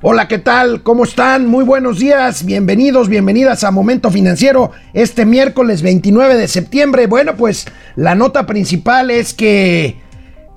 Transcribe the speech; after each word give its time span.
Hola, 0.00 0.28
¿qué 0.28 0.38
tal? 0.38 0.84
¿Cómo 0.84 1.02
están? 1.02 1.48
Muy 1.48 1.64
buenos 1.64 1.98
días, 1.98 2.44
bienvenidos, 2.44 3.08
bienvenidas 3.08 3.64
a 3.64 3.72
Momento 3.72 4.12
Financiero 4.12 4.70
este 4.92 5.26
miércoles 5.26 5.82
29 5.82 6.36
de 6.36 6.46
septiembre. 6.46 7.08
Bueno, 7.08 7.34
pues 7.34 7.66
la 7.96 8.14
nota 8.14 8.46
principal 8.46 9.10
es 9.10 9.34
que 9.34 10.00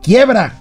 quiebra, 0.03 0.59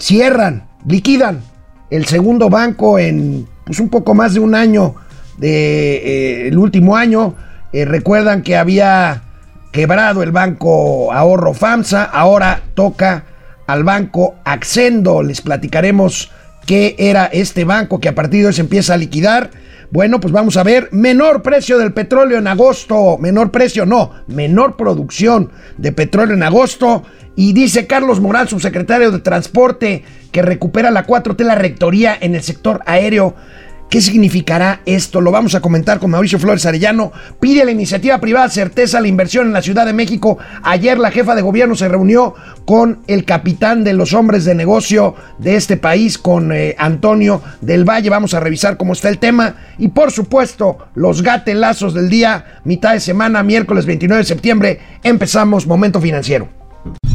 cierran, 0.00 0.66
liquidan 0.84 1.40
el 1.88 2.06
segundo 2.06 2.50
banco 2.50 2.98
en 2.98 3.46
pues, 3.64 3.78
un 3.78 3.90
poco 3.90 4.12
más 4.12 4.34
de 4.34 4.40
un 4.40 4.56
año 4.56 4.96
de, 5.38 6.48
eh, 6.48 6.56
último 6.56 6.96
año. 6.96 7.36
Eh, 7.72 7.84
recuerdan 7.84 8.42
que 8.42 8.56
había 8.56 9.22
quebrado 9.70 10.24
el 10.24 10.32
banco 10.32 11.12
ahorro 11.12 11.54
FAMSA, 11.54 12.02
ahora 12.02 12.62
toca 12.74 13.24
al 13.68 13.84
banco 13.84 14.34
Accendo. 14.44 15.22
Les 15.22 15.40
platicaremos 15.42 16.32
qué 16.66 16.96
era 16.98 17.26
este 17.26 17.64
banco 17.64 18.00
que 18.00 18.08
a 18.08 18.14
partir 18.14 18.42
de 18.42 18.48
hoy 18.48 18.52
se 18.52 18.60
empieza 18.60 18.94
a 18.94 18.98
liquidar. 18.98 19.50
Bueno, 19.90 20.20
pues 20.20 20.32
vamos 20.32 20.56
a 20.56 20.64
ver, 20.64 20.88
menor 20.90 21.42
precio 21.42 21.78
del 21.78 21.92
petróleo 21.92 22.38
en 22.38 22.48
agosto, 22.48 23.18
menor 23.18 23.52
precio, 23.52 23.86
no, 23.86 24.10
menor 24.26 24.76
producción 24.76 25.52
de 25.78 25.92
petróleo 25.92 26.34
en 26.34 26.42
agosto. 26.42 27.04
Y 27.36 27.52
dice 27.52 27.86
Carlos 27.86 28.20
Morán, 28.20 28.48
subsecretario 28.48 29.12
de 29.12 29.20
Transporte, 29.20 30.02
que 30.32 30.42
recupera 30.42 30.90
la 30.90 31.06
4T, 31.06 31.44
la 31.44 31.54
rectoría 31.54 32.16
en 32.20 32.34
el 32.34 32.42
sector 32.42 32.80
aéreo. 32.84 33.36
¿Qué 33.88 34.00
significará 34.00 34.80
esto? 34.84 35.20
Lo 35.20 35.30
vamos 35.30 35.54
a 35.54 35.60
comentar 35.60 36.00
con 36.00 36.10
Mauricio 36.10 36.40
Flores 36.40 36.66
Arellano. 36.66 37.12
Pide 37.38 37.64
la 37.64 37.70
iniciativa 37.70 38.18
privada 38.18 38.48
certeza 38.48 38.98
a 38.98 39.00
la 39.00 39.06
inversión 39.06 39.46
en 39.46 39.52
la 39.52 39.62
Ciudad 39.62 39.86
de 39.86 39.92
México. 39.92 40.38
Ayer 40.64 40.98
la 40.98 41.12
jefa 41.12 41.36
de 41.36 41.42
gobierno 41.42 41.76
se 41.76 41.86
reunió 41.86 42.34
con 42.64 43.02
el 43.06 43.24
capitán 43.24 43.84
de 43.84 43.92
los 43.92 44.12
hombres 44.12 44.44
de 44.44 44.56
negocio 44.56 45.14
de 45.38 45.54
este 45.54 45.76
país, 45.76 46.18
con 46.18 46.50
eh, 46.50 46.74
Antonio 46.78 47.42
del 47.60 47.88
Valle. 47.88 48.10
Vamos 48.10 48.34
a 48.34 48.40
revisar 48.40 48.76
cómo 48.76 48.92
está 48.92 49.08
el 49.08 49.18
tema. 49.18 49.54
Y 49.78 49.88
por 49.88 50.10
supuesto, 50.10 50.78
los 50.96 51.22
gatelazos 51.22 51.94
del 51.94 52.10
día, 52.10 52.60
mitad 52.64 52.92
de 52.92 53.00
semana, 53.00 53.44
miércoles 53.44 53.86
29 53.86 54.22
de 54.22 54.26
septiembre. 54.26 54.80
Empezamos 55.04 55.64
Momento 55.64 56.00
Financiero. 56.00 56.65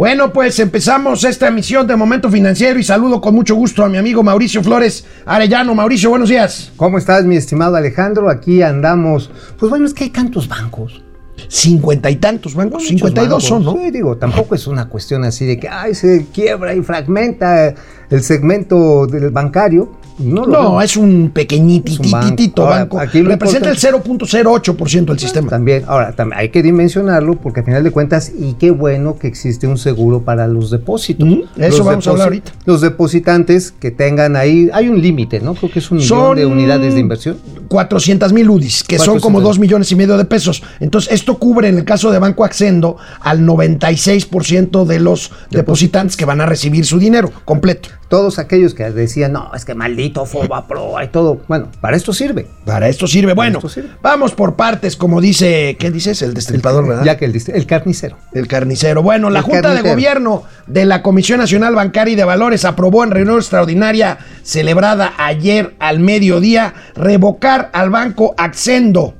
Bueno, 0.00 0.32
pues 0.32 0.58
empezamos 0.60 1.24
esta 1.24 1.48
emisión 1.48 1.86
de 1.86 1.94
Momento 1.94 2.30
Financiero 2.30 2.78
y 2.78 2.82
saludo 2.82 3.20
con 3.20 3.34
mucho 3.34 3.54
gusto 3.54 3.84
a 3.84 3.88
mi 3.90 3.98
amigo 3.98 4.22
Mauricio 4.22 4.62
Flores 4.62 5.04
Arellano. 5.26 5.74
Mauricio, 5.74 6.08
buenos 6.08 6.30
días. 6.30 6.72
¿Cómo 6.76 6.96
estás, 6.96 7.26
mi 7.26 7.36
estimado 7.36 7.76
Alejandro? 7.76 8.30
Aquí 8.30 8.62
andamos. 8.62 9.30
Pues 9.58 9.68
bueno, 9.68 9.84
es 9.84 9.92
que 9.92 10.04
hay 10.04 10.10
tantos 10.10 10.48
bancos. 10.48 11.02
Cincuenta 11.48 12.10
y 12.10 12.16
tantos 12.16 12.54
bancos, 12.54 12.86
cincuenta 12.86 13.22
y 13.22 13.26
dos 13.26 13.44
son, 13.44 13.62
¿no? 13.62 13.74
Sí, 13.74 13.90
digo, 13.90 14.16
tampoco 14.16 14.54
es 14.54 14.66
una 14.66 14.88
cuestión 14.88 15.22
así 15.24 15.44
de 15.44 15.60
que 15.60 15.68
ay, 15.68 15.94
se 15.94 16.28
quiebra 16.32 16.74
y 16.74 16.80
fragmenta 16.80 17.74
el 18.08 18.22
segmento 18.22 19.06
del 19.06 19.28
bancario. 19.28 19.99
No, 20.20 20.44
No, 20.46 20.82
es 20.82 20.96
un 20.96 21.30
pequeñitititito 21.32 22.62
Ahora, 22.62 22.78
banco. 22.80 22.98
aquí 23.00 23.20
lo 23.22 23.30
Representa 23.30 23.70
el 23.70 23.74
importante- 23.76 24.10
0.08% 24.36 25.12
del 25.12 25.18
sistema. 25.18 25.48
También, 25.48 25.84
ahora, 25.86 26.12
también 26.14 26.38
hay 26.40 26.48
que 26.50 26.62
dimensionarlo 26.62 27.36
porque 27.36 27.60
al 27.60 27.66
final 27.66 27.82
de 27.84 27.90
cuentas, 27.90 28.30
y 28.38 28.54
qué 28.54 28.70
bueno 28.70 29.16
que 29.18 29.26
existe 29.28 29.66
un 29.66 29.78
seguro 29.78 30.22
para 30.22 30.46
los 30.46 30.70
depósitos. 30.70 31.26
Ujú, 31.28 31.44
eso 31.56 31.78
Los 31.78 31.86
vamos 31.86 32.06
a 32.06 32.10
hablar 32.10 32.26
ahorita. 32.28 32.52
Los 32.66 32.80
depositantes 32.80 33.72
que 33.72 33.90
tengan 33.90 34.36
ahí, 34.36 34.68
hay 34.72 34.88
un 34.88 35.00
límite, 35.00 35.40
¿no? 35.40 35.54
Creo 35.54 35.70
que 35.70 35.78
es 35.78 35.90
un 35.90 35.98
millón 35.98 36.08
Son 36.08 36.36
de 36.36 36.46
unidades 36.46 36.94
de 36.94 37.00
inversión. 37.00 37.36
400 37.68 38.32
mil 38.32 38.48
UDIs, 38.50 38.82
que 38.84 38.96
son 38.98 39.06
400,000. 39.06 39.20
como 39.22 39.40
2 39.40 39.58
millones 39.58 39.90
y 39.92 39.96
medio 39.96 40.16
de 40.18 40.24
pesos. 40.24 40.62
Entonces, 40.80 41.12
esto 41.12 41.38
cubre 41.38 41.68
en 41.68 41.78
el 41.78 41.84
caso 41.84 42.10
de 42.10 42.18
Banco 42.18 42.44
Accendo 42.44 42.96
al 43.20 43.40
96% 43.46 44.84
de 44.84 45.00
los 45.00 45.30
depositantes 45.50 46.16
que 46.16 46.24
van 46.24 46.40
a 46.40 46.46
recibir 46.46 46.84
su 46.84 46.98
dinero 46.98 47.30
completo. 47.44 47.88
Todos 48.10 48.40
aquellos 48.40 48.74
que 48.74 48.90
decían, 48.90 49.34
no, 49.34 49.52
es 49.54 49.64
que 49.64 49.76
maldito 49.76 50.26
Foba 50.26 50.66
Pro, 50.66 50.98
hay 50.98 51.08
todo. 51.08 51.42
Bueno, 51.46 51.68
para 51.80 51.96
esto 51.96 52.12
sirve. 52.12 52.48
Para 52.64 52.88
esto 52.88 53.06
sirve. 53.06 53.34
Bueno, 53.34 53.58
esto 53.58 53.68
sirve. 53.68 53.90
vamos 54.02 54.32
por 54.32 54.56
partes, 54.56 54.96
como 54.96 55.20
dice, 55.20 55.76
¿qué 55.78 55.92
dices? 55.92 56.20
El 56.20 56.34
destripador, 56.34 56.88
¿verdad? 56.88 57.04
Ya 57.04 57.16
que 57.16 57.26
el, 57.26 57.40
el 57.54 57.66
carnicero. 57.66 58.16
El 58.32 58.48
carnicero. 58.48 59.04
Bueno, 59.04 59.30
la 59.30 59.42
Junta 59.42 59.72
de. 59.72 59.88
Gobierno 59.88 60.42
de 60.66 60.86
la 60.86 61.02
Comisión 61.02 61.38
Nacional 61.38 61.76
Bancaria 61.76 62.14
y 62.14 62.16
de 62.16 62.24
Valores 62.24 62.64
aprobó 62.64 63.04
en 63.04 63.12
reunión 63.12 63.36
extraordinaria 63.36 64.18
celebrada 64.42 65.14
ayer 65.16 65.76
al 65.78 66.00
mediodía 66.00 66.74
revocar 66.96 67.70
al 67.72 67.90
Banco 67.90 68.34
Accendo 68.36 69.14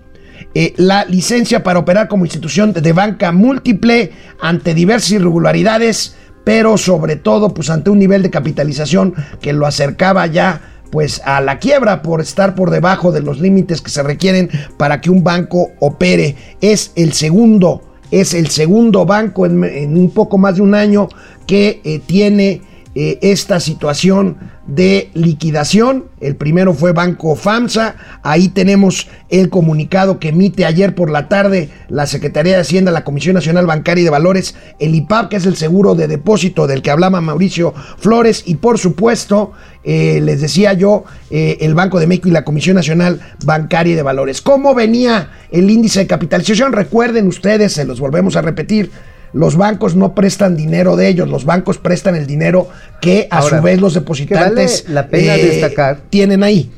eh, 0.52 0.74
la 0.76 1.04
licencia 1.04 1.62
para 1.62 1.78
operar 1.78 2.08
como 2.08 2.24
institución 2.24 2.72
de 2.72 2.92
banca 2.92 3.30
múltiple 3.30 4.10
ante 4.40 4.74
diversas 4.74 5.12
irregularidades, 5.12 6.16
pero 6.44 6.76
sobre 6.78 7.16
todo 7.16 7.54
pues 7.54 7.70
ante 7.70 7.90
un 7.90 7.98
nivel 7.98 8.22
de 8.22 8.30
capitalización 8.30 9.14
que 9.40 9.52
lo 9.52 9.66
acercaba 9.66 10.26
ya 10.26 10.60
pues 10.90 11.22
a 11.24 11.40
la 11.40 11.58
quiebra 11.58 12.02
por 12.02 12.20
estar 12.20 12.54
por 12.54 12.70
debajo 12.70 13.12
de 13.12 13.22
los 13.22 13.40
límites 13.40 13.80
que 13.80 13.90
se 13.90 14.02
requieren 14.02 14.50
para 14.76 15.00
que 15.00 15.10
un 15.10 15.22
banco 15.22 15.68
opere. 15.78 16.34
Es 16.60 16.92
el 16.96 17.12
segundo 17.12 17.82
es 18.10 18.34
el 18.34 18.48
segundo 18.48 19.06
banco 19.06 19.46
en, 19.46 19.96
un 19.96 20.10
poco 20.10 20.38
más 20.38 20.56
de 20.56 20.62
un 20.62 20.74
año 20.74 21.08
que 21.46 21.80
eh, 21.84 22.00
tiene 22.04 22.62
eh, 22.94 23.18
esta 23.22 23.60
situación 23.60 24.36
de 24.66 25.10
liquidación. 25.14 26.06
El 26.20 26.34
primero 26.34 26.74
fue 26.74 26.92
Banco 26.92 27.36
FAMSA. 27.36 27.94
Ahí 28.22 28.48
tenemos 28.48 29.06
el 29.28 29.48
comunicado 29.48 30.18
que 30.18 30.30
emite 30.30 30.64
ayer 30.64 30.94
por 30.96 31.08
la 31.08 31.28
tarde 31.28 31.70
la 31.88 32.06
Secretaría 32.06 32.54
de 32.54 32.62
Hacienda, 32.62 32.90
la 32.90 33.04
Comisión 33.04 33.34
Nacional 33.34 33.66
Bancaria 33.66 34.02
y 34.02 34.04
de 34.04 34.10
Valores, 34.10 34.56
el 34.80 34.94
IPAP, 34.96 35.30
que 35.30 35.36
es 35.36 35.46
el 35.46 35.54
seguro 35.54 35.94
de 35.94 36.08
depósito 36.08 36.66
del 36.66 36.82
que 36.82 36.90
hablaba 36.90 37.20
Mauricio 37.20 37.74
Flores, 37.98 38.42
y 38.46 38.56
por 38.56 38.78
supuesto, 38.78 39.52
eh, 39.84 40.20
les 40.20 40.40
decía 40.40 40.72
yo, 40.72 41.04
eh, 41.30 41.58
el 41.60 41.74
Banco 41.74 42.00
de 42.00 42.08
México 42.08 42.28
y 42.28 42.32
la 42.32 42.44
Comisión 42.44 42.74
Nacional 42.74 43.20
Bancaria 43.44 43.92
y 43.92 43.96
de 43.96 44.02
Valores. 44.02 44.40
¿Cómo 44.40 44.74
venía 44.74 45.30
el 45.52 45.70
índice 45.70 46.00
de 46.00 46.06
capitalización? 46.08 46.72
Recuerden 46.72 47.28
ustedes, 47.28 47.72
se 47.72 47.84
los 47.84 48.00
volvemos 48.00 48.34
a 48.34 48.42
repetir. 48.42 48.90
Los 49.32 49.56
bancos 49.56 49.94
no 49.96 50.14
prestan 50.14 50.56
dinero 50.56 50.96
de 50.96 51.08
ellos, 51.08 51.28
los 51.28 51.44
bancos 51.44 51.78
prestan 51.78 52.16
el 52.16 52.26
dinero 52.26 52.68
que 53.00 53.28
a 53.30 53.38
Ahora, 53.38 53.58
su 53.58 53.62
vez 53.64 53.80
los 53.80 53.94
depositantes 53.94 54.82
vale 54.84 54.94
la 54.94 55.08
pena 55.08 55.36
eh, 55.36 55.44
destacar. 55.44 56.00
tienen 56.10 56.42
ahí. 56.42 56.70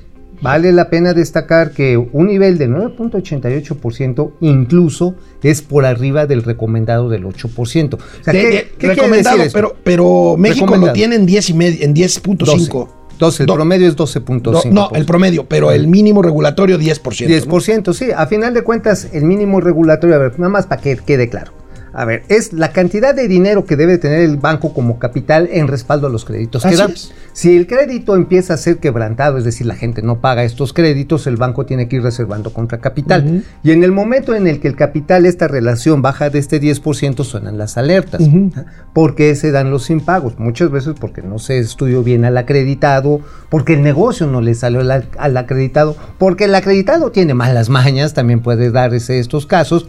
Vale 0.42 0.72
la 0.72 0.90
pena 0.90 1.14
destacar 1.14 1.70
que 1.70 1.96
un 1.96 2.26
nivel 2.26 2.58
de 2.58 2.68
9.88% 2.68 4.32
incluso 4.40 5.14
es 5.42 5.62
por 5.62 5.84
arriba 5.84 6.26
del 6.26 6.42
recomendado 6.42 7.08
del 7.08 7.24
8%. 7.24 7.94
O 7.94 7.98
sea, 8.24 8.32
De- 8.32 8.40
¿qué- 8.40 8.48
de- 8.48 8.62
qué 8.62 8.76
quiere 8.78 8.94
recomendado, 8.96 9.36
decir 9.38 9.52
pero, 9.52 9.76
pero 9.84 10.34
México 10.36 10.76
lo 10.76 10.92
tiene 10.92 11.16
en 11.16 11.26
10 11.26 11.50
y 11.50 11.54
medio, 11.54 11.84
en 11.84 11.94
10.5. 11.94 12.44
12. 12.44 12.70
12, 13.18 13.42
el 13.44 13.46
Do- 13.46 13.54
promedio 13.54 13.86
es 13.86 13.94
12.5%. 13.96 14.70
No, 14.70 14.88
no, 14.90 14.90
el 14.96 15.04
promedio, 15.04 15.44
pero 15.46 15.70
el 15.70 15.86
mínimo 15.86 16.22
regulatorio 16.22 16.76
10%. 16.78 17.28
¿no? 17.28 17.34
10%, 17.58 17.92
sí. 17.92 18.08
A 18.14 18.26
final 18.26 18.52
de 18.52 18.62
cuentas, 18.62 19.08
el 19.12 19.24
mínimo 19.24 19.60
regulatorio, 19.60 20.16
a 20.16 20.18
ver, 20.18 20.38
nada 20.40 20.48
más 20.50 20.66
para 20.66 20.80
que 20.82 20.96
quede 20.96 21.28
claro. 21.28 21.52
A 21.92 22.04
ver, 22.04 22.24
es 22.28 22.52
la 22.52 22.72
cantidad 22.72 23.14
de 23.14 23.28
dinero 23.28 23.64
que 23.64 23.76
debe 23.76 23.98
tener 23.98 24.20
el 24.20 24.36
banco 24.36 24.72
como 24.72 24.98
capital 24.98 25.48
en 25.52 25.68
respaldo 25.68 26.06
a 26.06 26.10
los 26.10 26.24
créditos 26.24 26.64
que 26.64 26.76
da. 26.76 26.88
Si 27.32 27.56
el 27.56 27.66
crédito 27.66 28.16
empieza 28.16 28.54
a 28.54 28.56
ser 28.56 28.78
quebrantado, 28.78 29.38
es 29.38 29.44
decir, 29.44 29.66
la 29.66 29.74
gente 29.74 30.02
no 30.02 30.20
paga 30.20 30.44
estos 30.44 30.72
créditos, 30.72 31.26
el 31.26 31.36
banco 31.36 31.66
tiene 31.66 31.88
que 31.88 31.96
ir 31.96 32.02
reservando 32.02 32.52
contra 32.52 32.78
capital. 32.78 33.44
Y 33.62 33.70
en 33.70 33.84
el 33.84 33.92
momento 33.92 34.34
en 34.34 34.46
el 34.46 34.60
que 34.60 34.68
el 34.68 34.76
capital, 34.76 35.26
esta 35.26 35.48
relación 35.48 36.02
baja 36.02 36.30
de 36.30 36.38
este 36.38 36.60
10%, 36.60 37.24
suenan 37.24 37.58
las 37.58 37.76
alertas. 37.76 38.22
¿Ah? 38.56 38.64
¿Por 38.92 39.14
qué 39.14 39.34
se 39.34 39.50
dan 39.50 39.70
los 39.70 39.90
impagos? 39.90 40.38
Muchas 40.38 40.70
veces 40.70 40.94
porque 40.98 41.22
no 41.22 41.38
se 41.38 41.58
estudió 41.58 42.02
bien 42.02 42.24
al 42.24 42.36
acreditado, 42.36 43.20
porque 43.48 43.74
el 43.74 43.82
negocio 43.82 44.26
no 44.26 44.40
le 44.40 44.54
salió 44.54 44.80
al, 44.80 45.08
al 45.18 45.36
acreditado, 45.36 45.96
porque 46.18 46.44
el 46.44 46.54
acreditado 46.54 47.10
tiene 47.10 47.34
malas 47.34 47.68
mañas, 47.68 48.14
también 48.14 48.40
puede 48.40 48.70
darse 48.70 49.18
estos 49.18 49.46
casos. 49.46 49.88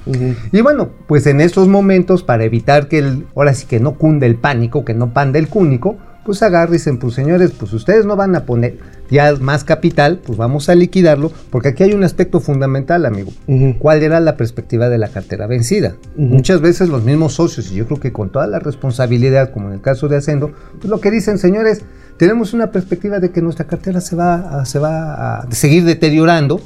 Y 0.52 0.62
bueno, 0.62 0.90
pues 1.08 1.28
en 1.28 1.42
estos 1.42 1.68
momentos, 1.68 1.93
para 2.26 2.44
evitar 2.44 2.88
que 2.88 3.00
el, 3.00 3.28
ahora 3.36 3.54
sí 3.54 3.66
que 3.66 3.80
no 3.80 3.96
cunde 3.96 4.26
el 4.26 4.36
pánico, 4.36 4.84
que 4.84 4.94
no 4.94 5.14
panda 5.14 5.40
el 5.40 5.48
cúnico, 5.48 5.98
pues 6.26 6.42
agarre 6.42 6.72
y 6.72 6.74
dicen, 6.74 6.98
pues 7.00 7.14
señores, 7.14 7.52
pues 7.52 7.74
ustedes 7.74 8.06
no 8.06 8.16
van 8.16 8.36
a 8.36 8.46
poner 8.46 8.78
ya 9.10 9.34
más 9.40 9.64
capital, 9.64 10.20
pues 10.26 10.38
vamos 10.38 10.70
a 10.70 10.76
liquidarlo, 10.76 11.32
porque 11.50 11.70
aquí 11.70 11.84
hay 11.84 11.94
un 11.94 12.04
aspecto 12.04 12.40
fundamental, 12.40 13.06
amigo. 13.06 13.32
Ujú. 13.48 13.76
¿Cuál 13.78 14.04
era 14.04 14.20
la 14.20 14.38
perspectiva 14.38 14.90
de 14.90 14.98
la 14.98 15.10
cartera 15.10 15.48
vencida? 15.48 15.96
Muchas 16.16 16.62
veces 16.62 16.90
los 16.90 17.04
mismos 17.04 17.34
socios, 17.34 17.72
y 17.72 17.76
yo 17.76 17.86
creo 17.86 18.00
que 18.00 18.12
con 18.12 18.32
toda 18.32 18.48
la 18.48 18.60
responsabilidad, 18.60 19.52
como 19.52 19.68
en 19.68 19.76
el 19.76 19.82
caso 19.82 20.08
de 20.08 20.18
Ascendo, 20.18 20.52
pues 20.80 20.90
lo 20.90 21.00
que 21.00 21.12
dicen, 21.12 21.38
señores, 21.38 21.84
tenemos 22.18 22.54
una 22.54 22.72
perspectiva 22.72 23.20
de 23.20 23.32
que 23.32 23.42
nuestra 23.42 23.66
cartera 23.66 24.00
se 24.00 24.16
va 24.16 24.62
a, 24.62 24.66
se 24.66 24.80
va 24.80 25.42
a 25.42 25.52
seguir 25.52 25.84
deteriorando 25.84 26.62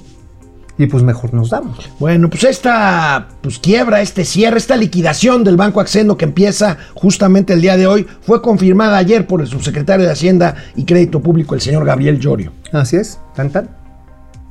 y 0.78 0.88
pues 0.88 1.04
mejor 1.04 1.34
nos 1.34 1.50
damos. 1.50 1.90
Bueno, 2.00 2.30
pues 2.30 2.44
esta 2.44 3.28
pues 3.42 3.60
quiebra, 3.60 4.02
este 4.02 4.26
cierre, 4.26 4.58
esta 4.58 4.78
liquidación 4.78 5.44
del 5.44 5.58
Banco 5.58 5.82
Accendo 5.82 6.18
que 6.18 6.26
empieza 6.26 6.78
justamente 6.94 7.54
el 7.54 7.62
día 7.62 7.78
de 7.78 7.88
hoy 7.88 8.08
fue 8.22 8.42
confirmada 8.42 8.98
ayer 8.98 9.26
por 9.28 9.42
el 9.42 9.48
subsecretario 9.48 10.06
de 10.06 10.12
Hacienda 10.12 10.56
y 10.76 10.86
Crédito 10.86 11.20
Público, 11.22 11.56
el 11.56 11.62
señor 11.62 11.86
Gabriel 11.86 12.20
Llorio. 12.20 12.52
Así 12.72 12.98
es, 12.98 13.20
tan 13.36 13.50
tan. 13.50 13.70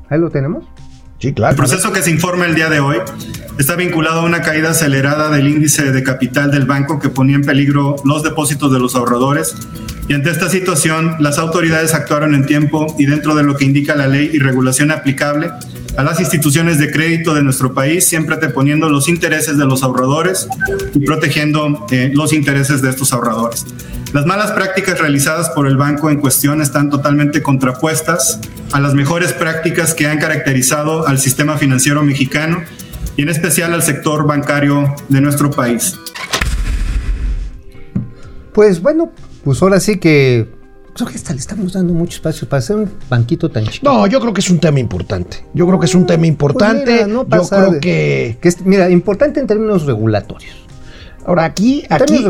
Ahí 0.08 0.18
lo 0.18 0.30
tenemos. 0.30 0.64
El 1.20 1.56
proceso 1.56 1.92
que 1.92 2.02
se 2.02 2.10
informa 2.10 2.44
el 2.44 2.54
día 2.54 2.68
de 2.68 2.78
hoy 2.78 2.98
está 3.58 3.74
vinculado 3.74 4.20
a 4.20 4.24
una 4.24 4.42
caída 4.42 4.70
acelerada 4.70 5.30
del 5.30 5.48
índice 5.48 5.90
de 5.90 6.02
capital 6.02 6.50
del 6.50 6.66
banco 6.66 6.98
que 6.98 7.08
ponía 7.08 7.36
en 7.36 7.42
peligro 7.42 7.96
los 8.04 8.22
depósitos 8.22 8.70
de 8.70 8.78
los 8.78 8.94
ahorradores. 8.94 9.54
Y 10.08 10.12
ante 10.12 10.30
esta 10.30 10.50
situación, 10.50 11.16
las 11.20 11.38
autoridades 11.38 11.94
actuaron 11.94 12.34
en 12.34 12.44
tiempo 12.44 12.94
y 12.98 13.06
dentro 13.06 13.34
de 13.34 13.44
lo 13.44 13.56
que 13.56 13.64
indica 13.64 13.96
la 13.96 14.08
ley 14.08 14.30
y 14.32 14.38
regulación 14.38 14.90
aplicable 14.90 15.50
a 15.96 16.02
las 16.02 16.20
instituciones 16.20 16.78
de 16.78 16.90
crédito 16.90 17.32
de 17.32 17.42
nuestro 17.42 17.72
país, 17.72 18.06
siempre 18.06 18.36
poniendo 18.50 18.90
los 18.90 19.08
intereses 19.08 19.56
de 19.56 19.64
los 19.64 19.82
ahorradores 19.82 20.48
y 20.94 21.00
protegiendo 21.00 21.86
eh, 21.90 22.10
los 22.12 22.34
intereses 22.34 22.82
de 22.82 22.90
estos 22.90 23.14
ahorradores. 23.14 23.64
Las 24.12 24.24
malas 24.24 24.52
prácticas 24.52 24.98
realizadas 24.98 25.50
por 25.50 25.66
el 25.66 25.76
banco 25.76 26.10
en 26.10 26.20
cuestión 26.20 26.62
están 26.62 26.90
totalmente 26.90 27.42
contrapuestas 27.42 28.40
a 28.72 28.80
las 28.80 28.94
mejores 28.94 29.32
prácticas 29.32 29.94
que 29.94 30.06
han 30.06 30.18
caracterizado 30.18 31.06
al 31.06 31.18
sistema 31.18 31.58
financiero 31.58 32.02
mexicano 32.02 32.62
y 33.16 33.22
en 33.22 33.28
especial 33.28 33.74
al 33.74 33.82
sector 33.82 34.26
bancario 34.26 34.94
de 35.08 35.20
nuestro 35.20 35.50
país. 35.50 35.98
Pues 38.52 38.80
bueno, 38.80 39.10
pues 39.44 39.60
ahora 39.60 39.80
sí 39.80 39.98
que 39.98 40.48
creo 40.94 41.08
que 41.08 41.16
hasta 41.16 41.34
le 41.34 41.40
estamos 41.40 41.74
dando 41.74 41.92
mucho 41.92 42.16
espacio 42.16 42.48
para 42.48 42.60
hacer 42.60 42.76
un 42.76 42.90
banquito 43.10 43.50
tan 43.50 43.64
chiquito. 43.66 43.92
No, 43.92 44.06
yo 44.06 44.18
creo 44.20 44.32
que 44.32 44.40
es 44.40 44.48
un 44.48 44.60
tema 44.60 44.80
importante. 44.80 45.44
Yo 45.52 45.66
creo 45.66 45.78
que 45.78 45.86
es 45.86 45.94
un 45.94 46.06
tema 46.06 46.26
importante. 46.26 46.84
Pues 46.84 46.94
mira, 46.94 47.06
no 47.06 47.22
yo 47.24 47.28
pasa 47.28 47.56
creo 47.58 47.70
de- 47.72 47.80
que 47.80 48.38
que 48.40 48.48
es- 48.48 48.62
mira, 48.64 48.88
importante 48.88 49.40
en 49.40 49.46
términos 49.46 49.84
regulatorios. 49.84 50.54
Ahora 51.26 51.44
aquí, 51.44 51.84
aquí, 51.90 52.24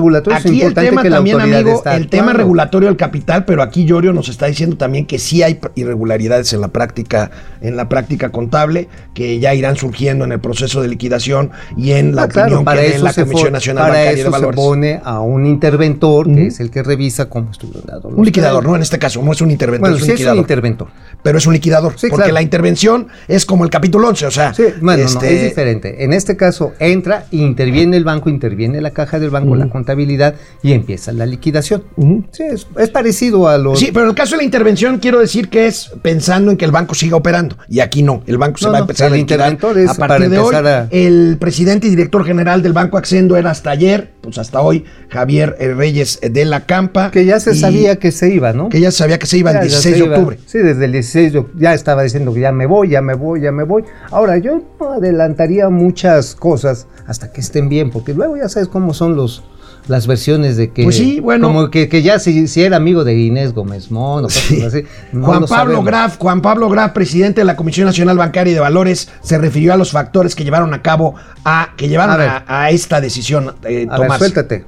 el 0.63 0.73
tema 0.75 1.03
que 1.03 1.11
también, 1.11 1.39
amigo, 1.41 1.83
el 1.85 2.09
tema 2.09 2.33
regulatorio 2.33 2.89
del 2.89 2.97
capital, 2.97 3.45
pero 3.45 3.63
aquí 3.63 3.85
Llorio 3.85 4.13
nos 4.15 4.29
está 4.31 4.47
diciendo 4.47 4.77
también 4.77 5.05
que 5.07 5.19
sí 5.19 5.43
hay 5.43 5.61
irregularidades 5.75 6.53
en 6.55 6.63
la 6.63 6.69
práctica, 6.69 7.31
en 7.61 7.77
la 7.77 7.89
práctica 7.91 8.31
contable, 8.31 8.89
que 9.13 9.39
ya 9.39 9.55
irán 9.55 9.77
surgiendo 9.77 10.25
en 10.25 10.33
el 10.33 10.41
proceso 10.41 10.81
de 10.81 10.89
liquidación 10.89 11.51
y 11.77 11.93
en 11.93 12.17
la 12.17 12.23
Ah, 12.23 12.25
opinión 12.25 12.49
claro, 12.49 12.65
para 12.65 12.81
que 12.81 12.89
dé 12.89 12.95
eso, 12.97 13.05
la 13.05 13.13
se, 13.13 13.23
Comisión 13.25 13.53
Nacional 13.53 13.83
para 13.85 13.95
Bancaria 13.95 14.15
de 14.15 14.21
eso 14.21 14.31
se 14.31 14.33
Valores. 14.39 14.57
pone 14.57 15.01
a 15.05 15.21
un 15.21 15.47
interventor, 15.47 16.27
que 16.35 16.47
es 16.47 16.61
el 16.61 16.71
que 16.71 16.83
revisa 16.83 17.29
cómo 17.29 17.51
estuvieron 17.51 17.85
Un 18.05 18.25
liquidador, 18.25 18.65
no 18.65 18.77
en 18.77 18.83
este 18.83 18.99
caso, 18.99 19.23
no 19.23 19.33
es 19.33 19.41
un 19.43 19.51
interventor, 19.51 19.91
Bueno, 19.91 19.97
es 19.97 20.03
un 20.03 20.07
sí 20.07 20.13
es 20.13 20.15
un 20.15 20.19
liquidador. 20.21 20.41
interventor. 20.41 20.89
pero 21.23 21.39
es 21.39 21.47
un 21.47 21.53
liquidador, 21.53 21.93
Sí, 21.97 22.07
porque 22.09 22.23
claro. 22.25 22.35
la 22.35 22.43
intervención 22.43 23.09
es 23.29 23.45
como 23.45 23.65
el 23.65 23.71
capítulo 23.71 24.09
11, 24.09 24.27
o 24.27 24.31
sea, 24.31 24.55
Sí, 24.55 24.65
bueno, 24.81 25.03
no, 25.03 25.09
este, 25.09 25.35
es 25.37 25.43
diferente. 25.43 26.05
En 26.05 26.13
este 26.13 26.37
caso, 26.37 26.73
entra, 26.79 27.27
interviene 27.31 27.97
el 27.97 28.05
banco, 28.05 28.31
interviene 28.31 28.81
la 28.87 28.93
caja 28.93 29.19
del 29.19 29.31
banco, 29.31 29.57
la 29.57 29.69
contabilidad 29.69 30.35
y 30.63 30.73
empieza 30.73 31.13
la 31.13 31.27
liquidación. 31.27 31.83
Sí, 32.31 32.45
es, 32.45 32.67
es 32.79 32.91
parecido 32.91 33.49
a 33.49 33.59
los. 33.59 33.79
Sí, 33.81 33.91
pero 33.93 34.05
en 34.05 34.11
el 34.11 34.15
caso 34.15 34.33
de 34.33 34.39
la 34.39 34.45
intervención 34.45 34.99
quiero 34.99 35.19
decir 35.19 35.49
que 35.49 35.67
es 35.67 35.91
pensando 36.03 36.51
en 36.53 36.57
que 36.57 36.65
el 36.65 36.71
banco 36.71 36.95
siga 36.95 37.17
operando 37.17 37.57
y 37.69 37.81
aquí 37.81 38.03
no, 38.03 38.23
el 38.27 38.39
banco 38.39 38.59
se 38.59 38.67
No, 38.67 38.73
va 38.73 38.79
a 38.79 38.81
empezar 38.83 39.09
el 39.09 39.15
a 39.15 39.19
interventor 39.19 39.77
es 39.79 39.91
a 39.91 39.95
partir 39.95 40.09
para 40.09 40.29
de 40.29 40.39
hoy. 40.39 40.55
a- 40.55 40.89
El 40.91 41.37
presidente 41.41 41.89
y 41.89 41.91
director 41.91 42.25
general 42.25 42.63
del 42.63 42.73
Banco 42.73 42.97
Accendo 42.97 43.37
era 43.37 43.51
hasta 43.51 43.71
ayer, 43.71 44.13
pues 44.21 44.39
hasta 44.39 44.61
hoy 44.61 44.85
Javier 45.09 45.57
eh, 45.59 45.75
Reyes 45.75 46.19
eh, 46.23 46.31
de 46.31 46.45
la 46.45 46.65
Campa. 46.67 47.11
que 47.11 47.25
ya 47.25 47.41
se 47.41 47.55
sabía 47.55 47.97
que 47.97 48.13
se 48.13 48.31
iba, 48.33 48.53
¿no? 48.53 48.69
que 48.69 48.81
ya 48.81 48.91
sabía 48.93 49.19
que 49.19 49.27
se 49.27 49.39
iba 49.39 49.51
el 49.51 49.57
Ya, 49.57 49.63
ya 49.63 49.69
16 49.69 49.97
se 49.97 50.03
de 50.03 50.09
octubre. 50.11 50.39
Sí, 50.47 50.59
desde 50.59 50.85
el 50.85 50.93
16 50.93 51.33
de 51.33 51.39
octubre 51.41 51.61
ya 51.61 51.75
estaba 51.75 52.03
diciendo 52.03 52.33
que 52.33 52.41
ya 52.41 52.53
me 52.53 52.67
voy, 52.67 52.91
ya 52.91 53.03
me 53.03 53.15
voy, 53.15 53.41
ya 53.41 53.51
me 53.53 53.65
voy. 53.65 53.83
Ahora, 54.11 54.39
yo 54.39 54.63
no 54.81 54.93
adelantaría 54.93 55.69
muchas 55.69 56.35
cosas 56.35 56.87
hasta 57.07 57.33
que 57.33 57.41
estén 57.41 57.69
bien, 57.69 57.91
porque 57.91 58.15
luego 58.15 58.37
ya 58.37 58.49
sabes 58.49 58.69
cómo 58.77 58.93
son 58.93 59.17
los 59.17 59.43
las 59.89 60.07
versiones 60.09 60.57
de 60.57 60.73
que 60.73 60.83
Pues 60.83 60.97
sí, 60.97 61.21
bueno. 61.21 61.47
como 61.47 61.71
que, 61.71 61.89
que 61.89 62.03
ya 62.03 62.19
si, 62.19 62.47
si 62.49 62.63
era 62.63 62.77
amigo 62.77 63.05
de 63.05 63.15
Inés 63.17 63.55
Gómez 63.55 63.91
Mon 63.93 64.25
o 64.25 64.27
cosas 64.27 64.43
Sí. 64.43 64.61
así. 64.63 64.83
no 65.13 65.25
Juan 65.27 65.41
lo 65.43 65.47
Pablo 65.47 65.73
sabemos. 65.75 65.85
Graf, 65.87 66.19
Juan 66.19 66.43
Pablo 66.43 66.69
Graf, 66.69 66.93
presidente 66.93 67.41
de 67.41 67.45
la 67.47 67.55
Comisión 67.57 67.87
Nacional 67.87 68.19
Bancaria 68.19 68.51
y 68.51 68.55
de 68.55 68.61
Valores, 68.61 69.09
se 69.23 69.39
refirió 69.39 69.73
a 69.73 69.77
los 69.77 69.93
factores 69.93 70.35
que 70.35 70.43
llevaron 70.45 70.75
a 70.75 70.83
cabo 70.83 71.15
a 71.45 71.71
que 71.77 71.89
llevaron 71.89 72.15
A 72.17 72.19
ver. 72.19 72.29
a, 72.29 72.45
a 72.49 72.71
esta 72.71 73.01
decisión, 73.01 73.55
eh, 73.63 73.87
A 73.89 73.97
ver, 73.99 74.09
Tomás. 74.09 74.19
suéltate, 74.19 74.65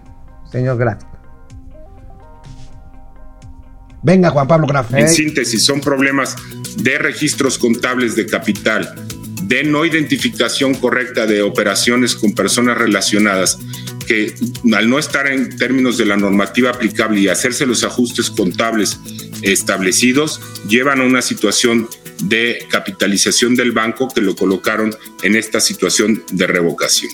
señor 0.53 0.79
Graf. 0.79 1.03
Venga, 4.03 4.31
Juan 4.31 4.47
Pablo 4.47 4.67
Graf. 4.67 4.95
Eh, 4.95 5.01
En 5.01 5.09
síntesis, 5.09 5.65
son 5.65 5.81
problemas 5.81 6.37
de 6.77 6.97
registros 6.99 7.59
contables 7.59 8.15
de 8.15 8.27
capital, 8.27 8.95
de 9.43 9.65
no 9.65 9.85
identificación 9.85 10.75
correcta 10.75 11.27
de 11.27 11.43
operaciones 11.43 12.15
con 12.15 12.33
personas 12.33 12.79
relacionadas, 12.79 13.59
que 14.09 14.35
al 14.75 14.89
no 14.89 14.99
estar 14.99 15.27
en 15.27 15.57
términos 15.57 15.99
de 15.99 16.07
la 16.07 16.17
normativa 16.17 16.71
aplicable 16.71 17.21
y 17.21 17.29
hacerse 17.29 17.67
los 17.67 17.85
ajustes 17.85 18.31
contables 18.31 18.99
establecidos, 19.43 20.41
llevan 20.67 21.03
a 21.03 21.05
una 21.05 21.21
situación 21.21 21.89
de 22.25 22.67
capitalización 22.71 23.55
del 23.55 23.73
banco 23.73 24.09
que 24.09 24.23
lo 24.23 24.35
colocaron 24.35 24.97
en 25.23 25.37
esta 25.37 25.61
situación 25.61 26.25
de 26.33 26.47
revocación. 26.47 27.13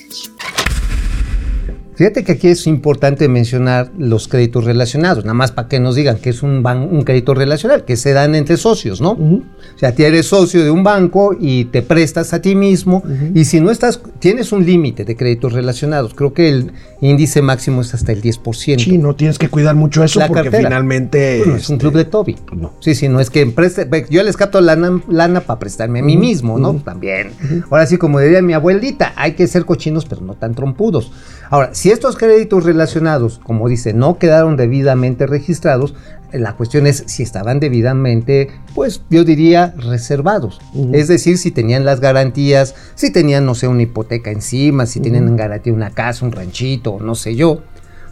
Fíjate 1.95 2.23
que 2.23 2.33
aquí 2.33 2.49
es 2.49 2.67
importante 2.67 3.27
mencionar 3.29 3.89
los 3.97 4.27
créditos 4.27 4.65
relacionados, 4.65 5.23
nada 5.23 5.33
más 5.33 5.51
para 5.51 5.67
que 5.67 5.79
nos 5.79 5.95
digan 5.95 6.17
que 6.17 6.29
es 6.31 6.43
un, 6.43 6.61
ban- 6.61 6.89
un 6.91 7.03
crédito 7.03 7.33
relacional, 7.33 7.85
que 7.85 7.95
se 7.95 8.11
dan 8.13 8.35
entre 8.35 8.57
socios, 8.57 8.99
¿no? 9.01 9.11
O 9.11 9.77
sea, 9.77 9.95
tú 9.95 10.03
eres 10.03 10.25
socio 10.27 10.63
de 10.63 10.71
un 10.71 10.83
banco 10.83 11.35
y 11.39 11.65
te 11.65 11.81
prestas 11.81 12.33
a 12.33 12.41
ti 12.41 12.53
mismo, 12.55 13.01
y 13.33 13.45
si 13.45 13.61
no 13.61 13.71
estás, 13.71 14.01
tienes 14.19 14.51
un 14.51 14.65
límite 14.65 15.05
de 15.05 15.15
créditos 15.15 15.53
relacionados, 15.53 16.13
creo 16.13 16.33
que 16.33 16.49
el 16.49 16.71
índice 17.01 17.41
máximo 17.41 17.81
es 17.81 17.93
hasta 17.93 18.11
el 18.11 18.21
10%. 18.21 18.79
Sí, 18.79 18.97
no 18.97 19.15
tienes 19.15 19.37
que 19.37 19.49
cuidar 19.49 19.75
mucho 19.75 20.03
eso 20.03 20.19
La 20.19 20.27
porque 20.27 20.43
cartera. 20.43 20.69
finalmente. 20.69 21.39
Bueno, 21.39 21.55
es 21.55 21.69
un 21.69 21.75
este, 21.75 21.83
club 21.83 21.93
de 21.95 22.05
Toby. 22.05 22.37
no. 22.55 22.73
Sí, 22.79 22.95
sí, 22.95 23.09
no 23.09 23.19
es 23.19 23.29
que 23.29 23.45
preste, 23.45 23.87
yo 24.09 24.23
les 24.23 24.37
capto 24.37 24.61
lana, 24.61 25.01
lana 25.07 25.41
para 25.41 25.59
prestarme 25.59 25.99
a 25.99 26.03
mí 26.03 26.17
mismo, 26.17 26.57
¿no? 26.59 26.75
También. 26.75 27.31
Ahora 27.69 27.85
sí, 27.85 27.97
como 27.97 28.19
diría 28.19 28.41
mi 28.41 28.53
abuelita, 28.53 29.13
hay 29.15 29.33
que 29.33 29.47
ser 29.47 29.65
cochinos, 29.65 30.05
pero 30.05 30.21
no 30.21 30.33
tan 30.33 30.55
trompudos. 30.55 31.11
Ahora, 31.49 31.73
si 31.73 31.91
estos 31.91 32.15
créditos 32.15 32.63
relacionados, 32.63 33.39
como 33.43 33.69
dice, 33.69 33.93
no 33.93 34.17
quedaron 34.17 34.57
debidamente 34.57 35.27
registrados, 35.27 35.93
la 36.33 36.53
cuestión 36.53 36.87
es 36.87 37.03
si 37.07 37.23
estaban 37.23 37.59
debidamente, 37.59 38.49
pues 38.73 39.01
yo 39.09 39.23
diría, 39.23 39.73
reservados. 39.77 40.59
Es 40.93 41.07
decir, 41.07 41.37
si 41.37 41.51
tenían 41.51 41.85
las 41.85 41.99
garantías, 41.99 42.75
si 42.95 43.11
tenían, 43.11 43.45
no 43.45 43.55
sé, 43.55 43.67
una 43.67 43.83
hipoteca 43.83 44.31
encima, 44.31 44.85
si 44.85 44.99
tenían 44.99 45.27
en 45.27 45.35
garantía 45.35 45.73
una 45.73 45.89
casa, 45.91 46.25
un 46.25 46.31
ranchito, 46.31 46.97
no 47.01 47.15
sé 47.15 47.35
yo. 47.35 47.61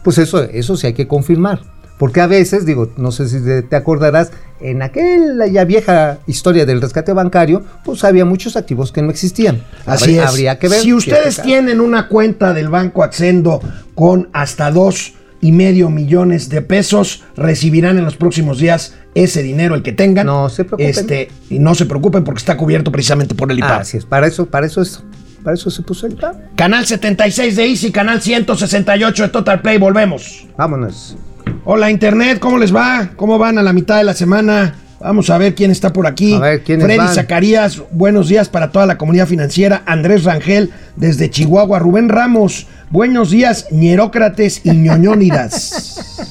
Pues 0.02 0.18
eso, 0.18 0.42
eso 0.42 0.76
sí 0.76 0.86
hay 0.88 0.92
que 0.94 1.08
confirmar. 1.08 1.60
Porque 1.98 2.20
a 2.20 2.26
veces, 2.26 2.66
digo, 2.66 2.90
no 2.96 3.12
sé 3.12 3.28
si 3.28 3.38
te 3.68 3.76
acordarás, 3.76 4.32
en 4.60 4.82
aquella 4.82 5.46
ya 5.46 5.64
vieja 5.64 6.18
historia 6.26 6.66
del 6.66 6.80
rescate 6.82 7.12
bancario, 7.12 7.62
pues 7.84 8.02
había 8.02 8.24
muchos 8.24 8.56
activos 8.56 8.90
que 8.90 9.00
no 9.00 9.10
existían. 9.10 9.62
Así 9.86 10.04
Habría- 10.04 10.24
es. 10.24 10.28
Habría 10.30 10.58
que 10.58 10.68
ver. 10.68 10.80
Si 10.80 10.92
ustedes 10.92 11.40
tienen 11.40 11.80
una 11.80 12.08
cuenta 12.08 12.52
del 12.52 12.68
Banco 12.68 13.04
Accendo 13.04 13.60
con 13.94 14.28
hasta 14.32 14.72
dos 14.72 15.14
y 15.44 15.52
medio 15.52 15.90
millones 15.90 16.48
de 16.48 16.62
pesos, 16.62 17.22
recibirán 17.36 17.98
en 17.98 18.04
los 18.06 18.16
próximos 18.16 18.58
días 18.58 18.94
ese 19.14 19.42
dinero, 19.42 19.74
el 19.74 19.82
que 19.82 19.92
tengan. 19.92 20.24
No 20.24 20.48
se 20.48 20.64
preocupen. 20.64 20.88
Este, 20.88 21.28
y 21.50 21.58
no 21.58 21.74
se 21.74 21.84
preocupen 21.84 22.24
porque 22.24 22.38
está 22.38 22.56
cubierto 22.56 22.90
precisamente 22.90 23.34
por 23.34 23.52
el. 23.52 23.58
IPAP. 23.58 23.80
Así 23.82 23.98
es, 23.98 24.06
para 24.06 24.26
eso, 24.26 24.46
para 24.46 24.64
eso 24.64 24.80
es, 24.80 25.02
para 25.42 25.52
eso 25.52 25.70
se 25.70 25.82
puso 25.82 26.06
el 26.06 26.14
IPAP. 26.14 26.54
Canal 26.56 26.86
76 26.86 27.56
de 27.56 27.66
Easy, 27.66 27.92
canal 27.92 28.22
168 28.22 29.22
de 29.22 29.28
Total 29.28 29.60
Play, 29.60 29.76
volvemos. 29.76 30.46
Vámonos. 30.56 31.18
Hola 31.66 31.90
Internet, 31.90 32.38
¿cómo 32.38 32.56
les 32.56 32.74
va? 32.74 33.10
¿Cómo 33.14 33.36
van 33.36 33.58
a 33.58 33.62
la 33.62 33.74
mitad 33.74 33.98
de 33.98 34.04
la 34.04 34.14
semana? 34.14 34.76
Vamos 35.04 35.28
a 35.28 35.36
ver 35.36 35.54
quién 35.54 35.70
está 35.70 35.92
por 35.92 36.06
aquí. 36.06 36.32
A 36.32 36.38
ver, 36.38 36.62
¿quiénes 36.62 36.86
Freddy 36.86 36.96
van? 36.98 37.14
Zacarías, 37.14 37.82
buenos 37.90 38.30
días 38.30 38.48
para 38.48 38.72
toda 38.72 38.86
la 38.86 38.96
comunidad 38.96 39.26
financiera. 39.26 39.82
Andrés 39.84 40.24
Rangel, 40.24 40.72
desde 40.96 41.28
Chihuahua. 41.28 41.78
Rubén 41.78 42.08
Ramos, 42.08 42.68
buenos 42.88 43.30
días, 43.30 43.66
ñerócrates 43.70 44.62
y 44.64 44.70
ñoñónidas. 44.70 46.30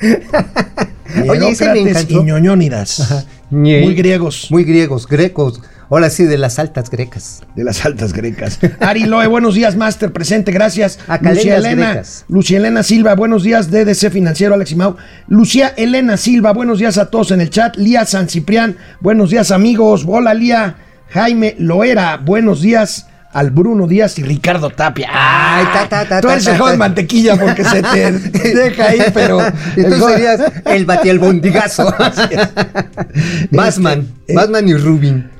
Oye, 0.02 1.52
ñerócrates 1.52 2.06
y 2.10 2.16
ñoñónidas. 2.16 3.26
Muy 3.48 3.94
griegos. 3.94 4.48
Muy 4.50 4.64
griegos, 4.64 5.06
grecos. 5.06 5.62
Ahora 5.90 6.08
sí, 6.08 6.24
de 6.24 6.38
las 6.38 6.60
altas 6.60 6.88
grecas. 6.88 7.42
De 7.56 7.64
las 7.64 7.84
altas 7.84 8.12
grecas. 8.12 8.60
Ari 8.80 9.06
Loe, 9.06 9.26
buenos 9.26 9.56
días, 9.56 9.74
Master, 9.74 10.12
presente, 10.12 10.52
gracias. 10.52 11.00
Acaleñas 11.08 11.36
Lucía 11.36 11.56
Elena, 11.56 11.90
grecas. 11.90 12.24
Lucía 12.28 12.58
Elena 12.58 12.82
Silva, 12.84 13.14
buenos 13.16 13.42
días, 13.42 13.72
DDC 13.72 14.10
Financiero, 14.10 14.54
Alex 14.54 14.76
Mau. 14.76 14.96
Lucía 15.26 15.74
Elena 15.76 16.16
Silva, 16.16 16.52
buenos 16.52 16.78
días 16.78 16.96
a 16.96 17.10
todos 17.10 17.32
en 17.32 17.40
el 17.40 17.50
chat. 17.50 17.76
Lía 17.76 18.06
San 18.06 18.28
Ciprián, 18.28 18.76
buenos 19.00 19.30
días, 19.30 19.50
amigos. 19.50 20.04
Hola, 20.06 20.32
Lía. 20.32 20.76
Jaime 21.08 21.56
Loera, 21.58 22.18
buenos 22.18 22.62
días 22.62 23.09
al 23.32 23.50
Bruno 23.50 23.86
Díaz 23.86 24.18
y 24.18 24.22
Ricardo 24.22 24.70
Tapia. 24.70 25.08
Ay, 25.12 25.64
ta, 25.72 25.88
ta, 25.88 26.04
ta, 26.08 26.20
Tú 26.20 26.28
eres 26.30 26.46
el 26.46 26.58
joven 26.58 26.78
mantequilla 26.78 27.36
porque 27.36 27.64
se 27.64 27.82
te 27.82 28.12
deja 28.54 28.84
ahí, 28.88 29.02
pero. 29.14 29.38
Y 29.76 29.84
tú 29.84 30.08
serías 30.08 30.40
el 30.64 30.84
batialbondigazo. 30.84 31.92
Batman, 33.50 34.00
Este, 34.00 34.32
eh, 34.32 34.34
Batman 34.34 34.68
y 34.68 34.74
Rubin. 34.74 35.30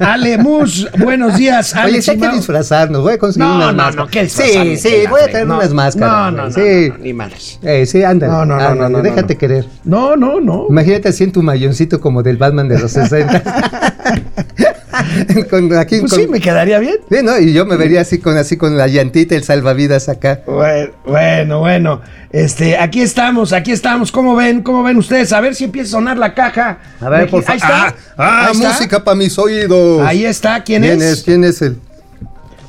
Ale 0.00 0.38
Mus, 0.38 0.88
buenos 0.98 1.36
días. 1.36 1.72
Oye, 1.74 1.82
Alex 1.82 2.04
sí 2.04 2.10
hay 2.12 2.18
que 2.18 2.28
disfrazarnos, 2.28 3.02
voy 3.02 3.14
a 3.14 3.18
conseguir 3.18 3.48
No, 3.48 3.56
unas 3.56 3.66
no, 3.68 3.72
no, 3.72 3.82
máscaras. 4.02 4.10
¿qué 4.10 4.28
Sí, 4.28 4.42
disfrazarme? 4.42 4.76
sí, 4.76 4.88
Que 4.90 5.02
la 5.04 5.10
voy 5.10 5.20
a 5.22 5.28
traer 5.30 5.46
no, 5.46 5.56
unas 5.56 5.72
máscaras. 5.72 6.12
No, 6.12 6.30
no, 6.30 6.44
no, 6.44 6.50
sí. 6.50 6.88
no, 6.88 6.96
no, 6.98 7.04
ni 7.04 7.12
madres. 7.12 7.58
Eh, 7.62 7.86
sí, 7.86 8.02
ándale. 8.02 8.32
No, 8.32 8.44
no, 8.44 8.56
no, 8.56 8.62
ándale, 8.62 8.80
no, 8.80 8.98
no, 8.98 9.02
déjate 9.02 9.34
no. 9.34 9.38
querer. 9.40 9.64
No, 9.84 10.16
no, 10.16 10.40
no. 10.40 10.66
Imagínate 10.68 11.08
así 11.08 11.24
en 11.24 11.32
tu 11.32 11.42
mayoncito 11.42 12.00
como 12.00 12.22
del 12.22 12.36
Batman 12.36 12.68
de 12.68 12.78
los 12.78 12.92
60. 12.92 13.94
con, 15.50 15.72
aquí, 15.76 16.00
Pues 16.00 16.12
con- 16.12 16.20
sí, 16.22 16.28
me 16.28 16.40
quedaría 16.40 16.78
bien. 16.78 16.96
Sí, 17.10 17.18
¿no? 17.22 17.38
Y 17.38 17.52
yo 17.52 17.66
me 17.66 17.76
vería 17.76 18.00
así 18.02 18.18
con 18.18 18.36
así 18.36 18.56
con 18.56 18.76
la 18.76 18.86
llantita, 18.86 19.34
el 19.34 19.44
salvavidas 19.44 20.08
acá. 20.08 20.40
Bueno, 20.46 20.92
bueno, 21.06 21.58
bueno. 21.60 22.00
Este, 22.30 22.76
aquí 22.76 23.00
estamos, 23.00 23.52
aquí 23.52 23.72
estamos. 23.72 24.12
¿Cómo 24.12 24.34
ven? 24.36 24.62
¿Cómo 24.62 24.82
ven 24.82 24.96
ustedes? 24.96 25.32
A 25.32 25.40
ver 25.40 25.54
si 25.54 25.64
empieza 25.64 25.88
a 25.88 25.90
sonar 25.92 26.18
la 26.18 26.34
caja. 26.34 26.78
A 27.00 27.08
ver, 27.08 27.28
por 27.30 27.42
favor. 27.42 27.50
Ahí 27.52 27.56
está. 27.58 27.86
Ah, 27.88 27.94
ah, 28.18 28.48
Ahí 28.50 28.56
música 28.58 29.02
para 29.02 29.14
mis 29.16 29.38
oídos. 29.38 30.06
Ahí 30.06 30.24
está. 30.24 30.62
¿Quién, 30.64 30.82
¿Quién 30.82 31.00
es? 31.00 31.12
es? 31.18 31.22
¿Quién 31.22 31.44
es 31.44 31.62
el? 31.62 31.78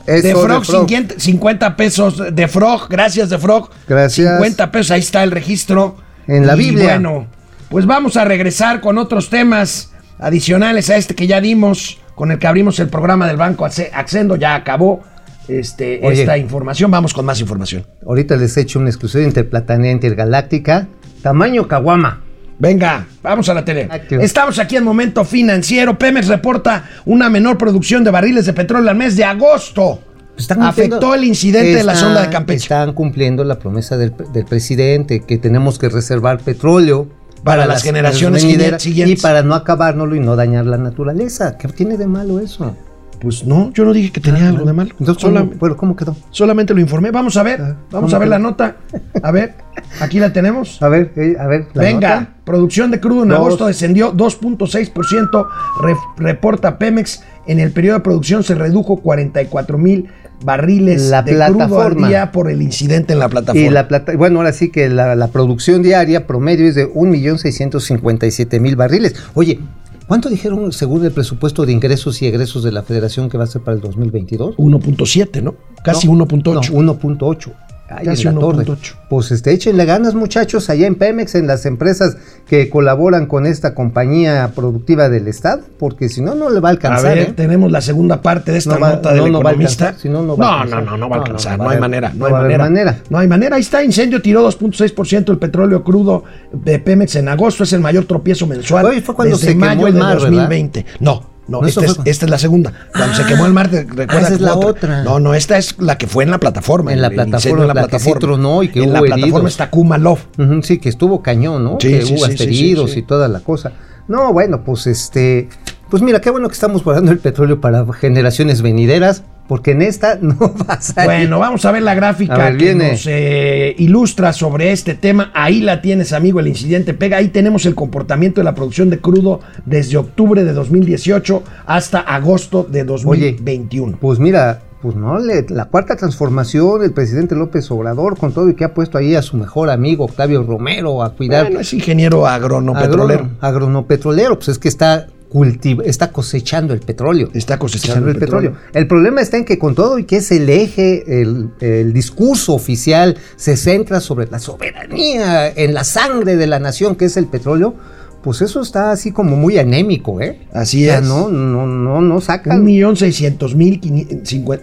De 0.05 0.19
Eso, 0.29 0.41
Frog, 0.41 0.65
50, 0.65 1.15
50 1.17 1.75
pesos. 1.75 2.23
De 2.33 2.47
Frog, 2.47 2.87
gracias 2.89 3.29
de 3.29 3.37
Frog. 3.37 3.69
Gracias. 3.89 4.35
50 4.37 4.71
pesos, 4.71 4.91
ahí 4.91 5.01
está 5.01 5.21
el 5.23 5.31
registro. 5.31 5.97
En 6.27 6.47
la 6.47 6.55
Y 6.55 6.59
Biblia. 6.59 6.93
Bueno, 6.93 7.27
pues 7.69 7.85
vamos 7.85 8.15
a 8.15 8.23
regresar 8.23 8.79
con 8.79 8.97
otros 8.97 9.29
temas 9.29 9.91
adicionales 10.17 10.89
a 10.89 10.95
este 10.95 11.13
que 11.13 11.27
ya 11.27 11.41
dimos, 11.41 11.99
con 12.17 12.31
el 12.31 12.39
que 12.39 12.47
abrimos 12.47 12.79
el 12.79 12.89
programa 12.89 13.27
del 13.27 13.37
Banco 13.37 13.63
Accendo. 13.63 14.35
Ya 14.37 14.55
acabó 14.55 15.03
este, 15.47 16.01
Oye. 16.03 16.21
esta 16.21 16.35
información. 16.35 16.89
Vamos 16.89 17.13
con 17.13 17.23
más 17.23 17.39
información. 17.39 17.85
Ahorita 18.03 18.35
les 18.35 18.57
he 18.57 18.61
hecho 18.61 18.79
una 18.79 18.89
exclusiva 18.89 19.23
interplatanea 19.23 19.91
intergaláctica. 19.91 20.87
Tamaño 21.21 21.67
Kawama. 21.67 22.23
Venga, 22.57 23.05
vamos 23.21 23.47
a 23.49 23.53
la 23.53 23.63
tele. 23.63 23.87
Activo. 23.87 24.23
Estamos 24.23 24.57
aquí 24.57 24.75
en 24.75 24.83
Momento 24.83 25.23
Financiero. 25.23 25.95
Pemex 25.99 26.27
reporta 26.27 26.89
una 27.05 27.29
menor 27.29 27.55
producción 27.59 28.03
de 28.03 28.09
barriles 28.09 28.47
de 28.47 28.53
petróleo 28.53 28.89
al 28.89 28.97
mes 28.97 29.15
de 29.15 29.23
agosto. 29.23 30.01
Están 30.35 30.63
Afectó 30.63 31.13
el 31.13 31.23
incidente 31.23 31.75
de 31.75 31.83
la 31.83 31.95
sonda 31.95 32.23
de 32.23 32.29
Campeche. 32.29 32.63
Están 32.63 32.93
cumpliendo 32.93 33.43
la 33.43 33.59
promesa 33.59 33.95
del, 33.95 34.11
del 34.33 34.45
presidente 34.45 35.19
que 35.19 35.37
tenemos 35.37 35.77
que 35.77 35.89
reservar 35.89 36.39
petróleo 36.39 37.09
Para 37.47 37.65
las 37.65 37.83
generaciones 37.83 38.43
venideras 38.43 38.81
siguientes. 38.81 39.19
y 39.19 39.21
para 39.21 39.41
no 39.43 39.55
acabárnoslo 39.55 40.15
y 40.15 40.19
no 40.19 40.35
dañar 40.35 40.65
la 40.65 40.77
naturaleza. 40.77 41.57
¿Qué 41.57 41.67
tiene 41.69 41.97
de 41.97 42.07
malo 42.07 42.39
eso? 42.39 42.75
Pues 43.19 43.43
no, 43.45 43.71
yo 43.73 43.83
no 43.83 43.93
dije 43.93 44.11
que 44.11 44.21
tenía 44.21 44.47
algo 44.47 44.63
de 44.63 44.73
malo. 44.73 44.91
Entonces, 44.99 45.23
Solam- 45.23 45.47
¿cómo, 45.47 45.59
bueno, 45.59 45.75
¿cómo 45.75 45.95
quedó? 45.95 46.15
solamente 46.29 46.75
lo 46.75 46.79
informé. 46.79 47.09
Vamos 47.09 47.35
a 47.35 47.41
ver, 47.41 47.59
vamos 47.59 48.11
¿cómo 48.11 48.15
a 48.15 48.19
ver 48.19 48.27
quedó? 48.27 48.29
la 48.29 48.37
nota. 48.39 48.75
A 49.23 49.31
ver, 49.31 49.55
aquí 49.99 50.19
la 50.19 50.31
tenemos. 50.31 50.79
A 50.83 50.87
ver, 50.89 51.13
eh, 51.15 51.35
a 51.39 51.47
ver. 51.47 51.65
la 51.73 51.81
Venga, 51.81 52.19
nota. 52.19 52.33
producción 52.43 52.91
de 52.91 52.99
crudo 52.99 53.23
en 53.23 53.29
Dos. 53.29 53.37
agosto 53.39 53.65
descendió 53.65 54.13
2.6%, 54.13 55.47
re- 55.81 55.95
reporta 56.17 56.77
Pemex. 56.77 57.23
En 57.47 57.59
el 57.59 57.71
periodo 57.71 57.97
de 57.97 58.03
producción 58.03 58.43
se 58.43 58.53
redujo 58.55 58.97
44 58.97 59.77
mil 59.79 60.09
barriles 60.43 61.09
La 61.09 61.21
de 61.23 61.31
crudo 61.33 61.43
al 61.45 61.53
plataforma. 61.55 62.07
día 62.07 62.31
por 62.31 62.49
el 62.49 62.61
incidente 62.61 63.13
en 63.13 63.19
la 63.19 63.29
plataforma. 63.29 63.67
Y 63.67 63.69
la 63.69 63.87
plata, 63.87 64.15
bueno, 64.15 64.39
ahora 64.39 64.53
sí 64.53 64.69
que 64.69 64.89
la, 64.89 65.15
la 65.15 65.27
producción 65.29 65.81
diaria 65.81 66.27
promedio 66.27 66.67
es 66.67 66.75
de 66.75 66.87
1.657.000 66.93 68.75
barriles. 68.75 69.15
Oye, 69.33 69.59
¿cuánto 70.07 70.29
dijeron 70.29 70.71
según 70.71 71.05
el 71.05 71.11
presupuesto 71.11 71.65
de 71.65 71.71
ingresos 71.73 72.21
y 72.21 72.27
egresos 72.27 72.63
de 72.63 72.71
la 72.71 72.83
Federación 72.83 73.29
que 73.29 73.37
va 73.37 73.45
a 73.45 73.47
ser 73.47 73.61
para 73.61 73.75
el 73.75 73.81
2022? 73.81 74.57
1.7, 74.57 75.41
¿no? 75.41 75.55
Casi 75.83 76.07
No, 76.07 76.13
1.8. 76.27 76.53
No, 76.53 77.53
1.8. 77.89 77.95
Ay, 77.99 78.05
Casi 78.05 78.27
en 78.27 78.35
la 78.35 78.41
torre. 78.41 78.65
1.8. 78.65 78.93
Pues 79.09 79.31
este, 79.31 79.51
échenle 79.53 79.85
ganas, 79.85 80.13
muchachos, 80.13 80.69
allá 80.69 80.87
en 80.87 80.95
Pemex, 80.95 81.35
en 81.35 81.47
las 81.47 81.65
empresas 81.65 82.17
que 82.47 82.69
colaboran 82.69 83.25
con 83.25 83.45
esta 83.45 83.73
compañía 83.73 84.51
productiva 84.55 85.09
del 85.09 85.27
Estado, 85.27 85.61
porque 85.79 86.09
si 86.09 86.21
no, 86.21 86.35
no 86.35 86.49
le 86.49 86.59
va 86.59 86.69
a 86.69 86.71
A 86.71 86.73
alcanzar. 86.73 87.15
ver, 87.15 87.29
¿eh? 87.29 87.33
tenemos 87.35 87.71
la 87.71 87.81
segunda 87.81 88.21
parte 88.21 88.51
de 88.51 88.57
esta 88.57 88.75
No 88.75 88.79
va- 88.81 88.89
nota 88.91 89.13
del 89.13 89.19
no, 89.23 89.27
no 89.29 89.41
va 89.41 89.49
a 89.49 89.53
economista. 89.53 89.85
alcanzar, 89.85 90.01
si 90.01 90.09
no, 90.09 90.21
no 90.21 90.33
a 90.33 90.65
no, 90.65 90.97
no, 90.97 91.09
va 91.09 91.15
a 91.15 91.19
alcanzar. 91.19 91.57
no 91.57 91.69
a 91.69 91.71
hay 91.73 91.79
manera, 91.79 92.11
no, 92.13 92.25
hay 92.25 92.33
a 92.33 92.35
manera. 92.37 92.63
manera. 92.65 92.99
No 93.09 93.17
hay 93.19 93.27
manera. 93.27 93.55
Ahí 93.55 93.61
está, 93.61 93.83
incendio 93.83 94.21
tiró 94.21 94.45
2.6% 94.47 95.31
el 95.31 95.37
petróleo 95.37 95.83
crudo 95.83 96.23
de 96.51 96.79
Pemex 96.79 97.15
en 97.15 97.29
agosto. 97.29 97.63
Es 97.63 97.73
el 97.73 97.79
mayor 97.81 98.05
tropiezo 98.05 98.47
mensual 98.47 98.85
Oye, 98.87 99.01
fue 99.01 99.15
cuando 99.15 99.35
desde 99.37 99.47
se 99.47 99.53
quemó 99.53 99.65
mayo 99.65 99.87
el 99.87 99.93
de 99.93 99.99
mar, 99.99 100.13
¿verdad? 100.15 100.27
2020. 100.29 100.85
No. 100.99 101.13
No, 101.13 101.36
No, 101.47 101.65
esta, 101.65 101.85
es, 101.85 101.95
fue- 101.95 102.09
esta 102.09 102.25
es 102.25 102.29
la 102.31 102.37
segunda. 102.37 102.73
Cuando 102.93 103.15
se 103.15 103.25
quemó 103.25 103.45
el 103.45 103.53
mar, 103.53 103.69
te- 103.69 103.83
recuerda 103.83 104.19
esa 104.19 104.27
que 104.29 104.33
es 104.35 104.41
la 104.41 104.55
otra. 104.55 105.03
No, 105.03 105.19
no, 105.19 105.33
esta 105.33 105.57
es 105.57 105.79
la 105.79 105.97
que 105.97 106.07
fue 106.07 106.23
en 106.25 106.31
la 106.31 106.39
plataforma. 106.39 106.91
En 106.91 107.01
la 107.01 107.09
plataforma, 107.09 107.61
en 107.63 107.67
la 107.69 107.73
la 107.73 107.81
que 107.87 107.99
sí 107.99 108.05
plataforma. 108.09 108.19
tronó 108.19 108.63
y 108.63 108.69
que 108.69 108.83
en 108.83 108.91
la 108.93 108.99
plataforma 108.99 109.35
heridos. 109.37 109.51
está 109.51 109.69
Kumalov. 109.69 110.19
Sí, 110.63 110.77
que 110.79 110.89
estuvo 110.89 111.21
cañón, 111.21 111.63
¿no? 111.63 111.77
Sí, 111.79 111.89
que 111.89 112.01
sí, 112.01 112.13
hubo 112.15 112.25
sí, 112.27 112.43
heridos 112.43 112.97
y 112.97 113.01
toda 113.01 113.27
la 113.27 113.39
cosa. 113.39 113.71
No, 114.07 114.31
bueno, 114.33 114.63
pues 114.63 114.87
este, 114.87 115.49
pues 115.89 116.01
mira, 116.03 116.19
qué 116.21 116.29
bueno 116.29 116.47
que 116.47 116.53
estamos 116.53 116.83
guardando 116.83 117.11
el 117.11 117.19
petróleo 117.19 117.59
para 117.61 117.85
generaciones 117.93 118.61
venideras, 118.61 119.23
porque 119.47 119.71
en 119.71 119.81
esta 119.81 120.15
no 120.21 120.37
va 120.39 120.79
a. 120.95 121.05
Bueno, 121.05 121.39
vamos 121.39 121.65
a 121.65 121.71
ver 121.71 121.81
la 121.83 121.95
gráfica 121.95 122.37
ver, 122.37 122.57
que 122.57 122.65
viene. 122.65 122.91
nos 122.91 123.05
eh, 123.07 123.75
ilustra 123.77 124.33
sobre 124.33 124.71
este 124.71 124.93
tema. 124.95 125.31
Ahí 125.33 125.61
la 125.61 125.81
tienes, 125.81 126.13
amigo, 126.13 126.39
el 126.39 126.47
incidente 126.47 126.93
pega. 126.93 127.17
Ahí 127.17 127.29
tenemos 127.29 127.65
el 127.65 127.75
comportamiento 127.75 128.41
de 128.41 128.45
la 128.45 128.53
producción 128.55 128.89
de 128.89 128.99
crudo 128.99 129.39
desde 129.65 129.97
octubre 129.97 130.43
de 130.43 130.53
2018 130.53 131.43
hasta 131.65 131.99
agosto 131.99 132.63
de 132.69 132.83
2021. 132.83 133.97
Pues 133.99 134.19
mira, 134.19 134.61
pues 134.81 134.95
no, 134.95 135.17
le- 135.19 135.45
la 135.49 135.65
cuarta 135.65 135.95
transformación, 135.95 136.83
el 136.83 136.91
presidente 136.93 137.35
López 137.35 137.69
Obrador, 137.71 138.17
con 138.17 138.31
todo 138.31 138.49
y 138.49 138.53
que 138.55 138.63
ha 138.63 138.73
puesto 138.73 138.97
ahí 138.97 139.15
a 139.15 139.21
su 139.21 139.37
mejor 139.37 139.69
amigo 139.69 140.05
Octavio 140.05 140.43
Romero 140.43 141.01
a 141.03 141.13
cuidar 141.13 141.45
bueno, 141.45 141.59
es 141.61 141.73
ingeniero 141.73 142.27
agrónomo 142.27 142.77
agro- 142.77 142.91
petrolero. 142.91 143.29
agronopetrolero, 143.41 144.35
pues 144.35 144.49
es 144.49 144.59
que 144.59 144.67
está 144.67 145.07
está 145.43 146.11
cosechando 146.11 146.73
el 146.73 146.79
petróleo. 146.79 147.29
Está 147.33 147.57
cosechando 147.59 148.09
el 148.09 148.15
el 148.15 148.19
petróleo. 148.19 148.51
petróleo. 148.51 148.71
El 148.73 148.87
problema 148.87 149.21
está 149.21 149.37
en 149.37 149.45
que 149.45 149.57
con 149.57 149.75
todo 149.75 149.99
y 149.99 150.05
que 150.05 150.17
es 150.17 150.31
el 150.31 150.49
eje, 150.49 151.21
el, 151.21 151.51
el 151.59 151.93
discurso 151.93 152.53
oficial 152.53 153.17
se 153.35 153.57
centra 153.57 153.99
sobre 153.99 154.27
la 154.27 154.39
soberanía 154.39 155.49
en 155.49 155.73
la 155.73 155.83
sangre 155.83 156.35
de 156.35 156.47
la 156.47 156.59
nación 156.59 156.95
que 156.95 157.05
es 157.05 157.17
el 157.17 157.27
petróleo, 157.27 157.75
pues 158.23 158.41
eso 158.41 158.61
está 158.61 158.91
así 158.91 159.11
como 159.11 159.35
muy 159.35 159.57
anémico, 159.57 160.19
¿eh? 160.21 160.39
Así 160.53 160.83
O 160.83 160.87
sea, 160.89 160.99
es. 160.99 161.05
no, 161.07 161.29
no, 161.29 161.65
no, 161.65 162.01
no 162.01 162.21
sacan. 162.21 162.59
Un 162.59 162.65
millón 162.65 162.95
seiscientos 162.97 163.55
mil 163.55 163.79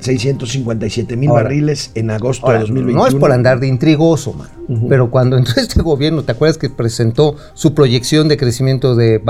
seiscientos 0.01 0.51
cincuenta 0.51 0.87
y 0.87 0.91
siete 0.91 1.17
mil 1.17 1.31
barriles 1.31 1.91
en 1.95 2.11
agosto 2.11 2.47
Ahora, 2.47 2.59
de 2.59 2.65
2021. 2.67 3.01
no 3.01 3.07
es 3.09 3.15
por 3.15 3.33
andar 3.33 3.61
de 3.61 3.67
intrigoso, 3.69 4.33
man. 4.33 4.49
Pero 4.89 5.11
cuando 5.11 5.37
entró 5.37 5.55
este 5.61 5.83
gobierno, 5.83 6.23
¿te 6.23 6.33
acuerdas 6.33 6.57
que 6.57 6.71
presentó 6.71 7.37
su 7.53 7.75
proyección 7.75 8.29
de 8.29 8.37
crecimiento 8.39 8.97
de, 8.97 9.21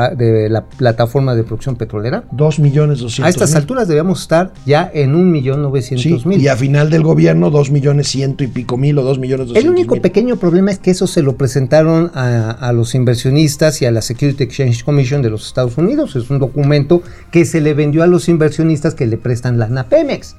la 0.48 0.64
plataforma 0.66 1.34
de 1.34 1.42
producción 1.42 1.74
petrolera? 1.76 2.24
Dos 2.30 2.60
millones 2.60 3.00
doscientos 3.00 3.26
A 3.26 3.30
estas 3.30 3.50
mil. 3.50 3.56
alturas 3.58 3.88
debíamos 3.88 4.20
estar 4.22 4.52
ya 4.64 4.88
en 4.94 5.14
un 5.16 5.30
millón 5.32 5.56
Sí, 5.56 5.62
novecientos 5.62 6.24
mil. 6.26 6.40
y 6.40 6.46
a 6.48 6.56
final 6.56 6.88
del 6.90 7.02
gobierno, 7.02 7.50
dos 7.50 7.70
millones 7.72 8.08
ciento 8.08 8.44
y 8.44 8.46
pico 8.46 8.76
mil 8.76 8.96
o 8.98 9.02
dos 9.02 9.18
millones 9.18 9.48
El 9.48 9.54
doscientos 9.54 9.72
único 9.76 9.94
mil. 9.94 10.02
pequeño 10.02 10.36
problema 10.36 10.70
es 10.70 10.78
que 10.78 10.92
eso 10.92 11.06
se 11.08 11.22
lo 11.22 11.36
presentaron 11.36 12.12
a, 12.14 12.50
a 12.52 12.72
los 12.72 12.94
inversionistas 12.94 13.82
y 13.82 13.86
a 13.86 13.90
la 13.90 14.02
Security 14.30 14.44
Exchange 14.44 14.84
Commission 14.84 15.22
de 15.22 15.30
los 15.30 15.46
Estados 15.46 15.76
Unidos. 15.76 16.16
Es 16.16 16.30
un 16.30 16.38
documento 16.38 17.02
que 17.30 17.44
se 17.44 17.60
le 17.60 17.74
vendió 17.74 18.02
a 18.02 18.06
los 18.06 18.28
inversionistas 18.28 18.94
que 18.94 19.06
le 19.06 19.18
prestan 19.18 19.58
la 19.58 19.84
Pemex. 19.84 20.36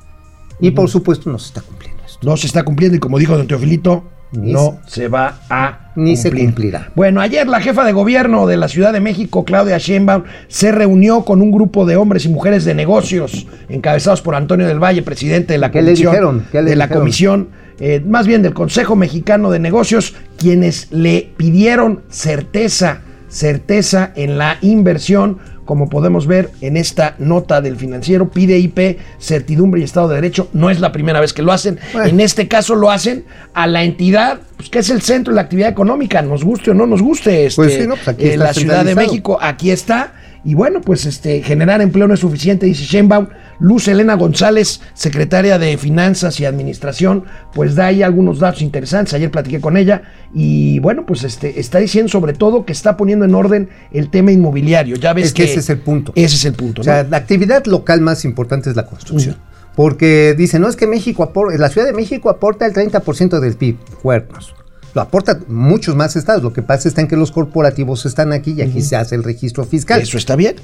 Y 0.59 0.71
por 0.71 0.89
supuesto 0.89 1.29
no 1.29 1.37
se 1.37 1.47
está 1.47 1.61
cumpliendo 1.61 2.01
esto. 2.05 2.19
No 2.23 2.37
se 2.37 2.47
está 2.47 2.63
cumpliendo 2.63 2.95
y 2.97 2.99
como 2.99 3.19
dijo 3.19 3.37
don 3.37 3.45
Teofilito, 3.47 4.05
Ni 4.31 4.53
no 4.53 4.79
se 4.87 5.07
va 5.07 5.39
a 5.49 5.91
Ni 5.95 6.15
se 6.15 6.29
cumplir. 6.29 6.45
cumplirá. 6.47 6.91
Bueno, 6.95 7.21
ayer 7.21 7.47
la 7.47 7.59
jefa 7.59 7.83
de 7.85 7.91
gobierno 7.91 8.47
de 8.47 8.57
la 8.57 8.67
Ciudad 8.67 8.93
de 8.93 9.01
México, 9.01 9.43
Claudia 9.45 9.77
Sheinbaum, 9.77 10.23
se 10.47 10.71
reunió 10.71 11.23
con 11.25 11.41
un 11.41 11.51
grupo 11.51 11.85
de 11.85 11.97
hombres 11.97 12.25
y 12.25 12.29
mujeres 12.29 12.63
de 12.65 12.73
negocios 12.73 13.45
encabezados 13.69 14.21
por 14.21 14.35
Antonio 14.35 14.65
del 14.65 14.79
Valle, 14.81 15.01
presidente 15.03 15.53
de 15.53 15.59
la 15.59 15.71
¿Qué 15.71 15.81
le 15.81 15.89
comisión, 15.91 16.11
dijeron? 16.11 16.45
¿Qué 16.51 16.61
le 16.61 16.69
de 16.71 16.75
la 16.77 16.85
dijeron? 16.85 17.01
comisión, 17.01 17.49
eh, 17.79 18.01
más 18.05 18.25
bien 18.27 18.41
del 18.41 18.53
Consejo 18.53 18.95
Mexicano 18.95 19.51
de 19.51 19.59
Negocios, 19.59 20.15
quienes 20.37 20.87
le 20.91 21.29
pidieron 21.35 22.03
certeza, 22.09 23.01
certeza 23.35 24.13
en 24.15 24.37
la 24.37 24.57
inversión 24.61 25.39
como 25.65 25.89
podemos 25.89 26.27
ver 26.27 26.51
en 26.61 26.77
esta 26.77 27.15
nota 27.17 27.59
del 27.59 27.75
financiero, 27.75 28.29
pide 28.29 28.59
IP, 28.59 28.99
certidumbre 29.19 29.81
y 29.81 29.83
Estado 29.83 30.07
de 30.09 30.15
Derecho. 30.15 30.47
No 30.53 30.69
es 30.69 30.79
la 30.79 30.91
primera 30.91 31.19
vez 31.19 31.33
que 31.33 31.41
lo 31.41 31.51
hacen. 31.51 31.79
Bueno. 31.91 32.07
En 32.07 32.19
este 32.19 32.47
caso 32.47 32.75
lo 32.75 32.91
hacen 32.91 33.25
a 33.55 33.65
la 33.65 33.83
entidad 33.83 34.39
pues, 34.57 34.69
que 34.69 34.79
es 34.79 34.89
el 34.91 35.01
centro 35.01 35.33
de 35.33 35.37
la 35.37 35.41
actividad 35.41 35.69
económica, 35.69 36.21
nos 36.21 36.43
guste 36.43 36.71
o 36.71 36.73
no 36.75 36.85
nos 36.85 37.01
guste. 37.01 37.47
Este, 37.47 37.55
Pues 37.55 37.73
sí, 37.73 37.87
no, 37.87 37.95
pues 37.95 38.07
aquí 38.07 38.27
eh, 38.27 38.37
la 38.37 38.53
Ciudad 38.53 38.85
de. 38.85 38.95
México, 38.95 39.37
aquí 39.41 39.71
está. 39.71 40.13
Y 40.43 40.53
bueno, 40.53 40.81
pues 40.81 41.07
este, 41.07 41.41
generar 41.41 41.81
empleo 41.81 42.07
no 42.07 42.13
es 42.13 42.19
suficiente, 42.19 42.67
dice 42.67 42.83
Sheinbaum. 42.83 43.27
Luz 43.59 43.87
Elena 43.87 44.15
González, 44.15 44.81
secretaria 44.93 45.57
de 45.57 45.77
Finanzas 45.77 46.39
y 46.39 46.45
Administración, 46.45 47.25
pues 47.53 47.75
da 47.75 47.87
ahí 47.87 48.03
algunos 48.03 48.39
datos 48.39 48.61
interesantes. 48.61 49.13
Ayer 49.13 49.31
platiqué 49.31 49.61
con 49.61 49.77
ella 49.77 50.03
y 50.33 50.79
bueno, 50.79 51.05
pues 51.05 51.23
este, 51.23 51.59
está 51.59 51.79
diciendo 51.79 52.11
sobre 52.11 52.33
todo 52.33 52.65
que 52.65 52.73
está 52.73 52.97
poniendo 52.97 53.25
en 53.25 53.35
orden 53.35 53.69
el 53.91 54.09
tema 54.09 54.31
inmobiliario. 54.31 54.95
Ya 54.95 55.13
ves 55.13 55.27
Es 55.27 55.33
que 55.33 55.43
ese 55.43 55.59
es 55.59 55.69
el 55.69 55.79
punto. 55.79 56.11
Ese 56.15 56.35
es 56.35 56.45
el 56.45 56.53
punto. 56.53 56.81
O 56.81 56.83
sea, 56.83 57.03
la 57.03 57.17
actividad 57.17 57.65
local 57.65 58.01
más 58.01 58.25
importante 58.25 58.69
es 58.69 58.75
la 58.75 58.85
construcción. 58.85 59.37
Porque 59.75 60.35
dicen, 60.37 60.61
no 60.61 60.69
es 60.69 60.77
que 60.77 60.87
México 60.87 61.21
aporta, 61.23 61.57
la 61.57 61.69
Ciudad 61.69 61.87
de 61.87 61.93
México 61.93 62.29
aporta 62.29 62.65
el 62.65 62.73
30% 62.73 63.39
del 63.39 63.55
PIB. 63.55 63.77
Cuernos. 64.01 64.55
Lo 64.93 65.01
aportan 65.01 65.43
muchos 65.49 65.93
más 65.95 66.15
estados. 66.15 66.41
Lo 66.41 66.53
que 66.53 66.61
pasa 66.61 66.87
está 66.87 67.01
en 67.01 67.09
que 67.09 67.17
los 67.17 67.31
corporativos 67.31 68.05
están 68.05 68.31
aquí 68.31 68.53
y 68.53 68.61
aquí 68.61 68.81
se 68.81 68.95
hace 68.95 69.15
el 69.15 69.23
registro 69.23 69.65
fiscal. 69.65 70.01
Eso 70.01 70.17
está 70.17 70.37
bien. 70.37 70.55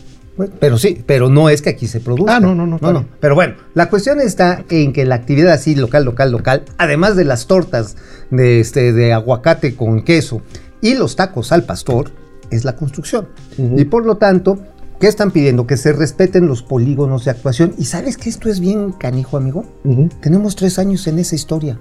Bueno, 0.41 0.55
Pero 0.59 0.77
sí, 0.79 1.03
pero 1.05 1.29
no 1.29 1.49
es 1.49 1.61
que 1.61 1.69
aquí 1.69 1.87
se 1.87 1.99
produzca. 1.99 2.37
Ah, 2.37 2.39
no, 2.39 2.55
no, 2.55 2.65
no, 2.65 2.79
bien. 2.79 3.07
Pero 3.19 3.35
bueno, 3.35 3.55
la 3.75 3.89
cuestión 3.89 4.19
está 4.19 4.65
en 4.69 4.91
que 4.91 5.05
la 5.05 5.13
actividad 5.13 5.53
así 5.53 5.75
local, 5.75 6.03
local, 6.03 6.31
local, 6.31 6.63
además 6.79 7.15
de 7.15 7.25
las 7.25 7.45
tortas 7.45 7.95
de, 8.31 8.59
este, 8.59 8.91
de 8.91 9.13
aguacate 9.13 9.75
con 9.75 10.01
queso 10.01 10.41
y 10.81 10.95
los 10.95 11.15
tacos 11.15 11.51
al 11.51 11.63
pastor, 11.63 12.11
es 12.49 12.65
la 12.65 12.75
construcción. 12.75 13.27
Y 13.77 13.85
por 13.85 14.03
lo 14.03 14.17
tanto, 14.17 14.57
¿qué 14.99 15.07
están 15.07 15.29
pidiendo? 15.29 15.67
Que 15.67 15.77
se 15.77 15.93
respeten 15.93 16.47
los 16.47 16.63
polígonos 16.63 17.23
de 17.25 17.31
actuación. 17.31 17.75
¿Y 17.77 17.85
sabes 17.85 18.17
que 18.17 18.29
esto 18.29 18.49
es 18.49 18.59
bien 18.59 18.93
canijo, 18.93 19.37
amigo? 19.37 19.63
Tenemos 20.21 20.55
tres 20.55 20.79
años 20.79 21.05
en 21.05 21.19
esa 21.19 21.35
historia 21.35 21.79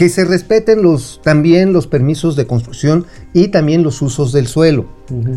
que 0.00 0.08
se 0.08 0.24
respeten 0.24 0.80
los, 0.80 1.20
también 1.22 1.74
los 1.74 1.86
permisos 1.86 2.34
de 2.34 2.46
construcción 2.46 3.04
y 3.34 3.48
también 3.48 3.82
los 3.82 4.00
usos 4.00 4.32
del 4.32 4.46
suelo. 4.46 4.86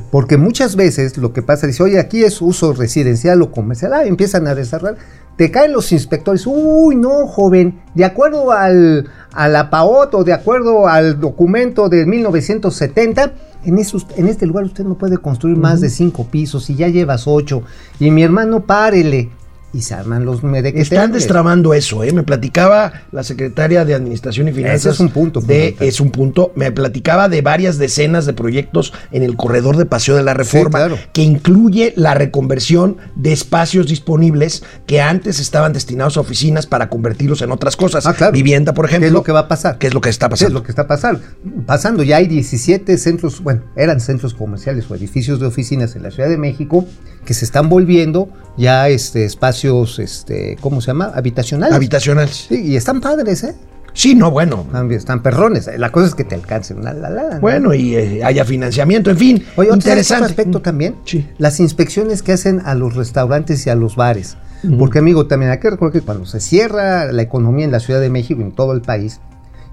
Porque 0.10 0.38
muchas 0.38 0.78
veces 0.78 1.18
lo 1.18 1.34
que 1.34 1.42
pasa 1.42 1.68
es, 1.68 1.82
oye, 1.82 2.00
aquí 2.00 2.24
es 2.24 2.42
uso 2.42 2.72
residencial 2.72 3.42
o 3.42 3.52
comercial, 3.52 3.92
ah, 3.92 4.06
empiezan 4.06 4.48
a 4.48 4.56
desarrollar, 4.56 4.96
te 5.36 5.52
caen 5.52 5.74
los 5.74 5.92
inspectores, 5.92 6.48
uy, 6.48 6.96
no, 6.96 7.28
joven, 7.28 7.82
de 7.94 8.06
acuerdo 8.06 8.54
al, 8.54 9.10
a 9.34 9.50
la 9.50 9.70
PAOT 9.70 10.16
o 10.16 10.24
de 10.24 10.32
acuerdo 10.32 10.88
al 10.88 11.20
documento 11.20 11.90
de 11.90 12.06
1970, 12.06 13.34
en, 13.66 13.78
esos, 13.80 14.08
en 14.16 14.30
este 14.30 14.46
lugar 14.46 14.64
usted 14.64 14.86
no 14.86 14.98
puede 14.98 15.18
construir 15.18 15.58
más 15.58 15.82
de 15.82 15.90
cinco 15.90 16.28
pisos 16.32 16.70
y 16.70 16.76
ya 16.76 16.88
llevas 16.88 17.28
ocho. 17.28 17.64
Y 18.00 18.12
mi 18.12 18.24
hermano, 18.24 18.66
párele. 18.66 19.30
Y 19.74 19.82
se 19.82 19.96
arman 19.96 20.24
los 20.24 20.44
medequeteantes. 20.44 20.92
Están 20.92 21.12
destramando 21.12 21.74
eso, 21.74 22.04
¿eh? 22.04 22.14
Me 22.14 22.22
platicaba 22.22 22.94
la 23.12 23.24
secretaria 23.24 23.84
de 23.86 23.96
Administración 23.96 24.48
y 24.48 24.54
Finanzas. 24.54 24.82
Ese 24.82 24.90
es 24.92 25.00
un 25.00 25.10
punto 25.10 25.42
De, 25.42 25.76
es 25.80 26.00
un 26.00 26.12
punto. 26.12 26.52
Me 26.56 26.72
platicaba 26.72 27.28
de 27.28 27.42
varias 27.42 27.80
decenas 27.80 28.28
de 28.28 28.34
proyectos 28.34 28.94
en 29.12 29.24
el 29.24 29.36
corredor 29.36 29.78
de 29.78 29.86
Paseo 29.86 30.16
de 30.16 30.22
la 30.22 30.36
Reforma, 30.36 30.78
claro. 30.78 31.00
que 31.12 31.24
incluye 31.24 31.94
la 31.96 32.14
reconversión 32.14 32.98
de 33.16 33.34
espacios 33.34 33.88
disponibles 33.88 34.64
que 34.86 35.02
antes 35.02 35.40
estaban 35.40 35.74
destinados 35.74 36.18
a 36.18 36.22
oficinas 36.22 36.68
para 36.68 36.90
convertirlos 36.90 37.42
en 37.42 37.52
otras 37.52 37.76
cosas. 37.76 38.06
Ah, 38.06 38.14
claro. 38.14 38.32
Vivienda, 38.32 38.76
por 38.76 38.86
ejemplo. 38.86 39.06
¿Qué 39.06 39.08
es 39.08 39.14
lo 39.14 39.24
que 39.24 39.32
va 39.32 39.40
a 39.40 39.48
pasar? 39.48 39.80
¿Qué 39.80 39.88
es 39.88 39.94
lo 39.96 40.02
que 40.02 40.10
está 40.10 40.28
¿Qué 40.30 40.36
es 40.36 40.40
pasando? 40.42 40.60
lo 40.60 40.64
que 40.64 40.72
está 40.72 40.88
pasando? 40.88 41.22
Pasando, 41.66 42.04
ya 42.04 42.18
hay 42.18 42.28
17 42.28 42.96
centros, 43.00 43.42
bueno, 43.42 43.64
eran 43.76 44.00
centros 44.00 44.36
comerciales 44.36 44.90
o 44.90 44.96
edificios 44.96 45.40
de 45.40 45.48
oficinas 45.48 45.96
en 45.96 46.04
la 46.04 46.12
Ciudad 46.12 46.30
de 46.30 46.38
México 46.38 46.86
que 47.26 47.34
se 47.34 47.46
están 47.46 47.70
volviendo 47.70 48.30
ya 48.58 48.90
este, 48.90 49.26
espacios, 49.64 50.00
este, 50.00 50.58
¿cómo 50.62 50.82
se 50.82 50.88
llama? 50.88 51.12
Habitacionales. 51.14 51.76
Habitacionales. 51.76 52.46
Sí, 52.50 52.62
y 52.64 52.76
están 52.76 53.02
padres, 53.02 53.44
¿eh? 53.44 53.56
Sí, 53.94 54.16
no, 54.16 54.32
bueno. 54.32 54.64
Están, 54.66 54.92
están 54.92 55.22
perrones. 55.24 55.70
La 55.78 55.92
cosa 55.92 56.08
es 56.08 56.16
que 56.16 56.24
te 56.24 56.34
alcancen. 56.36 56.84
La, 56.84 56.94
la, 56.94 57.10
la, 57.10 57.36
¿no? 57.36 57.40
Bueno, 57.42 57.74
y 57.76 57.96
eh, 57.96 58.24
haya 58.24 58.44
financiamiento, 58.44 59.12
en 59.12 59.18
fin. 59.18 59.46
Oye, 59.56 59.70
¿otro- 59.70 59.82
¿sabes 59.82 59.86
interesante. 59.86 60.24
otro 60.24 60.26
aspecto 60.32 60.62
también? 60.62 60.96
Sí. 61.06 61.28
Las 61.38 61.60
inspecciones 61.60 62.24
que 62.24 62.34
hacen 62.34 62.62
a 62.66 62.74
los 62.76 62.96
restaurantes 62.96 63.66
y 63.68 63.70
a 63.70 63.76
los 63.76 63.96
bares. 63.96 64.38
Porque, 64.80 65.00
amigo, 65.00 65.28
también 65.28 65.52
hay 65.52 65.60
que 65.60 65.70
recordar 65.70 65.92
que 65.92 66.02
cuando 66.06 66.26
se 66.26 66.40
cierra 66.40 67.12
la 67.12 67.22
economía 67.22 67.66
en 67.66 67.72
la 67.72 67.82
Ciudad 67.82 68.00
de 68.00 68.10
México 68.10 68.40
y 68.40 68.44
en 68.46 68.54
todo 68.54 68.72
el 68.72 68.82
país, 68.82 69.20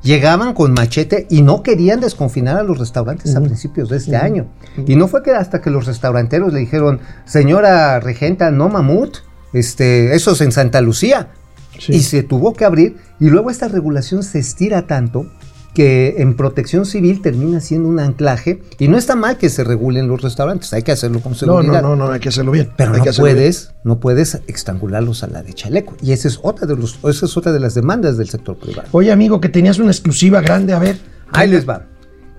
llegaban 0.02 0.52
con 0.52 0.72
machete 0.72 1.28
y 1.30 1.42
no 1.42 1.62
querían 1.62 2.00
desconfinar 2.00 2.56
a 2.56 2.64
los 2.64 2.76
restaurantes 2.76 3.36
a 3.36 3.40
principios 3.40 3.88
de 3.88 3.98
este 3.98 4.16
año. 4.16 4.48
Y 4.88 4.96
no 4.96 5.06
fue 5.06 5.22
que 5.22 5.30
hasta 5.30 5.60
que 5.60 5.70
los 5.70 5.86
restauranteros 5.86 6.52
le 6.52 6.58
dijeron, 6.58 6.98
señora 7.24 8.00
regenta, 8.00 8.50
no 8.50 8.68
mamut, 8.68 9.18
este, 9.52 10.14
eso 10.14 10.32
es 10.32 10.40
en 10.40 10.52
Santa 10.52 10.80
Lucía. 10.80 11.28
Sí. 11.78 11.94
Y 11.94 12.00
se 12.00 12.22
tuvo 12.22 12.52
que 12.52 12.64
abrir 12.64 12.96
y 13.20 13.30
luego 13.30 13.50
esta 13.50 13.68
regulación 13.68 14.22
se 14.22 14.38
estira 14.38 14.86
tanto 14.86 15.26
que 15.72 16.16
en 16.18 16.34
protección 16.34 16.84
civil 16.84 17.22
termina 17.22 17.60
siendo 17.60 17.88
un 17.88 18.00
anclaje 18.00 18.60
y 18.78 18.88
no 18.88 18.98
está 18.98 19.14
mal 19.14 19.38
que 19.38 19.48
se 19.48 19.62
regulen 19.62 20.08
los 20.08 20.20
restaurantes, 20.20 20.72
hay 20.72 20.82
que 20.82 20.90
hacerlo 20.90 21.20
con 21.20 21.32
No, 21.32 21.38
seguridad. 21.38 21.80
no, 21.80 21.94
no, 21.94 22.06
no, 22.06 22.12
hay 22.12 22.18
que 22.18 22.28
hacerlo 22.28 22.50
bien. 22.50 22.70
Pero 22.76 22.90
hay 22.92 22.98
no 22.98 23.04
que 23.04 23.10
hacerlo 23.10 23.26
bien. 23.26 23.36
puedes, 23.36 23.72
no 23.84 24.00
puedes 24.00 24.34
extangularlos 24.48 25.22
a 25.22 25.28
la 25.28 25.42
de 25.44 25.52
chaleco. 25.54 25.94
Y 26.02 26.10
esa 26.12 26.26
es 26.26 26.40
otra 26.42 26.66
de 26.66 26.74
los, 26.76 26.98
esa 27.04 27.24
es 27.26 27.36
otra 27.36 27.52
de 27.52 27.60
las 27.60 27.74
demandas 27.74 28.18
del 28.18 28.28
sector 28.28 28.58
privado. 28.58 28.88
Oye, 28.90 29.12
amigo, 29.12 29.40
que 29.40 29.48
tenías 29.48 29.78
una 29.78 29.92
exclusiva 29.92 30.40
grande, 30.40 30.72
a 30.72 30.80
ver. 30.80 30.98
Ahí 31.32 31.48
les 31.48 31.66
va. 31.68 31.86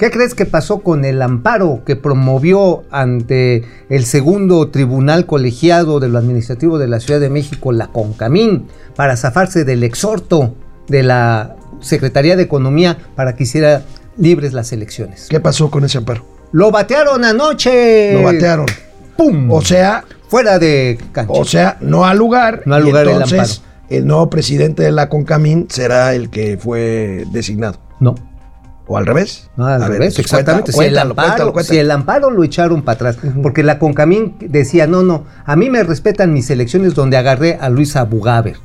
¿Qué 0.02 0.10
crees 0.10 0.34
que 0.34 0.48
pasó 0.48 0.80
con 0.80 1.06
el 1.06 1.22
amparo 1.22 1.84
que 1.86 1.96
promovió 1.96 2.82
ante 2.90 3.64
el 3.88 4.06
segundo 4.06 4.70
tribunal 4.70 5.28
colegiado 5.28 6.00
de 6.00 6.10
lo 6.10 6.18
administrativo 6.18 6.80
de 6.80 6.88
la 6.88 7.00
Ciudad 7.00 7.20
de 7.20 7.30
México, 7.30 7.72
la 7.72 7.86
CONCAMIN, 7.86 8.66
para 8.96 9.16
zafarse 9.16 9.64
del 9.64 9.84
exhorto 9.84 10.56
de 10.88 11.04
la 11.04 11.56
Secretaría 11.82 12.36
de 12.36 12.42
Economía 12.42 12.98
para 13.16 13.36
que 13.36 13.44
hiciera 13.44 13.84
libres 14.18 14.54
las 14.54 14.72
elecciones? 14.72 15.28
¿Qué 15.30 15.40
pasó 15.40 15.70
con 15.70 15.86
ese 15.86 16.00
amparo? 16.00 16.26
Lo 16.52 16.72
batearon 16.72 17.24
anoche. 17.24 18.16
Lo 18.16 18.24
batearon. 18.24 18.66
¡Pum! 19.16 19.52
O 19.52 19.62
sea, 19.62 20.04
Fuera 20.30 20.58
de 20.58 20.98
cancha. 21.12 21.32
o 21.32 21.46
sea, 21.46 21.78
no 21.80 22.06
al 22.08 22.18
lugar. 22.18 22.64
No 22.66 22.74
al 22.74 22.86
lugar 22.86 23.04
el 23.04 23.12
entonces, 23.12 23.62
el 23.88 24.08
nuevo 24.08 24.32
presidente 24.32 24.82
de 24.82 24.94
la 24.94 25.10
CONCAMIN 25.10 25.68
será 25.70 26.16
el 26.16 26.32
que 26.32 26.58
fue 26.58 27.26
designado. 27.32 27.80
no. 28.00 28.31
¿O 28.92 28.98
al 28.98 29.06
revés? 29.06 29.50
No, 29.56 29.66
al 29.68 29.82
A 29.84 29.88
revés, 29.88 30.20
exactamente. 30.20 30.74
cuéntalo, 30.74 30.84
si, 30.84 30.88
el 30.90 30.98
amparo, 31.00 31.28
cuéntalo, 31.30 31.54
cuéntalo. 31.54 31.74
si 31.74 31.80
el 31.80 31.92
amparo 31.92 32.30
lo 32.32 32.44
echaron 32.44 32.82
para 32.82 32.96
atrás, 32.96 33.18
porque 33.42 33.64
la 33.64 33.80
Concamín 33.80 34.36
decía, 34.40 34.86
no, 34.88 35.02
no, 35.04 35.26
a 35.46 35.56
mí 35.56 35.70
me 35.70 35.82
respetan 35.84 36.34
mis 36.34 36.50
elecciones 36.50 36.94
donde 36.94 37.16
agarré 37.18 37.58
a 37.62 37.70
Luis 37.70 37.96
Abugaber. 37.96 38.58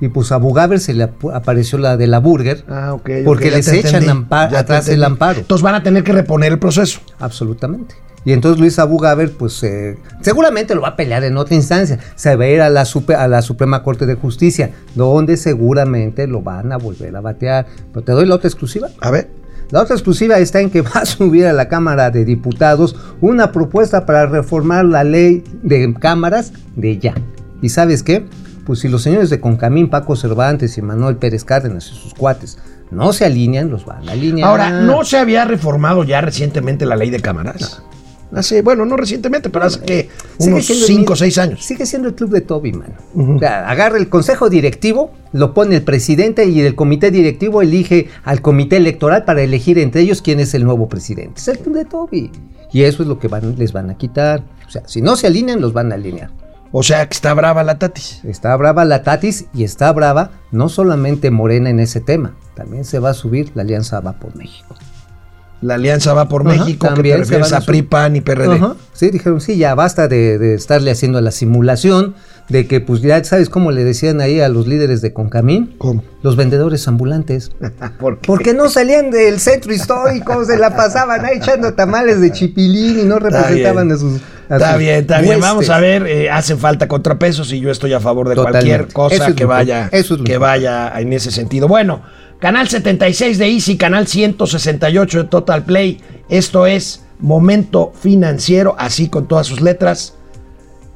Y 0.00 0.08
pues 0.08 0.32
a 0.32 0.34
Abugaber 0.34 0.80
se 0.80 0.94
le 0.94 1.04
ap- 1.04 1.26
apareció 1.32 1.78
la 1.78 1.96
de 1.96 2.06
la 2.08 2.18
Burger, 2.18 2.64
Ah, 2.68 2.92
ok. 2.92 3.08
porque 3.24 3.50
les 3.52 3.68
echan 3.68 4.02
entendí, 4.02 4.56
atrás 4.56 4.88
el 4.88 5.04
amparo. 5.04 5.38
Entonces 5.38 5.62
van 5.62 5.76
a 5.76 5.82
tener 5.82 6.02
que 6.04 6.12
reponer 6.12 6.52
el 6.52 6.58
proceso. 6.58 7.00
absolutamente. 7.20 7.94
Y 8.24 8.32
entonces 8.32 8.60
Luis 8.60 8.78
Abugaber, 8.78 9.32
pues 9.32 9.60
eh, 9.64 9.96
seguramente 10.20 10.76
lo 10.76 10.82
va 10.82 10.88
a 10.88 10.96
pelear 10.96 11.24
en 11.24 11.36
otra 11.36 11.56
instancia. 11.56 11.98
Se 12.14 12.36
va 12.36 12.44
a 12.44 12.48
ir 12.48 12.60
a 12.60 12.70
la, 12.70 12.84
supe- 12.84 13.16
a 13.16 13.26
la 13.26 13.42
Suprema 13.42 13.82
Corte 13.82 14.06
de 14.06 14.14
Justicia, 14.14 14.70
donde 14.94 15.36
seguramente 15.36 16.28
lo 16.28 16.40
van 16.40 16.70
a 16.72 16.76
volver 16.78 17.16
a 17.16 17.20
batear. 17.20 17.66
Pero 17.92 18.04
te 18.04 18.12
doy 18.12 18.26
la 18.26 18.36
otra 18.36 18.48
exclusiva. 18.48 18.88
A 19.00 19.10
ver. 19.10 19.28
La 19.72 19.80
otra 19.80 19.96
exclusiva 19.96 20.38
está 20.38 20.60
en 20.60 20.68
que 20.68 20.82
va 20.82 21.00
a 21.00 21.06
subir 21.06 21.46
a 21.46 21.54
la 21.54 21.66
Cámara 21.66 22.10
de 22.10 22.26
Diputados 22.26 22.94
una 23.22 23.52
propuesta 23.52 24.04
para 24.04 24.26
reformar 24.26 24.84
la 24.84 25.02
ley 25.02 25.42
de 25.62 25.94
cámaras 25.94 26.52
de 26.76 26.98
ya. 26.98 27.14
¿Y 27.62 27.70
sabes 27.70 28.02
qué? 28.02 28.26
Pues 28.66 28.80
si 28.80 28.88
los 28.88 29.02
señores 29.02 29.30
de 29.30 29.40
Concamín, 29.40 29.88
Paco 29.88 30.14
Cervantes 30.14 30.76
y 30.76 30.82
Manuel 30.82 31.16
Pérez 31.16 31.42
Cárdenas 31.42 31.90
y 31.90 31.94
sus 31.94 32.12
cuates 32.12 32.58
no 32.90 33.14
se 33.14 33.24
alinean, 33.24 33.70
los 33.70 33.86
van 33.86 34.06
a 34.10 34.12
alinear. 34.12 34.46
Ahora, 34.46 34.70
¿no 34.82 35.04
se 35.04 35.16
había 35.16 35.46
reformado 35.46 36.04
ya 36.04 36.20
recientemente 36.20 36.84
la 36.84 36.94
ley 36.94 37.08
de 37.08 37.20
cámaras? 37.20 37.82
Hace, 38.34 38.62
bueno, 38.62 38.84
no 38.86 38.96
recientemente, 38.96 39.50
pero 39.50 39.66
hace 39.66 39.80
que 39.80 40.08
Sigue 40.38 40.52
unos 40.54 40.64
siendo 40.66 40.84
el 40.86 40.92
5 40.92 41.12
o 41.12 41.14
mi- 41.14 41.18
6 41.18 41.38
años. 41.38 41.64
Sigue 41.64 41.84
siendo 41.84 42.08
el 42.08 42.14
club 42.14 42.30
de 42.30 42.40
Toby, 42.40 42.72
mano. 42.72 42.94
O 43.14 43.38
sea, 43.38 43.68
agarra 43.68 43.98
el 43.98 44.08
consejo 44.08 44.48
directivo, 44.48 45.12
lo 45.32 45.52
pone 45.52 45.76
el 45.76 45.82
presidente 45.82 46.46
y 46.46 46.60
el 46.60 46.74
comité 46.74 47.10
directivo 47.10 47.60
elige 47.60 48.08
al 48.24 48.40
comité 48.40 48.78
electoral 48.78 49.24
para 49.24 49.42
elegir 49.42 49.78
entre 49.78 50.00
ellos 50.00 50.22
quién 50.22 50.40
es 50.40 50.54
el 50.54 50.64
nuevo 50.64 50.88
presidente. 50.88 51.34
Es 51.40 51.48
el 51.48 51.58
club 51.58 51.74
de 51.76 51.84
Toby. 51.84 52.30
Y 52.72 52.82
eso 52.84 53.02
es 53.02 53.08
lo 53.08 53.18
que 53.18 53.28
van- 53.28 53.54
les 53.58 53.72
van 53.74 53.90
a 53.90 53.98
quitar. 53.98 54.42
O 54.66 54.70
sea, 54.70 54.82
si 54.86 55.02
no 55.02 55.16
se 55.16 55.26
alinean, 55.26 55.60
los 55.60 55.74
van 55.74 55.92
a 55.92 55.96
alinear. 55.96 56.30
O 56.74 56.82
sea, 56.82 57.06
que 57.06 57.12
está 57.12 57.34
brava 57.34 57.62
la 57.64 57.78
Tatis. 57.78 58.20
Está 58.24 58.56
brava 58.56 58.86
la 58.86 59.02
Tatis 59.02 59.44
y 59.52 59.64
está 59.64 59.92
brava 59.92 60.30
no 60.52 60.70
solamente 60.70 61.30
Morena 61.30 61.68
en 61.68 61.80
ese 61.80 62.00
tema, 62.00 62.34
también 62.54 62.86
se 62.86 62.98
va 62.98 63.10
a 63.10 63.14
subir 63.14 63.50
la 63.54 63.60
Alianza 63.60 64.00
Va 64.00 64.14
por 64.14 64.34
México. 64.36 64.74
La 65.62 65.74
alianza 65.74 66.12
va 66.12 66.28
por 66.28 66.44
México, 66.44 66.64
que 66.66 66.88
te 66.88 66.94
también 66.94 67.18
refieres 67.18 67.52
a 67.52 67.60
PRI. 67.60 67.82
PAN 67.82 68.16
y 68.16 68.20
PRD. 68.20 68.60
Sí, 68.92 69.10
dijeron, 69.10 69.40
sí, 69.40 69.56
ya 69.56 69.74
basta 69.74 70.08
de, 70.08 70.38
de 70.38 70.54
estarle 70.54 70.90
haciendo 70.90 71.20
la 71.20 71.30
simulación 71.30 72.14
de 72.48 72.66
que, 72.66 72.80
pues 72.80 73.00
ya 73.00 73.22
sabes 73.24 73.48
cómo 73.48 73.70
le 73.70 73.84
decían 73.84 74.20
ahí 74.20 74.40
a 74.40 74.48
los 74.48 74.66
líderes 74.66 75.00
de 75.00 75.12
Concamín, 75.12 75.74
¿Cómo? 75.78 76.02
los 76.22 76.36
vendedores 76.36 76.86
ambulantes. 76.88 77.50
¿Por 78.00 78.18
qué? 78.18 78.26
Porque 78.26 78.54
no 78.54 78.68
salían 78.68 79.10
del 79.10 79.38
centro 79.40 79.72
histórico, 79.72 80.44
se 80.44 80.58
la 80.58 80.74
pasaban 80.76 81.24
ahí 81.24 81.38
echando 81.38 81.74
tamales 81.74 82.20
de 82.20 82.32
chipilín 82.32 82.98
y 82.98 83.04
no 83.04 83.18
representaban 83.18 83.90
a 83.92 83.96
sus. 83.96 84.20
a 84.48 84.56
Está 84.56 84.70
sus 84.72 84.78
bien, 84.80 84.96
está 84.96 85.20
bien. 85.20 85.40
Vamos 85.40 85.70
a 85.70 85.78
ver, 85.78 86.06
eh, 86.06 86.30
hacen 86.30 86.58
falta 86.58 86.88
contrapesos 86.88 87.52
y 87.52 87.60
yo 87.60 87.70
estoy 87.70 87.92
a 87.92 88.00
favor 88.00 88.28
de 88.28 88.34
Totalmente. 88.34 88.92
cualquier 88.92 88.92
cosa 88.92 89.28
es 89.28 89.34
que. 89.34 89.96
Eso 89.96 90.16
es 90.22 90.38
vaya 90.38 90.92
en 90.98 91.12
ese 91.12 91.30
sentido. 91.30 91.68
Bueno, 91.68 92.02
canal 92.42 92.66
76 92.66 93.38
de 93.38 93.46
Easy, 93.52 93.76
canal 93.76 94.08
168 94.08 95.22
de 95.22 95.28
Total 95.28 95.64
Play. 95.64 96.00
Esto 96.28 96.66
es 96.66 97.04
Momento 97.20 97.92
Financiero, 97.94 98.74
así 98.80 99.08
con 99.08 99.28
todas 99.28 99.46
sus 99.46 99.60
letras. 99.60 100.16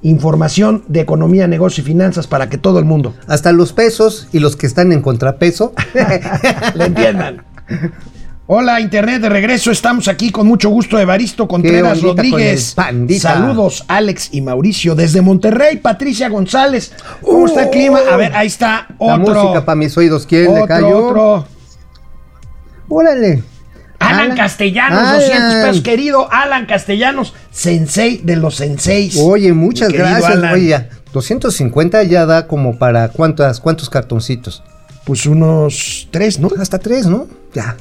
Información 0.03 0.83
de 0.89 0.99
economía, 0.99 1.47
negocio 1.47 1.83
y 1.83 1.87
finanzas 1.87 2.27
para 2.27 2.49
que 2.49 2.59
todo 2.59 2.81
el 2.81 2.85
mundo 2.85 3.15
Hasta 3.29 3.53
los 3.53 3.73
pesos 3.73 4.29
y 4.33 4.41
los 4.41 4.57
que 4.57 4.67
están 4.67 4.91
en 4.91 5.03
contrapeso. 5.03 5.73
le 6.75 6.85
entiendan. 6.85 7.45
Hola, 8.49 8.81
Internet 8.81 9.23
de 9.23 9.29
regreso. 9.29 9.73
Estamos 9.73 10.07
aquí 10.07 10.31
con 10.31 10.47
mucho 10.47 10.69
gusto. 10.69 10.99
Evaristo 11.01 11.49
Contreras 11.49 11.99
con 11.99 12.11
Rodríguez. 12.17 12.77
Saludos, 13.21 13.85
Alex 13.89 14.29
y 14.31 14.41
Mauricio. 14.41 14.95
Desde 14.95 15.21
Monterrey, 15.21 15.79
Patricia 15.79 16.29
González. 16.29 16.93
¿Cómo 17.23 17.47
está 17.47 17.65
el 17.65 17.71
clima? 17.71 17.99
A 18.11 18.17
ver, 18.17 18.33
ahí 18.37 18.47
está 18.47 18.87
La 19.01 19.17
otro. 19.17 19.35
música 19.35 19.65
para 19.65 19.75
mis 19.75 19.97
oídos, 19.97 20.27
¿quién 20.27 20.55
le 20.55 20.65
cayó? 20.67 21.07
otro. 21.09 21.47
Órale. 22.89 23.43
Alan, 23.99 24.37
Castellanos, 24.37 25.01
Alan. 25.01 25.15
200 25.17 25.55
pesos. 25.55 25.81
Querido 25.83 26.33
Alan 26.33 26.67
Castellanos, 26.67 27.35
sensei 27.51 28.19
de 28.19 28.37
los 28.37 28.55
senseis. 28.55 29.17
Oye, 29.19 29.53
muchas 29.55 29.89
gracias. 29.93 30.31
Alan. 30.31 30.53
Oye, 30.53 30.69
ya, 30.69 30.89
250 31.13 32.05
ya 32.05 32.27
da 32.27 32.47
como 32.47 32.79
para 32.79 33.09
cuántas, 33.09 33.59
cuántos 33.59 33.91
cartoncitos. 33.91 34.63
Pues 35.05 35.27
unos 35.27 36.07
tres, 36.13 36.39
¿no? 36.39 36.49
Hasta 36.61 36.79
tres, 36.79 37.07
¿no? 37.07 37.27
Ya. 37.55 37.77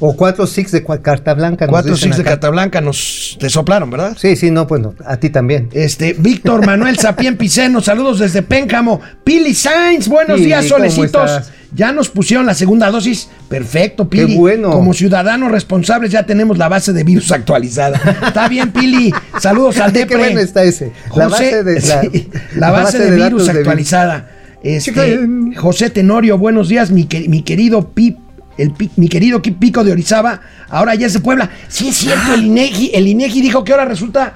O 0.00 0.14
cuatro 0.16 0.46
six 0.46 0.70
de 0.70 0.84
cua- 0.84 1.02
carta 1.02 1.34
blanca. 1.34 1.66
nos 1.66 1.72
Cuatro 1.72 1.92
dicen 1.94 2.10
six 2.10 2.16
de 2.16 2.22
acá. 2.22 2.30
carta 2.32 2.50
blanca 2.50 2.80
nos 2.80 3.36
te 3.40 3.48
soplaron, 3.50 3.90
¿verdad? 3.90 4.16
Sí, 4.16 4.36
sí, 4.36 4.50
no, 4.50 4.66
pues 4.66 4.80
no, 4.80 4.94
a 5.04 5.16
ti 5.16 5.30
también. 5.30 5.68
Este, 5.72 6.14
Víctor 6.18 6.64
Manuel 6.64 6.96
Sapien 7.00 7.36
Piceno, 7.36 7.80
saludos 7.80 8.18
desde 8.20 8.42
Péncamo. 8.42 9.00
Pili 9.24 9.54
Sainz, 9.54 10.06
buenos 10.06 10.36
Pili, 10.36 10.46
días, 10.46 10.66
¿cómo 10.66 10.76
solecitos. 10.88 11.50
Ya 11.74 11.92
nos 11.92 12.08
pusieron 12.08 12.46
la 12.46 12.54
segunda 12.54 12.90
dosis. 12.90 13.28
Perfecto, 13.48 14.08
Pili. 14.08 14.28
Qué 14.34 14.38
bueno. 14.38 14.70
Como 14.70 14.94
ciudadanos 14.94 15.50
responsables 15.50 16.10
ya 16.10 16.24
tenemos 16.24 16.56
la 16.58 16.68
base 16.68 16.92
de 16.92 17.04
virus 17.04 17.30
actualizada. 17.32 18.00
Está 18.26 18.48
bien, 18.48 18.70
Pili. 18.72 19.12
Saludos 19.40 19.78
al 19.78 19.92
Qué 19.92 19.98
Depre. 20.00 20.16
bueno 20.16 20.40
está 20.40 20.62
ese. 20.62 20.92
La 21.14 21.28
base 21.28 21.62
de, 21.64 21.80
la, 21.80 22.00
sí, 22.00 22.30
la 22.56 22.70
base 22.70 22.98
de, 22.98 23.10
datos 23.10 23.24
virus 23.24 23.46
de 23.46 23.52
actualizada. 23.58 24.30
Este, 24.62 25.20
José 25.56 25.90
Tenorio, 25.90 26.38
buenos 26.38 26.68
días, 26.68 26.90
mi, 26.90 27.06
mi 27.28 27.42
querido 27.42 27.88
Pip. 27.90 28.16
El 28.58 28.72
pi- 28.72 28.90
mi 28.96 29.08
querido 29.08 29.40
Pico 29.40 29.84
de 29.84 29.92
Orizaba, 29.92 30.40
ahora 30.68 30.94
ya 30.94 31.06
es 31.06 31.12
de 31.14 31.20
Puebla. 31.20 31.48
Sí 31.68 31.88
es 31.88 31.96
cierto, 31.96 32.34
el 32.34 32.46
INEGI, 32.46 32.90
el 32.94 33.06
INEGI 33.06 33.40
dijo 33.40 33.64
que 33.64 33.72
ahora 33.72 33.84
resulta, 33.84 34.34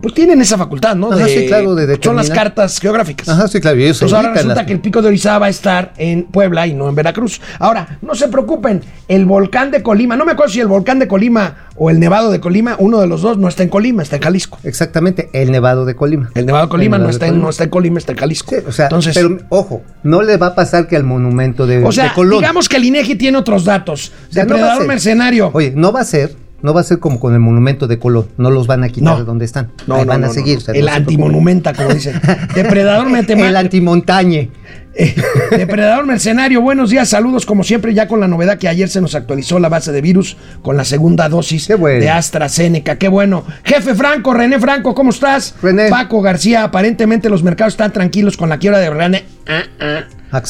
pues 0.00 0.14
tienen 0.14 0.40
esa 0.40 0.56
facultad, 0.56 0.94
¿no? 0.96 1.12
Ajá, 1.12 1.26
sí, 1.26 1.46
claro, 1.46 1.74
de 1.74 1.98
Son 2.02 2.16
las 2.16 2.30
cartas 2.30 2.78
geográficas. 2.78 3.28
Ajá, 3.28 3.48
sí, 3.48 3.60
claro, 3.60 3.78
y 3.78 3.84
eso 3.84 4.04
Entonces 4.04 4.14
ahora 4.16 4.32
resulta 4.32 4.54
las- 4.56 4.66
que 4.66 4.72
el 4.72 4.80
pico 4.80 5.02
de 5.02 5.08
Orizaba 5.08 5.40
va 5.40 5.46
a 5.46 5.50
estar 5.50 5.92
en 5.96 6.24
Puebla 6.24 6.66
y 6.66 6.74
no 6.74 6.88
en 6.88 6.94
Veracruz. 6.94 7.40
Ahora, 7.58 7.98
no 8.02 8.14
se 8.14 8.28
preocupen, 8.28 8.82
el 9.08 9.24
volcán 9.26 9.70
de 9.70 9.82
Colima, 9.82 10.16
no 10.16 10.24
me 10.24 10.32
acuerdo 10.32 10.52
si 10.52 10.60
el 10.60 10.66
volcán 10.68 10.98
de 10.98 11.08
Colima 11.08 11.68
o 11.76 11.90
el 11.90 12.00
nevado 12.00 12.30
de 12.30 12.40
Colima, 12.40 12.76
uno 12.78 13.00
de 13.00 13.06
los 13.06 13.22
dos 13.22 13.38
no 13.38 13.48
está 13.48 13.62
en 13.62 13.68
Colima, 13.68 14.02
está 14.02 14.16
en 14.16 14.22
Jalisco. 14.22 14.58
Exactamente, 14.64 15.28
el 15.32 15.50
Nevado 15.50 15.84
de 15.84 15.94
Colima. 15.96 16.30
El 16.34 16.46
nevado 16.46 16.66
de 16.66 16.70
Colima 16.70 16.98
no, 16.98 17.08
está 17.08 17.26
de 17.26 17.32
en, 17.32 17.40
no 17.40 17.50
está 17.50 17.64
en 17.64 17.70
Colima, 17.70 17.98
está 17.98 18.12
en 18.12 18.18
Jalisco. 18.18 18.54
Sí, 18.56 18.62
o 18.66 18.72
sea, 18.72 18.86
Entonces, 18.86 19.14
pero 19.14 19.36
ojo, 19.48 19.82
no 20.02 20.22
le 20.22 20.36
va 20.36 20.48
a 20.48 20.54
pasar 20.54 20.86
que 20.88 20.96
al 20.96 21.04
monumento 21.04 21.66
de, 21.66 21.84
o 21.84 21.92
sea, 21.92 22.04
de 22.04 22.12
Colón. 22.14 22.40
digamos 22.40 22.68
que 22.68 22.76
el 22.76 22.84
INEGI 22.84 23.14
tiene 23.16 23.38
otros 23.38 23.64
datos. 23.64 24.12
O 24.28 24.32
sea, 24.32 24.44
Depredador 24.44 24.86
mercenario. 24.86 25.50
Oye, 25.52 25.72
no 25.74 25.92
va 25.92 26.00
a 26.00 26.04
ser, 26.04 26.34
no 26.62 26.74
va 26.74 26.80
a 26.80 26.84
ser 26.84 26.98
como 26.98 27.20
con 27.20 27.34
el 27.34 27.40
monumento 27.40 27.86
de 27.86 27.98
Colón. 27.98 28.28
No 28.36 28.50
los 28.50 28.66
van 28.66 28.82
a 28.84 28.88
quitar 28.88 29.12
No. 29.14 29.18
de 29.18 29.24
donde 29.24 29.44
están. 29.44 29.70
No, 29.86 29.96
Ahí 29.96 30.04
van 30.04 30.20
no, 30.22 30.26
a 30.26 30.30
seguir. 30.30 30.58
o 30.58 30.60
sea, 30.60 30.74
el 30.74 30.88
antimonumenta, 30.88 31.72
como 31.72 31.90
dicen. 31.90 32.20
Depredador 32.54 33.06
El 33.28 33.56
antimontañe. 33.56 34.50
Eh, 35.00 35.14
Depredador 35.56 36.06
Mercenario, 36.06 36.60
buenos 36.60 36.90
días, 36.90 37.08
saludos 37.08 37.46
como 37.46 37.62
siempre, 37.62 37.94
ya 37.94 38.08
con 38.08 38.18
la 38.18 38.26
novedad 38.26 38.58
que 38.58 38.66
ayer 38.66 38.88
se 38.88 39.00
nos 39.00 39.14
actualizó 39.14 39.60
la 39.60 39.68
base 39.68 39.92
de 39.92 40.00
virus 40.00 40.36
con 40.60 40.76
la 40.76 40.84
segunda 40.84 41.28
dosis 41.28 41.68
bueno. 41.78 42.00
de 42.00 42.10
AstraZeneca, 42.10 42.96
qué 42.96 43.06
bueno. 43.06 43.44
Jefe 43.62 43.94
Franco, 43.94 44.34
René 44.34 44.58
Franco, 44.58 44.94
¿cómo 44.96 45.10
estás? 45.10 45.54
René. 45.62 45.88
Paco 45.88 46.20
García, 46.20 46.64
aparentemente 46.64 47.30
los 47.30 47.44
mercados 47.44 47.74
están 47.74 47.92
tranquilos 47.92 48.36
con 48.36 48.48
la 48.48 48.58
quiebra 48.58 48.80
de 48.80 48.90
René. 48.90 49.24
Ah, 49.46 49.62
ah. 49.78 50.00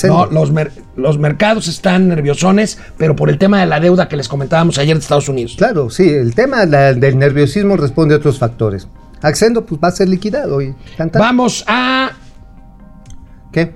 No, 0.08 0.26
los, 0.26 0.50
mer- 0.52 0.72
los 0.96 1.18
mercados 1.18 1.68
están 1.68 2.08
nerviosones, 2.08 2.78
pero 2.96 3.14
por 3.14 3.30
el 3.30 3.38
tema 3.38 3.60
de 3.60 3.66
la 3.66 3.78
deuda 3.80 4.08
que 4.08 4.16
les 4.16 4.28
comentábamos 4.28 4.78
ayer 4.78 4.96
de 4.96 5.00
Estados 5.00 5.28
Unidos. 5.28 5.54
Claro, 5.56 5.88
sí, 5.90 6.08
el 6.08 6.34
tema 6.34 6.64
la- 6.66 6.94
del 6.94 7.18
nerviosismo 7.18 7.76
responde 7.76 8.14
a 8.14 8.18
otros 8.18 8.38
factores. 8.38 8.88
Accendo, 9.22 9.64
pues 9.66 9.80
va 9.82 9.88
a 9.88 9.92
ser 9.92 10.08
liquidado. 10.08 10.60
Y 10.62 10.74
tan, 10.96 11.10
tan. 11.10 11.20
Vamos 11.20 11.64
a... 11.66 12.10
¿Qué? 13.52 13.74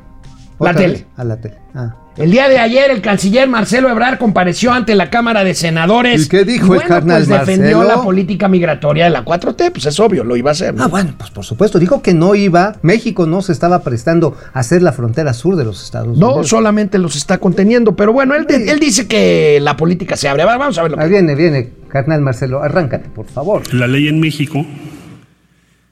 La 0.61 0.71
¿Otra 0.71 0.75
tele. 0.75 0.93
vez? 0.95 1.07
A 1.17 1.25
la 1.25 1.37
tele. 1.37 1.59
Ah. 1.75 1.95
El 2.19 2.31
día 2.31 2.47
de 2.51 2.59
ayer 2.59 2.91
el 2.91 3.01
canciller 3.01 3.49
Marcelo 3.49 3.89
Ebrard 3.89 4.19
compareció 4.19 4.71
ante 4.73 4.95
la 4.95 5.09
Cámara 5.09 5.45
de 5.45 5.55
Senadores. 5.55 6.27
¿Y 6.27 6.29
qué 6.29 6.45
dijo 6.45 6.65
el 6.75 6.81
bueno, 6.81 6.89
carnal 6.89 7.25
pues 7.27 7.41
defendió 7.41 7.79
Marcelo? 7.79 7.97
la 7.97 8.03
política 8.05 8.49
migratoria 8.49 9.05
de 9.05 9.11
la 9.11 9.25
4T, 9.25 9.73
pues 9.73 9.87
es 9.87 9.99
obvio, 9.99 10.23
lo 10.23 10.37
iba 10.37 10.51
a 10.51 10.53
hacer. 10.53 10.75
¿no? 10.75 10.85
Ah, 10.85 10.89
bueno, 10.89 11.15
pues 11.17 11.31
por 11.31 11.43
supuesto. 11.43 11.79
Dijo 11.79 12.03
que 12.03 12.13
no 12.13 12.35
iba, 12.35 12.77
México 12.83 13.25
no 13.27 13.41
se 13.41 13.53
estaba 13.53 13.83
prestando 13.83 14.37
a 14.53 14.59
hacer 14.61 14.83
la 14.83 14.93
frontera 14.93 15.33
sur 15.33 15.57
de 15.57 15.65
los 15.65 15.83
Estados 15.83 16.19
no 16.19 16.29
Unidos. 16.29 16.49
solamente 16.49 16.99
los 16.99 17.17
está 17.17 17.39
conteniendo, 17.39 17.97
pero 17.97 18.13
bueno, 18.13 18.35
él, 18.35 18.47
él 18.49 18.79
dice 18.79 19.07
que 19.09 19.59
la 19.63 19.79
política 19.79 20.15
se 20.19 20.29
abre. 20.29 20.45
Va- 20.45 20.59
Vamos 20.59 20.77
a 20.77 20.83
ver 20.83 20.91
lo 20.93 21.01
Ahí 21.01 21.09
viene, 21.09 21.35
viene, 21.35 21.71
carnal 21.89 22.21
Marcelo, 22.21 22.63
arráncate, 22.63 23.09
por 23.09 23.25
favor. 23.27 23.73
la 23.73 23.87
ley 23.87 24.09
en 24.09 24.21
México 24.21 24.67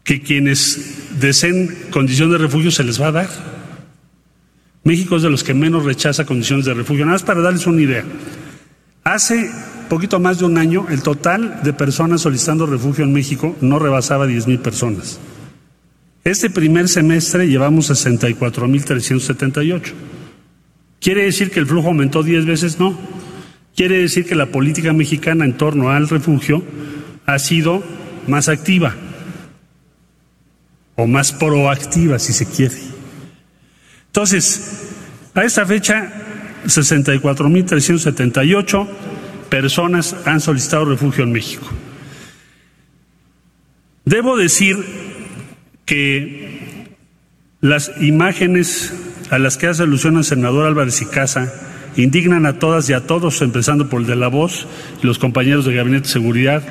que 0.05 0.21
quienes 0.21 1.19
deseen 1.19 1.75
condición 1.91 2.31
de 2.31 2.37
refugio 2.37 2.71
se 2.71 2.85
les 2.85 3.01
va 3.01 3.07
a 3.07 3.13
dar. 3.13 3.60
México 4.85 5.17
es 5.17 5.23
de 5.23 5.31
los 5.31 5.45
que 5.45 5.55
menos 5.55 5.85
rechaza 5.85 6.25
condiciones 6.25 6.65
de 6.65 6.75
refugio. 6.75 7.05
Nada 7.05 7.17
más 7.17 7.23
para 7.23 7.41
darles 7.41 7.67
una 7.67 7.83
idea. 7.83 8.05
Hace 9.05 9.51
poquito 9.89 10.21
más 10.21 10.39
de 10.39 10.45
un 10.45 10.57
año, 10.57 10.87
el 10.89 11.03
total 11.03 11.61
de 11.63 11.73
personas 11.73 12.23
solicitando 12.23 12.67
refugio 12.67 13.05
en 13.05 13.13
México 13.13 13.57
no 13.61 13.79
rebasaba 13.79 14.27
10 14.27 14.47
mil 14.47 14.59
personas. 14.61 15.19
Este 16.23 16.51
primer 16.51 16.89
semestre 16.89 17.49
llevamos 17.49 17.91
64.378. 17.91 19.93
¿Quiere 21.01 21.25
decir 21.25 21.51
que 21.51 21.61
el 21.61 21.67
flujo 21.67 21.89
aumentó 21.89 22.23
10 22.23 22.47
veces? 22.47 22.79
No. 22.79 22.97
Quiere 23.75 23.99
decir 23.99 24.27
que 24.27 24.35
la 24.35 24.47
política 24.47 24.93
mexicana 24.93 25.45
en 25.45 25.57
torno 25.57 25.91
al 25.91 26.09
refugio 26.09 26.63
ha 27.27 27.39
sido 27.39 27.83
más 28.27 28.49
activa 28.49 28.95
o 30.97 31.07
más 31.07 31.33
proactiva, 31.33 32.19
si 32.19 32.35
se 32.35 32.47
quiere. 32.47 33.00
Entonces, 34.11 34.91
a 35.35 35.45
esta 35.45 35.65
fecha, 35.65 36.13
64.378 36.67 38.89
personas 39.49 40.17
han 40.25 40.41
solicitado 40.41 40.87
refugio 40.87 41.23
en 41.23 41.31
México. 41.31 41.69
Debo 44.05 44.37
decir 44.37 44.77
que 45.85 46.89
las 47.61 47.93
imágenes 48.01 48.93
a 49.31 49.39
las 49.39 49.57
que 49.57 49.69
hace 49.69 49.85
alusión 49.85 50.17
el 50.17 50.25
senador 50.25 50.67
Álvarez 50.67 51.01
y 51.03 51.07
Casa 51.07 51.55
indignan 51.97 52.47
a 52.47 52.59
todas 52.59 52.91
y 52.91 52.95
a 52.95 53.07
todos, 53.07 53.41
empezando 53.43 53.89
por 53.89 54.01
el 54.01 54.09
de 54.09 54.17
la 54.17 54.27
voz 54.27 54.67
los 55.03 55.21
compañeros 55.21 55.67
de 55.67 55.77
Gabinete 55.77 56.09
de 56.09 56.13
Seguridad 56.13 56.65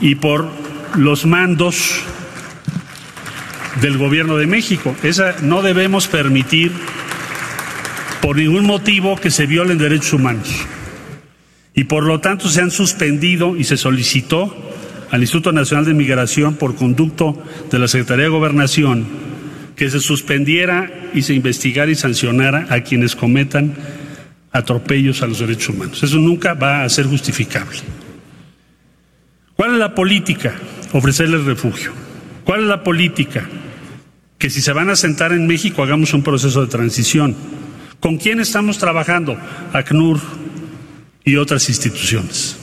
y 0.00 0.14
por 0.14 0.48
los 0.96 1.26
mandos 1.26 2.02
del 3.84 3.98
gobierno 3.98 4.38
de 4.38 4.46
México. 4.46 4.96
Esa 5.02 5.36
no 5.42 5.60
debemos 5.60 6.08
permitir 6.08 6.72
por 8.22 8.36
ningún 8.36 8.64
motivo 8.64 9.16
que 9.16 9.30
se 9.30 9.44
violen 9.44 9.76
derechos 9.76 10.14
humanos. 10.14 10.48
Y 11.74 11.84
por 11.84 12.04
lo 12.04 12.18
tanto 12.18 12.48
se 12.48 12.62
han 12.62 12.70
suspendido 12.70 13.56
y 13.58 13.64
se 13.64 13.76
solicitó 13.76 14.56
al 15.10 15.20
Instituto 15.20 15.52
Nacional 15.52 15.84
de 15.84 15.92
Migración 15.92 16.54
por 16.54 16.76
conducto 16.76 17.42
de 17.70 17.78
la 17.78 17.86
Secretaría 17.86 18.24
de 18.24 18.30
Gobernación 18.30 19.06
que 19.76 19.90
se 19.90 20.00
suspendiera 20.00 20.90
y 21.12 21.20
se 21.20 21.34
investigara 21.34 21.90
y 21.90 21.94
sancionara 21.94 22.66
a 22.70 22.80
quienes 22.80 23.14
cometan 23.14 23.74
atropellos 24.50 25.20
a 25.20 25.26
los 25.26 25.40
derechos 25.40 25.74
humanos. 25.74 26.02
Eso 26.02 26.16
nunca 26.16 26.54
va 26.54 26.84
a 26.84 26.88
ser 26.88 27.04
justificable. 27.04 27.80
¿Cuál 29.56 29.74
es 29.74 29.78
la 29.78 29.94
política? 29.94 30.54
Ofrecerles 30.92 31.44
refugio. 31.44 31.92
¿Cuál 32.44 32.62
es 32.62 32.66
la 32.66 32.82
política? 32.82 33.46
Que 34.44 34.50
si 34.50 34.60
se 34.60 34.74
van 34.74 34.90
a 34.90 34.94
sentar 34.94 35.32
en 35.32 35.46
México 35.46 35.82
hagamos 35.82 36.12
un 36.12 36.22
proceso 36.22 36.60
de 36.60 36.66
transición. 36.66 37.34
¿Con 37.98 38.18
quién 38.18 38.40
estamos 38.40 38.76
trabajando? 38.76 39.38
ACNUR 39.72 40.20
y 41.24 41.36
otras 41.36 41.66
instituciones. 41.70 42.54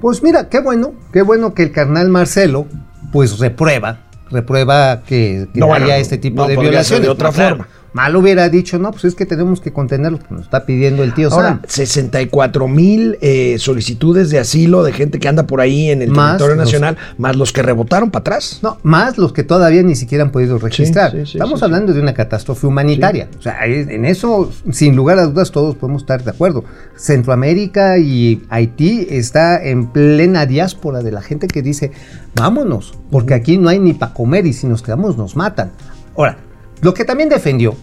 Pues 0.00 0.22
mira, 0.22 0.48
qué 0.48 0.60
bueno, 0.60 0.94
qué 1.12 1.20
bueno 1.20 1.52
que 1.52 1.64
el 1.64 1.70
carnal 1.70 2.08
Marcelo, 2.08 2.66
pues 3.12 3.38
reprueba, 3.40 4.06
reprueba 4.30 5.02
que, 5.02 5.46
que 5.52 5.60
No, 5.60 5.66
haya 5.74 5.84
bueno, 5.84 6.00
este 6.00 6.16
tipo 6.16 6.44
no 6.44 6.48
de 6.48 6.56
violaciones. 6.56 7.02
de 7.02 7.10
otra 7.10 7.30
claro, 7.30 7.56
forma. 7.56 7.68
Mal 7.94 8.14
hubiera 8.16 8.48
dicho, 8.48 8.78
no, 8.78 8.90
pues 8.90 9.04
es 9.04 9.14
que 9.14 9.24
tenemos 9.24 9.60
que 9.60 9.72
contenerlo, 9.72 10.18
nos 10.28 10.42
está 10.42 10.66
pidiendo 10.66 11.02
el 11.04 11.14
tío 11.14 11.30
Ahora, 11.32 11.48
Sam. 11.48 11.60
64 11.66 12.68
mil 12.68 13.16
eh, 13.22 13.56
solicitudes 13.58 14.30
de 14.30 14.40
asilo 14.40 14.82
de 14.82 14.92
gente 14.92 15.18
que 15.20 15.28
anda 15.28 15.46
por 15.46 15.60
ahí 15.60 15.90
en 15.90 16.02
el 16.02 16.10
Más 16.10 16.32
territorio 16.32 16.56
los- 16.56 16.64
nacional, 16.66 16.96
más 17.18 17.36
los 17.36 17.52
que 17.52 17.62
rebotaron 17.62 18.10
para 18.10 18.20
atrás. 18.22 18.58
No, 18.62 18.78
más 18.82 19.16
los 19.16 19.32
que 19.32 19.44
todavía 19.44 19.82
ni 19.84 19.94
siquiera 19.94 20.24
han 20.24 20.32
podido 20.32 20.58
registrar. 20.58 21.12
sí, 21.12 21.18
sí, 21.24 21.32
Estamos 21.38 21.62
hablando 21.62 21.92
de 21.94 22.00
una 22.00 22.12
catástrofe 22.14 22.66
humanitaria. 22.66 23.28
O 23.38 23.42
sea, 23.42 23.64
en 23.64 24.04
eso, 24.04 24.50
sin 24.72 24.96
lugar 24.96 25.18
a 25.20 25.26
dudas, 25.26 25.52
todos 25.52 25.76
podemos 25.76 26.02
estar 26.02 26.24
de 26.24 26.30
acuerdo. 26.32 26.64
Centroamérica 26.96 27.96
y 27.98 28.42
Haití 28.50 29.06
está 29.08 29.62
en 29.64 29.86
plena 29.92 30.46
diáspora 30.46 31.00
de 31.00 31.12
la 31.12 31.22
gente 31.22 31.46
que 31.46 31.62
dice, 31.62 31.92
vámonos, 32.34 32.92
porque 33.12 33.34
aquí 33.34 33.56
no 33.56 33.68
hay 33.68 33.78
ni 33.78 33.92
para 33.92 34.12
comer 34.12 34.46
y 34.46 34.52
si 34.52 34.66
nos 34.66 34.82
quedamos 34.82 35.16
nos 35.16 35.36
matan. 35.36 35.70
Ahora, 36.16 36.38
lo 36.84 36.94
que 36.94 37.04
también 37.04 37.28
defendió 37.28 37.74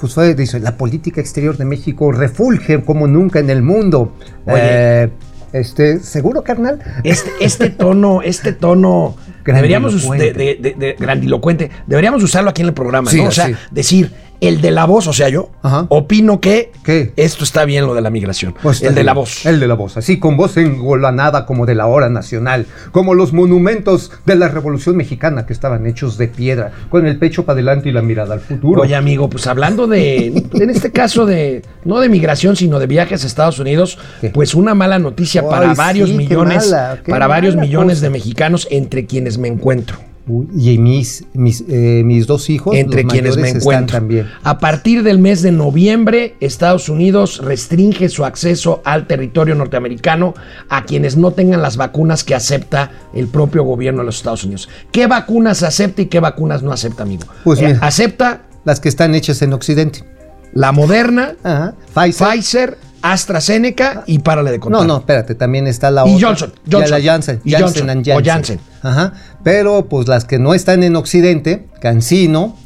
pues 0.00 0.14
fue, 0.14 0.34
dice, 0.34 0.60
la 0.60 0.76
política 0.76 1.20
exterior 1.20 1.56
de 1.56 1.64
México 1.64 2.12
refulge 2.12 2.84
como 2.84 3.08
nunca 3.08 3.40
en 3.40 3.50
el 3.50 3.62
mundo. 3.62 4.12
Oye. 4.46 4.60
Eh, 4.62 5.10
este, 5.52 5.98
¿seguro, 6.00 6.44
carnal? 6.44 6.78
Este, 7.02 7.30
este 7.40 7.70
tono, 7.70 8.22
este 8.22 8.52
tono 8.52 9.16
deberíamos 9.44 9.94
de, 9.94 9.98
Grandilocuente. 10.08 10.32
de- 10.38 10.54
de- 10.60 10.74
de- 10.86 10.96
grandilocuente, 11.00 11.70
deberíamos 11.86 12.22
usarlo 12.22 12.50
aquí 12.50 12.62
en 12.62 12.68
el 12.68 12.74
programa, 12.74 13.10
Sí, 13.10 13.16
¿no? 13.22 13.28
O 13.28 13.30
sea, 13.32 13.46
sí. 13.46 13.54
decir 13.72 14.12
el 14.40 14.60
de 14.60 14.70
la 14.70 14.84
voz, 14.84 15.06
o 15.06 15.12
sea, 15.12 15.28
yo 15.28 15.50
Ajá. 15.62 15.86
opino 15.88 16.40
que 16.40 16.70
¿Qué? 16.84 17.12
esto 17.16 17.44
está 17.44 17.64
bien 17.64 17.86
lo 17.86 17.94
de 17.94 18.00
la 18.00 18.10
migración. 18.10 18.54
Pues 18.62 18.82
el 18.82 18.94
de 18.94 19.04
la 19.04 19.12
voz. 19.14 19.44
El 19.46 19.60
de 19.60 19.66
la 19.66 19.74
voz, 19.74 19.96
así 19.96 20.18
con 20.18 20.36
voz 20.36 20.56
engolanada 20.56 21.46
como 21.46 21.66
de 21.66 21.74
la 21.74 21.86
hora 21.86 22.08
nacional, 22.08 22.66
como 22.92 23.14
los 23.14 23.32
monumentos 23.32 24.10
de 24.26 24.36
la 24.36 24.48
Revolución 24.48 24.96
Mexicana 24.96 25.46
que 25.46 25.52
estaban 25.52 25.86
hechos 25.86 26.18
de 26.18 26.28
piedra, 26.28 26.72
con 26.88 27.06
el 27.06 27.18
pecho 27.18 27.44
para 27.44 27.54
adelante 27.54 27.88
y 27.88 27.92
la 27.92 28.02
mirada 28.02 28.34
al 28.34 28.40
futuro. 28.40 28.82
Oye, 28.82 28.94
amigo, 28.94 29.28
pues 29.28 29.46
hablando 29.46 29.86
de, 29.86 30.26
en 30.52 30.70
este 30.70 30.92
caso 30.92 31.26
de, 31.26 31.62
no 31.84 32.00
de 32.00 32.08
migración, 32.08 32.56
sino 32.56 32.78
de 32.78 32.86
viajes 32.86 33.24
a 33.24 33.26
Estados 33.26 33.58
Unidos, 33.58 33.98
¿Qué? 34.20 34.30
pues 34.30 34.54
una 34.54 34.74
mala 34.74 34.98
noticia 34.98 35.42
Ay, 35.42 35.48
para 35.50 35.70
sí, 35.70 35.76
varios 35.76 36.10
qué 36.10 36.16
millones, 36.16 36.70
mala, 36.70 37.00
qué 37.04 37.10
para 37.10 37.26
varios 37.26 37.56
millones 37.56 37.96
cosa. 37.98 38.06
de 38.06 38.10
mexicanos, 38.10 38.68
entre 38.70 39.06
quienes 39.06 39.38
me 39.38 39.48
encuentro. 39.48 40.07
Uy, 40.28 40.46
y 40.56 40.78
mis, 40.78 41.24
mis, 41.32 41.64
eh, 41.68 42.02
mis 42.04 42.26
dos 42.26 42.50
hijos, 42.50 42.76
entre 42.76 43.02
los 43.02 43.12
quienes 43.12 43.36
me 43.38 43.48
encuentro. 43.48 43.96
también. 43.98 44.26
A 44.42 44.58
partir 44.58 45.02
del 45.02 45.18
mes 45.18 45.40
de 45.42 45.52
noviembre, 45.52 46.36
Estados 46.40 46.88
Unidos 46.88 47.40
restringe 47.42 48.08
su 48.10 48.24
acceso 48.24 48.82
al 48.84 49.06
territorio 49.06 49.54
norteamericano 49.54 50.34
a 50.68 50.84
quienes 50.84 51.16
no 51.16 51.30
tengan 51.32 51.62
las 51.62 51.76
vacunas 51.78 52.24
que 52.24 52.34
acepta 52.34 52.90
el 53.14 53.26
propio 53.28 53.64
gobierno 53.64 54.00
de 54.00 54.06
los 54.06 54.16
Estados 54.18 54.44
Unidos. 54.44 54.68
¿Qué 54.92 55.06
vacunas 55.06 55.62
acepta 55.62 56.02
y 56.02 56.06
qué 56.06 56.20
vacunas 56.20 56.62
no 56.62 56.72
acepta, 56.72 57.02
amigo? 57.04 57.24
Pues 57.44 57.60
Eh, 57.60 57.66
mira. 57.68 57.78
acepta 57.80 58.42
Las 58.64 58.80
que 58.80 58.88
están 58.90 59.14
hechas 59.14 59.40
en 59.42 59.52
Occidente. 59.54 60.04
la 60.52 60.72
Moderna, 60.72 61.34
Ajá. 61.42 61.74
Pfizer. 61.94 62.28
Pfizer, 62.28 62.78
AstraZeneca 63.02 64.04
y 64.06 64.18
párale 64.20 64.50
de 64.50 64.60
contar. 64.60 64.80
No, 64.82 64.86
no, 64.86 64.96
espérate, 64.98 65.34
también 65.34 65.66
está 65.66 65.90
la 65.90 66.06
Y 66.06 66.14
otra. 66.16 66.28
Johnson, 66.28 66.52
Johnson. 66.70 66.90
la 66.90 67.00
Janssen. 67.02 67.40
Y 67.44 67.50
Janssen 67.52 67.88
Johnson, 67.88 67.90
and 67.90 68.00
o 68.00 68.04
Janssen. 68.24 68.24
Janssen. 68.24 68.60
Ajá. 68.82 69.12
Pero 69.44 69.88
pues 69.88 70.08
las 70.08 70.24
que 70.24 70.38
no 70.38 70.54
están 70.54 70.82
en 70.82 70.96
Occidente, 70.96 71.68
Cancino, 71.80 72.56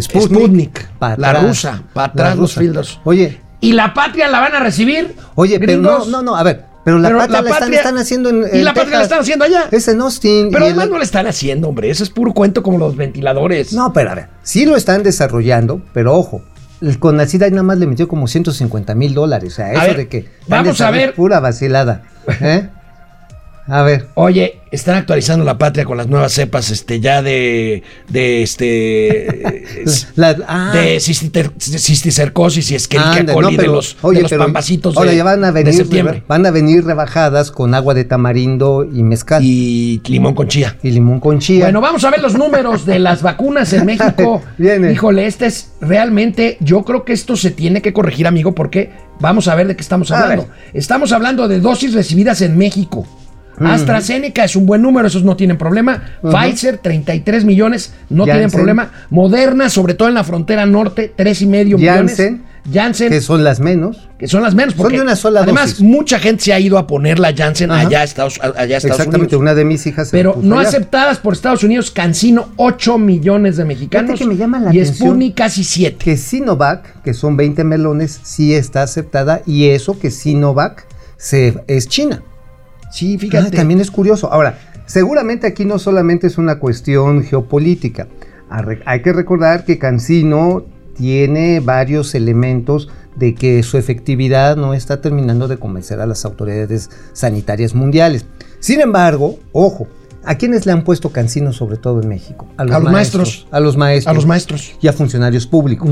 Sputnik, 0.00 0.38
Sputnik, 0.38 0.88
la 1.00 1.28
atrás. 1.30 1.42
rusa, 1.42 1.82
para 1.92 2.06
La 2.08 2.12
atrás 2.12 2.36
los 2.38 2.54
filtros. 2.54 3.00
Oye, 3.04 3.40
¿Y 3.60 3.72
la 3.72 3.94
patria 3.94 4.28
la 4.28 4.40
van 4.40 4.54
a 4.54 4.60
recibir? 4.60 5.14
oye, 5.36 5.58
pero 5.58 5.80
no, 5.80 6.04
no, 6.06 6.20
no, 6.22 6.36
a 6.36 6.42
ver, 6.42 6.66
pero 6.84 6.98
la 6.98 7.08
Pero 7.08 7.18
patria 7.18 7.40
la 7.42 7.48
la, 7.68 7.76
están, 7.76 7.96
haciendo 7.98 8.28
en, 8.28 8.44
y 8.52 8.60
la 8.62 8.74
patria 8.74 8.98
la 8.98 9.04
están 9.04 9.20
haciendo 9.20 9.44
allá. 9.46 9.68
Es 9.70 9.88
en 9.88 10.00
Austin. 10.02 10.50
Pero 10.52 10.66
además 10.66 10.84
el- 10.84 10.90
no 10.90 10.98
le 10.98 11.04
están 11.04 11.26
haciendo, 11.26 11.68
hombre. 11.68 11.88
Eso 11.88 12.04
es 12.04 12.10
puro 12.10 12.34
cuento 12.34 12.62
como 12.62 12.76
los 12.76 12.94
ventiladores. 12.96 13.72
No, 13.72 13.92
pero 13.94 14.10
a 14.10 14.14
ver, 14.16 14.28
sí 14.42 14.66
lo 14.66 14.76
están 14.76 15.02
desarrollando, 15.02 15.80
pero 15.94 16.14
ojo, 16.14 16.42
el 16.84 16.98
Conacida 16.98 17.48
nada 17.50 17.62
más 17.62 17.78
le 17.78 17.86
metió 17.86 18.08
como 18.08 18.26
150 18.26 18.94
mil 18.94 19.14
dólares. 19.14 19.52
O 19.54 19.56
sea, 19.56 19.72
eso 19.72 19.80
ver, 19.82 19.96
de 19.96 20.08
que. 20.08 20.28
vamos 20.48 20.80
a 20.80 20.90
ver. 20.90 21.14
Pura 21.14 21.40
vacilada. 21.40 22.02
¿eh? 22.40 22.68
A 23.66 23.82
ver. 23.82 24.08
Oye, 24.14 24.60
están 24.70 24.96
actualizando 24.96 25.42
la 25.44 25.56
patria 25.56 25.86
con 25.86 25.96
las 25.96 26.06
nuevas 26.06 26.32
cepas, 26.32 26.70
este, 26.70 27.00
ya 27.00 27.22
de, 27.22 27.82
de 28.10 28.42
este, 28.42 29.82
es- 29.84 30.08
La- 30.16 30.36
ah. 30.46 30.70
de 30.74 31.00
cisticercosis 31.00 32.70
y 32.70 32.96
Anda, 32.98 33.32
coli 33.32 33.46
no, 33.46 33.50
de 33.52 33.56
pero, 33.56 33.72
los, 33.76 33.96
oye, 34.02 34.16
de 34.18 34.22
los 34.22 34.30
pero 34.30 34.44
pambacitos 34.44 34.96
ahora 34.96 35.10
de, 35.12 35.16
ya 35.16 35.24
van 35.24 35.42
a 35.44 35.46
de 35.48 35.52
venir, 35.64 35.74
septiembre. 35.74 36.22
van 36.28 36.44
a 36.46 36.50
venir 36.50 36.84
rebajadas 36.84 37.50
con 37.50 37.74
agua 37.74 37.94
de 37.94 38.04
tamarindo 38.04 38.84
y 38.84 39.02
mezcal 39.02 39.42
y, 39.42 40.00
Y 40.04 40.12
limón 40.12 40.34
con 40.34 40.48
chía. 40.48 40.76
limón 40.82 41.20
con 41.20 41.38
chía. 41.38 41.64
Bueno, 41.64 41.80
vamos 41.80 42.04
a 42.04 42.10
ver 42.10 42.20
los 42.20 42.34
números 42.34 42.84
de 42.84 42.98
las 42.98 43.22
vacunas 43.22 43.72
en 43.72 43.86
México. 43.86 44.42
Viene. 44.58 44.92
Híjole, 44.92 45.26
este 45.26 45.46
es 45.46 45.70
realmente, 45.80 46.58
yo 46.60 46.82
creo 46.84 47.04
que 47.04 47.12
esto 47.14 47.36
se 47.36 47.50
tiene 47.50 47.80
que 47.82 47.92
corregir, 47.92 48.26
amigo, 48.26 48.54
porque 48.54 48.90
vamos 49.20 49.48
a 49.48 49.54
ver 49.54 49.66
de 49.68 49.76
qué 49.76 49.82
estamos 49.82 50.10
hablando. 50.10 50.48
Estamos 50.72 51.12
hablando 51.12 51.48
de 51.48 51.60
dosis 51.60 51.94
recibidas 51.94 52.40
en 52.42 52.56
México. 52.58 53.06
AstraZeneca 53.58 54.44
es 54.44 54.56
un 54.56 54.66
buen 54.66 54.82
número, 54.82 55.06
esos 55.08 55.24
no 55.24 55.36
tienen 55.36 55.58
problema. 55.58 56.02
Pfizer, 56.22 56.78
33 56.78 57.44
millones, 57.44 57.92
no 58.10 58.24
tienen 58.24 58.50
problema. 58.50 58.90
Moderna, 59.10 59.68
sobre 59.68 59.94
todo 59.94 60.08
en 60.08 60.14
la 60.14 60.24
frontera 60.24 60.66
norte, 60.66 61.12
3,5 61.16 61.46
millones. 61.46 62.32
Janssen, 62.72 63.10
que 63.10 63.20
son 63.20 63.44
las 63.44 63.60
menos. 63.60 64.08
que 64.18 64.26
son 64.26 64.42
las 64.42 64.54
menos. 64.54 64.72
Son 64.72 64.82
Porque 64.84 64.96
de 64.96 65.02
una 65.02 65.16
sola 65.16 65.42
además, 65.42 65.72
dosis. 65.72 65.80
mucha 65.82 66.18
gente 66.18 66.44
se 66.44 66.52
ha 66.54 66.58
ido 66.58 66.78
a 66.78 66.86
poner 66.86 67.18
la 67.18 67.34
Janssen 67.36 67.70
Ajá. 67.70 67.86
allá 67.86 68.00
a 68.00 68.04
Estados, 68.04 68.40
allá 68.40 68.54
a 68.56 68.62
Estados 68.62 68.84
Exactamente, 68.84 69.36
Unidos. 69.36 69.42
una 69.42 69.54
de 69.54 69.64
mis 69.66 69.86
hijas 69.86 70.08
se 70.08 70.16
Pero 70.16 70.38
no 70.40 70.58
allá. 70.58 70.68
aceptadas 70.70 71.18
por 71.18 71.34
Estados 71.34 71.62
Unidos, 71.62 71.90
Cancino, 71.90 72.48
8 72.56 72.96
millones 72.96 73.58
de 73.58 73.66
mexicanos. 73.66 74.18
Que 74.18 74.24
me 74.24 74.36
llama 74.38 74.60
la 74.60 74.74
y 74.74 74.82
Sputnik 74.82 75.34
casi 75.34 75.62
7. 75.62 76.02
Que 76.02 76.16
Sinovac, 76.16 77.02
que 77.02 77.12
son 77.12 77.36
20 77.36 77.64
melones, 77.64 78.18
sí 78.22 78.54
está 78.54 78.82
aceptada 78.82 79.42
y 79.44 79.66
eso 79.68 79.98
que 79.98 80.10
Sinovac 80.10 80.86
se, 81.18 81.62
es 81.66 81.86
China. 81.88 82.22
Sí, 82.94 83.14
Ah, 83.16 83.20
fíjate. 83.20 83.56
también 83.56 83.80
es 83.80 83.90
curioso. 83.90 84.32
Ahora, 84.32 84.58
seguramente 84.86 85.46
aquí 85.46 85.64
no 85.64 85.78
solamente 85.78 86.26
es 86.28 86.38
una 86.38 86.58
cuestión 86.58 87.22
geopolítica. 87.24 88.06
Hay 88.86 89.02
que 89.02 89.12
recordar 89.12 89.64
que 89.64 89.78
Cancino 89.78 90.64
tiene 90.96 91.58
varios 91.60 92.14
elementos 92.14 92.88
de 93.16 93.34
que 93.34 93.62
su 93.64 93.78
efectividad 93.78 94.56
no 94.56 94.74
está 94.74 95.00
terminando 95.00 95.48
de 95.48 95.56
convencer 95.56 96.00
a 96.00 96.06
las 96.06 96.24
autoridades 96.24 96.90
sanitarias 97.12 97.74
mundiales. 97.74 98.26
Sin 98.60 98.80
embargo, 98.80 99.38
ojo, 99.52 99.88
¿a 100.24 100.36
quiénes 100.36 100.66
le 100.66 100.72
han 100.72 100.84
puesto 100.84 101.10
Cancino 101.10 101.52
sobre 101.52 101.76
todo 101.78 102.00
en 102.00 102.08
México? 102.08 102.46
A 102.56 102.64
los 102.64 102.82
maestros. 102.84 103.46
A 103.50 103.58
los 103.60 103.76
maestros. 103.76 104.10
A 104.10 104.14
los 104.14 104.26
maestros. 104.26 104.74
Y 104.80 104.86
a 104.88 104.92
funcionarios 104.92 105.46
públicos. 105.48 105.90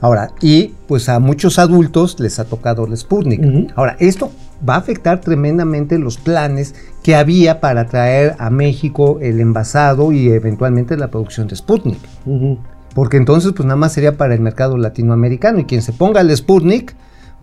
Ahora, 0.00 0.30
y 0.40 0.72
pues 0.86 1.08
a 1.08 1.18
muchos 1.18 1.58
adultos 1.58 2.20
les 2.20 2.38
ha 2.38 2.44
tocado 2.44 2.86
el 2.86 2.96
Sputnik. 2.96 3.72
Ahora, 3.74 3.96
esto 3.98 4.30
va 4.66 4.74
a 4.74 4.78
afectar 4.78 5.20
tremendamente 5.20 5.98
los 5.98 6.18
planes 6.18 6.74
que 7.02 7.16
había 7.16 7.60
para 7.60 7.86
traer 7.86 8.34
a 8.38 8.50
México 8.50 9.18
el 9.20 9.40
envasado 9.40 10.12
y 10.12 10.28
eventualmente 10.30 10.96
la 10.96 11.08
producción 11.08 11.48
de 11.48 11.56
Sputnik. 11.56 11.98
Porque 12.94 13.16
entonces, 13.16 13.52
pues 13.52 13.66
nada 13.66 13.76
más 13.76 13.92
sería 13.92 14.16
para 14.16 14.34
el 14.34 14.40
mercado 14.40 14.78
latinoamericano. 14.78 15.58
Y 15.58 15.64
quien 15.64 15.82
se 15.82 15.92
ponga 15.92 16.20
el 16.20 16.34
Sputnik, 16.36 16.94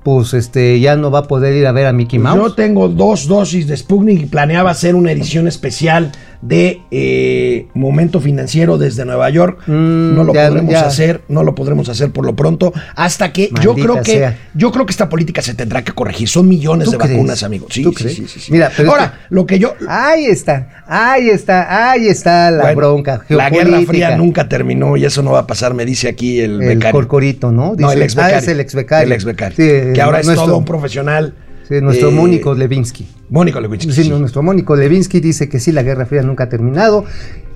pues 0.03 0.33
este 0.33 0.79
ya 0.79 0.95
no 0.95 1.11
va 1.11 1.19
a 1.19 1.23
poder 1.23 1.53
ir 1.55 1.67
a 1.67 1.71
ver 1.71 1.85
a 1.85 1.93
Mickey 1.93 2.17
Mouse. 2.19 2.37
Yo 2.37 2.53
tengo 2.53 2.89
dos 2.89 3.27
dosis 3.27 3.67
de 3.67 3.77
Sputnik 3.77 4.21
y 4.21 4.25
planeaba 4.25 4.71
hacer 4.71 4.95
una 4.95 5.11
edición 5.11 5.47
especial 5.47 6.11
de 6.41 6.81
eh, 6.89 7.67
Momento 7.75 8.19
Financiero 8.19 8.79
desde 8.79 9.05
Nueva 9.05 9.29
York. 9.29 9.59
Mm, 9.67 10.15
no 10.15 10.23
lo 10.23 10.33
ya, 10.33 10.47
podremos 10.47 10.71
ya. 10.71 10.87
hacer, 10.87 11.21
no 11.27 11.43
lo 11.43 11.53
podremos 11.53 11.87
hacer 11.87 12.09
por 12.11 12.25
lo 12.25 12.35
pronto, 12.35 12.73
hasta 12.95 13.31
que 13.31 13.51
yo 13.61 13.75
creo 13.75 13.97
que 14.01 14.11
sea. 14.11 14.39
yo 14.55 14.71
creo 14.71 14.87
que 14.87 14.91
esta 14.91 15.07
política 15.07 15.43
se 15.43 15.53
tendrá 15.53 15.83
que 15.83 15.91
corregir. 15.91 16.27
Son 16.27 16.47
millones 16.47 16.85
¿Tú 16.85 16.91
de 16.93 16.97
crees? 16.97 17.13
vacunas, 17.13 17.43
amigo. 17.43 17.67
Sí, 17.69 17.83
¿Tú 17.83 17.89
sí, 17.91 17.95
crees? 17.95 18.15
sí, 18.15 18.27
sí, 18.27 18.39
sí. 18.39 18.51
Mira, 18.51 18.71
pero 18.75 18.89
es 18.89 18.93
Ahora, 18.95 19.19
lo 19.29 19.45
que 19.45 19.59
yo 19.59 19.75
Ahí 19.87 20.25
está, 20.25 20.83
ahí 20.87 21.29
está, 21.29 21.91
ahí 21.91 22.07
está 22.07 22.49
la 22.49 22.63
Bueno, 22.63 22.77
bronca. 22.77 23.21
La 23.29 23.49
Guerra 23.51 23.79
Fría 23.81 24.17
nunca 24.17 24.49
terminó 24.49 24.97
y 24.97 25.05
eso 25.05 25.21
no 25.21 25.31
va 25.33 25.39
a 25.41 25.47
pasar, 25.47 25.75
me 25.75 25.85
dice 25.85 26.09
aquí 26.09 26.39
el, 26.39 26.59
El 26.61 26.69
becario. 26.77 26.91
corcorito, 26.93 27.51
¿no? 27.51 27.75
No, 27.77 27.89
Dice, 27.89 27.93
el 27.93 28.01
ex 28.01 28.17
ah, 28.17 28.21
becario. 28.25 28.37
es 28.39 28.47
el 28.47 28.59
ex 28.59 28.73
becario. 28.75 29.05
El 29.05 29.11
ex 29.11 29.25
becario. 29.25 29.55
Sí, 29.55 29.90
que 29.93 30.01
ahora 30.01 30.19
es 30.19 30.27
todo 30.33 30.57
un 30.57 30.65
profesional. 30.65 31.35
Sí, 31.67 31.79
nuestro 31.81 32.09
eh, 32.09 32.11
Mónico 32.11 32.53
Levinsky. 32.53 33.07
Mónico 33.29 33.61
Lewinsky. 33.61 33.91
Sí, 33.91 34.09
nuestro 34.09 34.43
Mónico 34.43 34.75
Levinsky 34.75 35.19
dice 35.19 35.47
que 35.47 35.59
sí, 35.59 35.71
la 35.71 35.83
Guerra 35.83 36.05
Fría 36.05 36.21
nunca 36.21 36.45
ha 36.45 36.49
terminado. 36.49 37.05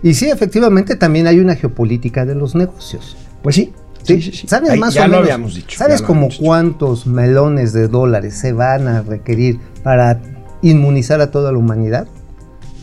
Y 0.04 0.14
sí, 0.14 0.30
efectivamente, 0.30 0.96
también 0.96 1.28
hay 1.28 1.40
una 1.40 1.56
geopolítica 1.56 2.26
de 2.26 2.36
los 2.36 2.56
negocios. 2.56 3.18
Pues 3.42 3.56
sí. 3.56 3.74
Sí, 4.04 4.22
sí, 4.22 4.32
sí. 4.32 4.48
¿Sabes 4.48 4.70
Ahí 4.70 4.80
más 4.80 4.94
ya 4.94 5.02
o 5.02 5.08
lo 5.08 5.12
menos? 5.14 5.24
habíamos 5.24 5.56
dicho. 5.56 5.78
¿Sabes 5.78 5.98
ya 5.98 6.02
lo 6.04 6.08
como 6.08 6.20
habíamos 6.20 6.34
dicho. 6.38 6.46
cuántos 6.46 7.08
melones 7.08 7.74
de 7.74 7.88
dólares 7.88 8.36
se 8.36 8.54
van 8.54 8.88
a 8.88 9.02
requerir 9.02 9.60
para 9.84 10.22
inmunizar 10.62 11.22
a 11.22 11.32
toda 11.32 11.52
la 11.52 11.58
humanidad? 11.58 12.08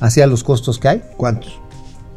Hacia 0.01 0.27
los 0.27 0.43
costos 0.43 0.81
que 0.81 0.89
hay. 0.89 1.03
¿Cuántos? 1.17 1.61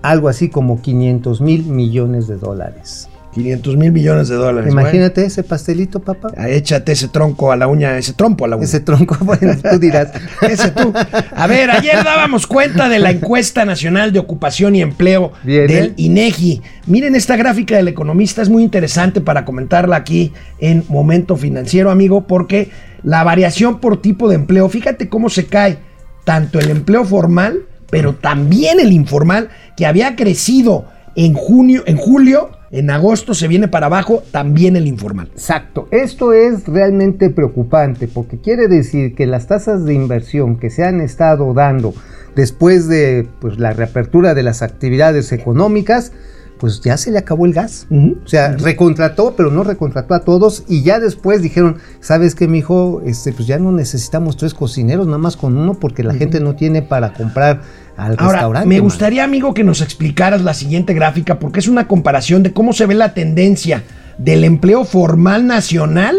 Algo 0.01 0.27
así 0.27 0.49
como 0.49 0.81
500 0.81 1.39
mil 1.41 1.65
millones 1.65 2.27
de 2.27 2.37
dólares. 2.37 3.07
500 3.35 3.75
mil 3.75 3.91
millones 3.91 4.29
de 4.29 4.35
dólares. 4.35 4.71
Imagínate 4.71 5.25
ese 5.25 5.43
pastelito, 5.43 5.99
papá. 5.99 6.29
Bueno, 6.33 6.47
échate 6.47 6.93
ese 6.93 7.09
tronco 7.09 7.51
a 7.51 7.57
la 7.57 7.67
uña, 7.67 7.97
ese 7.97 8.13
trompo 8.13 8.45
a 8.45 8.47
la 8.47 8.55
uña. 8.55 8.63
Ese 8.63 8.79
tronco, 8.79 9.17
bueno, 9.21 9.53
tú 9.57 9.77
dirás. 9.77 10.09
Ese 10.41 10.71
tú. 10.71 10.93
A 11.35 11.47
ver, 11.47 11.69
ayer 11.69 12.01
dábamos 12.03 12.47
cuenta 12.47 12.87
de 12.87 12.99
la 12.99 13.11
encuesta 13.11 13.65
nacional 13.65 14.13
de 14.13 14.19
ocupación 14.19 14.75
y 14.75 14.81
empleo 14.81 15.33
del 15.43 15.93
INEGI. 15.97 16.61
Miren 16.87 17.15
esta 17.15 17.35
gráfica 17.35 17.75
del 17.75 17.89
economista, 17.89 18.41
es 18.41 18.49
muy 18.49 18.63
interesante 18.63 19.19
para 19.19 19.43
comentarla 19.43 19.97
aquí 19.97 20.31
en 20.59 20.85
Momento 20.87 21.35
Financiero, 21.35 21.91
amigo, 21.91 22.27
porque 22.27 22.69
la 23.03 23.23
variación 23.25 23.81
por 23.81 24.01
tipo 24.01 24.29
de 24.29 24.35
empleo, 24.35 24.69
fíjate 24.69 25.09
cómo 25.09 25.29
se 25.29 25.47
cae 25.47 25.77
tanto 26.23 26.59
el 26.59 26.69
empleo 26.69 27.03
formal, 27.03 27.65
pero 27.89 28.15
también 28.15 28.79
el 28.79 28.93
informal, 28.93 29.49
que 29.75 29.85
había 29.85 30.15
crecido 30.15 30.85
en 31.15 31.33
junio, 31.33 31.83
en 31.85 31.97
julio, 31.97 32.51
en 32.75 32.89
agosto 32.89 33.33
se 33.33 33.47
viene 33.47 33.67
para 33.67 33.85
abajo, 33.85 34.21
también 34.31 34.75
el 34.75 34.85
informal. 34.87 35.29
Exacto, 35.33 35.87
esto 35.91 36.33
es 36.33 36.67
realmente 36.67 37.29
preocupante 37.29 38.07
porque 38.07 38.37
quiere 38.37 38.67
decir 38.67 39.15
que 39.15 39.25
las 39.25 39.47
tasas 39.47 39.85
de 39.85 39.93
inversión 39.93 40.57
que 40.57 40.69
se 40.69 40.83
han 40.83 40.99
estado 40.99 41.53
dando 41.53 41.93
después 42.35 42.87
de 42.87 43.27
pues, 43.39 43.57
la 43.59 43.71
reapertura 43.71 44.33
de 44.33 44.43
las 44.43 44.61
actividades 44.61 45.31
económicas, 45.31 46.11
pues 46.59 46.81
ya 46.81 46.97
se 46.97 47.11
le 47.11 47.17
acabó 47.17 47.45
el 47.45 47.53
gas. 47.53 47.87
O 47.91 48.27
sea, 48.27 48.55
recontrató, 48.57 49.35
pero 49.35 49.51
no 49.51 49.63
recontrató 49.63 50.13
a 50.13 50.21
todos. 50.21 50.63
Y 50.67 50.83
ya 50.83 50.99
después 50.99 51.41
dijeron, 51.41 51.77
¿sabes 51.99 52.33
qué, 52.35 52.47
mijo? 52.47 53.01
Este, 53.05 53.33
pues 53.33 53.47
ya 53.47 53.59
no 53.59 53.71
necesitamos 53.71 54.37
tres 54.37 54.53
cocineros, 54.53 55.05
nada 55.05 55.17
más 55.17 55.35
con 55.37 55.57
uno, 55.57 55.73
porque 55.73 56.03
la 56.03 56.13
gente 56.13 56.39
no 56.39 56.55
tiene 56.55 56.81
para 56.81 57.13
comprar 57.13 57.61
al 57.97 58.15
Ahora, 58.19 58.31
restaurante. 58.33 58.67
me 58.69 58.75
man. 58.75 58.83
gustaría, 58.83 59.23
amigo, 59.23 59.53
que 59.53 59.63
nos 59.63 59.81
explicaras 59.81 60.41
la 60.41 60.53
siguiente 60.53 60.93
gráfica, 60.93 61.39
porque 61.39 61.59
es 61.59 61.67
una 61.67 61.87
comparación 61.87 62.43
de 62.43 62.53
cómo 62.53 62.73
se 62.73 62.85
ve 62.85 62.95
la 62.95 63.13
tendencia 63.13 63.83
del 64.17 64.43
empleo 64.43 64.85
formal 64.85 65.45
nacional. 65.47 66.15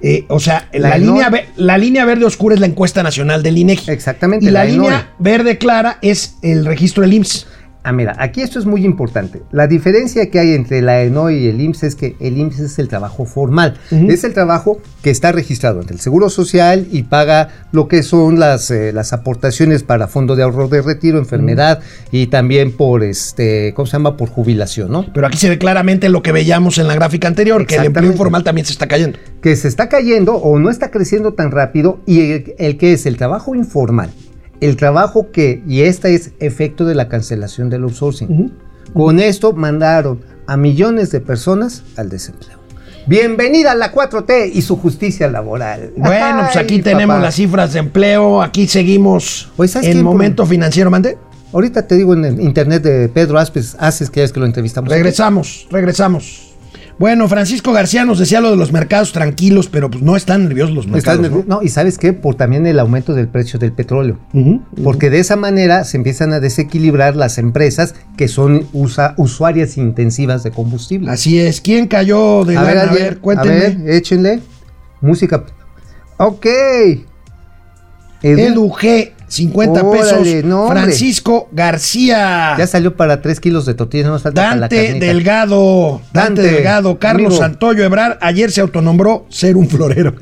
Eh, 0.00 0.26
o 0.28 0.38
sea, 0.40 0.68
la, 0.72 0.90
La 0.90 0.98
línea, 0.98 1.30
la 1.56 1.76
línea 1.78 2.04
verde 2.04 2.24
oscura 2.24 2.54
es 2.54 2.60
la 2.60 2.66
encuesta 2.66 3.02
nacional 3.02 3.42
del 3.42 3.58
INEGI. 3.58 3.90
Exactamente, 3.90 4.46
Y 4.46 4.50
la, 4.50 4.64
la 4.64 4.70
línea 4.70 5.10
verde 5.18 5.58
clara 5.58 5.98
es 6.02 6.36
el 6.42 6.64
registro 6.64 7.02
del 7.02 7.14
IMSS. 7.14 7.46
Ah, 7.88 7.92
mira, 7.92 8.14
aquí 8.18 8.42
esto 8.42 8.58
es 8.58 8.66
muy 8.66 8.84
importante. 8.84 9.40
La 9.50 9.66
diferencia 9.66 10.28
que 10.28 10.38
hay 10.38 10.52
entre 10.52 10.82
la 10.82 11.00
ENOI 11.02 11.38
y 11.38 11.46
el 11.48 11.58
IMSS 11.58 11.82
es 11.84 11.94
que 11.94 12.16
el 12.20 12.36
IMSS 12.36 12.60
es 12.60 12.78
el 12.78 12.86
trabajo 12.86 13.24
formal. 13.24 13.78
Es 13.90 14.24
el 14.24 14.34
trabajo 14.34 14.78
que 15.02 15.08
está 15.08 15.32
registrado 15.32 15.80
ante 15.80 15.94
el 15.94 16.00
Seguro 16.00 16.28
Social 16.28 16.86
y 16.90 17.04
paga 17.04 17.48
lo 17.72 17.88
que 17.88 18.02
son 18.02 18.38
las, 18.38 18.70
eh, 18.70 18.92
las 18.92 19.14
aportaciones 19.14 19.84
para 19.84 20.06
fondo 20.06 20.36
de 20.36 20.42
ahorro 20.42 20.68
de 20.68 20.82
retiro, 20.82 21.16
enfermedad 21.16 21.80
y 22.12 22.26
también 22.26 22.76
por, 22.76 23.02
este, 23.02 23.72
¿cómo 23.72 23.86
se 23.86 23.92
llama? 23.92 24.18
Por 24.18 24.28
jubilación, 24.28 24.92
¿no? 24.92 25.06
Pero 25.14 25.26
aquí 25.26 25.38
se 25.38 25.48
ve 25.48 25.56
claramente 25.56 26.10
lo 26.10 26.22
que 26.22 26.32
veíamos 26.32 26.76
en 26.76 26.88
la 26.88 26.94
gráfica 26.94 27.26
anterior, 27.26 27.66
que 27.66 27.76
el 27.76 27.86
empleo 27.86 28.12
informal 28.12 28.44
también 28.44 28.66
se 28.66 28.72
está 28.72 28.86
cayendo. 28.86 29.18
que 29.40 29.56
se 29.56 29.66
está 29.66 29.88
cayendo 29.88 30.34
o 30.34 30.58
no 30.58 30.68
está 30.68 30.90
creciendo 30.90 31.32
tan 31.32 31.52
rápido 31.52 32.00
y 32.04 32.32
el, 32.32 32.54
el 32.58 32.76
que 32.76 32.92
es 32.92 33.06
el 33.06 33.16
trabajo 33.16 33.54
informal, 33.54 34.10
el 34.60 34.76
trabajo 34.76 35.30
que, 35.30 35.62
y 35.66 35.82
este 35.82 36.14
es 36.14 36.32
efecto 36.40 36.84
de 36.84 36.94
la 36.94 37.08
cancelación 37.08 37.70
del 37.70 37.84
outsourcing. 37.84 38.52
Con 38.94 39.20
esto 39.20 39.52
mandaron 39.52 40.20
a 40.46 40.56
millones 40.56 41.10
de 41.10 41.20
personas 41.20 41.82
al 41.96 42.08
desempleo. 42.08 42.58
Bienvenida 43.06 43.72
a 43.72 43.74
la 43.74 43.92
4T 43.92 44.50
y 44.52 44.62
su 44.62 44.76
justicia 44.76 45.28
laboral. 45.28 45.92
Bueno, 45.96 46.42
pues 46.44 46.56
aquí 46.56 46.74
Ay, 46.74 46.82
tenemos 46.82 47.14
papá. 47.14 47.24
las 47.26 47.34
cifras 47.36 47.72
de 47.72 47.78
empleo, 47.78 48.42
aquí 48.42 48.66
seguimos 48.66 49.50
¿sabes 49.66 49.88
en 49.88 50.02
momento 50.02 50.44
financiero, 50.44 50.90
mande. 50.90 51.16
Ahorita 51.52 51.86
te 51.86 51.94
digo 51.94 52.12
en 52.12 52.26
el 52.26 52.40
internet 52.40 52.82
de 52.82 53.08
Pedro 53.08 53.38
Aspes, 53.38 53.76
Aces, 53.78 54.10
que 54.10 54.22
es 54.22 54.32
que 54.32 54.40
lo 54.40 54.46
entrevistamos. 54.46 54.90
Regresamos, 54.90 55.66
regresamos. 55.70 56.47
Bueno, 56.98 57.28
Francisco 57.28 57.72
García 57.72 58.04
nos 58.04 58.18
decía 58.18 58.40
lo 58.40 58.50
de 58.50 58.56
los 58.56 58.72
mercados 58.72 59.12
tranquilos, 59.12 59.68
pero 59.68 59.88
pues 59.88 60.02
no 60.02 60.16
están 60.16 60.44
nerviosos 60.44 60.74
los 60.74 60.86
mercados. 60.88 61.20
nervioso. 61.20 61.44
¿no? 61.46 61.56
No, 61.56 61.62
y 61.62 61.68
sabes 61.68 61.96
qué, 61.96 62.12
por 62.12 62.34
también 62.34 62.66
el 62.66 62.78
aumento 62.80 63.14
del 63.14 63.28
precio 63.28 63.58
del 63.60 63.72
petróleo. 63.72 64.18
Porque 64.82 65.08
de 65.08 65.20
esa 65.20 65.36
manera 65.36 65.84
se 65.84 65.96
empiezan 65.96 66.32
a 66.32 66.40
desequilibrar 66.40 67.14
las 67.14 67.38
empresas 67.38 67.94
que 68.16 68.26
son 68.26 68.66
usa- 68.72 69.14
usuarias 69.16 69.76
intensivas 69.78 70.42
de 70.42 70.50
combustible. 70.50 71.10
Así 71.10 71.38
es. 71.38 71.60
¿Quién 71.60 71.86
cayó 71.86 72.44
de 72.44 72.56
a 72.56 72.62
ver, 72.62 72.74
lana? 72.74 72.80
A 72.80 72.90
alguien, 72.90 73.08
ver, 73.08 73.18
cuéntenme. 73.18 73.54
A 73.54 73.58
ver, 73.60 73.90
échenle. 73.90 74.40
Música. 75.00 75.44
Ok. 76.16 76.46
Edu 78.22 78.68
G, 78.70 79.12
50 79.28 79.82
Órale, 79.82 80.22
pesos. 80.22 80.44
no. 80.44 80.68
Francisco 80.68 81.48
García. 81.52 82.54
Ya 82.58 82.66
salió 82.66 82.96
para 82.96 83.20
3 83.22 83.38
kilos 83.40 83.66
de 83.66 83.74
tortillas, 83.74 84.06
no 84.06 84.12
nos 84.14 84.22
falta 84.22 84.42
para 84.42 84.54
la 84.56 84.60
Dante. 84.68 84.94
Delgado, 84.98 86.00
Dante, 86.12 86.42
Dante, 86.42 86.54
Delgado, 86.56 86.98
Carlos 86.98 87.26
amigo. 87.34 87.42
Santoyo 87.42 87.84
Ebrar, 87.84 88.18
ayer 88.22 88.50
se 88.50 88.60
autonombró 88.60 89.26
ser 89.28 89.56
un 89.56 89.68
florero. 89.68 90.14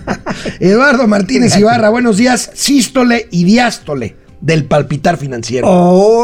Eduardo 0.60 1.06
Martínez 1.06 1.56
Ibarra, 1.56 1.88
buenos 1.90 2.16
días, 2.16 2.50
sístole 2.54 3.28
y 3.30 3.44
diástole 3.44 4.16
del 4.40 4.64
palpitar 4.66 5.16
financiero. 5.16 5.66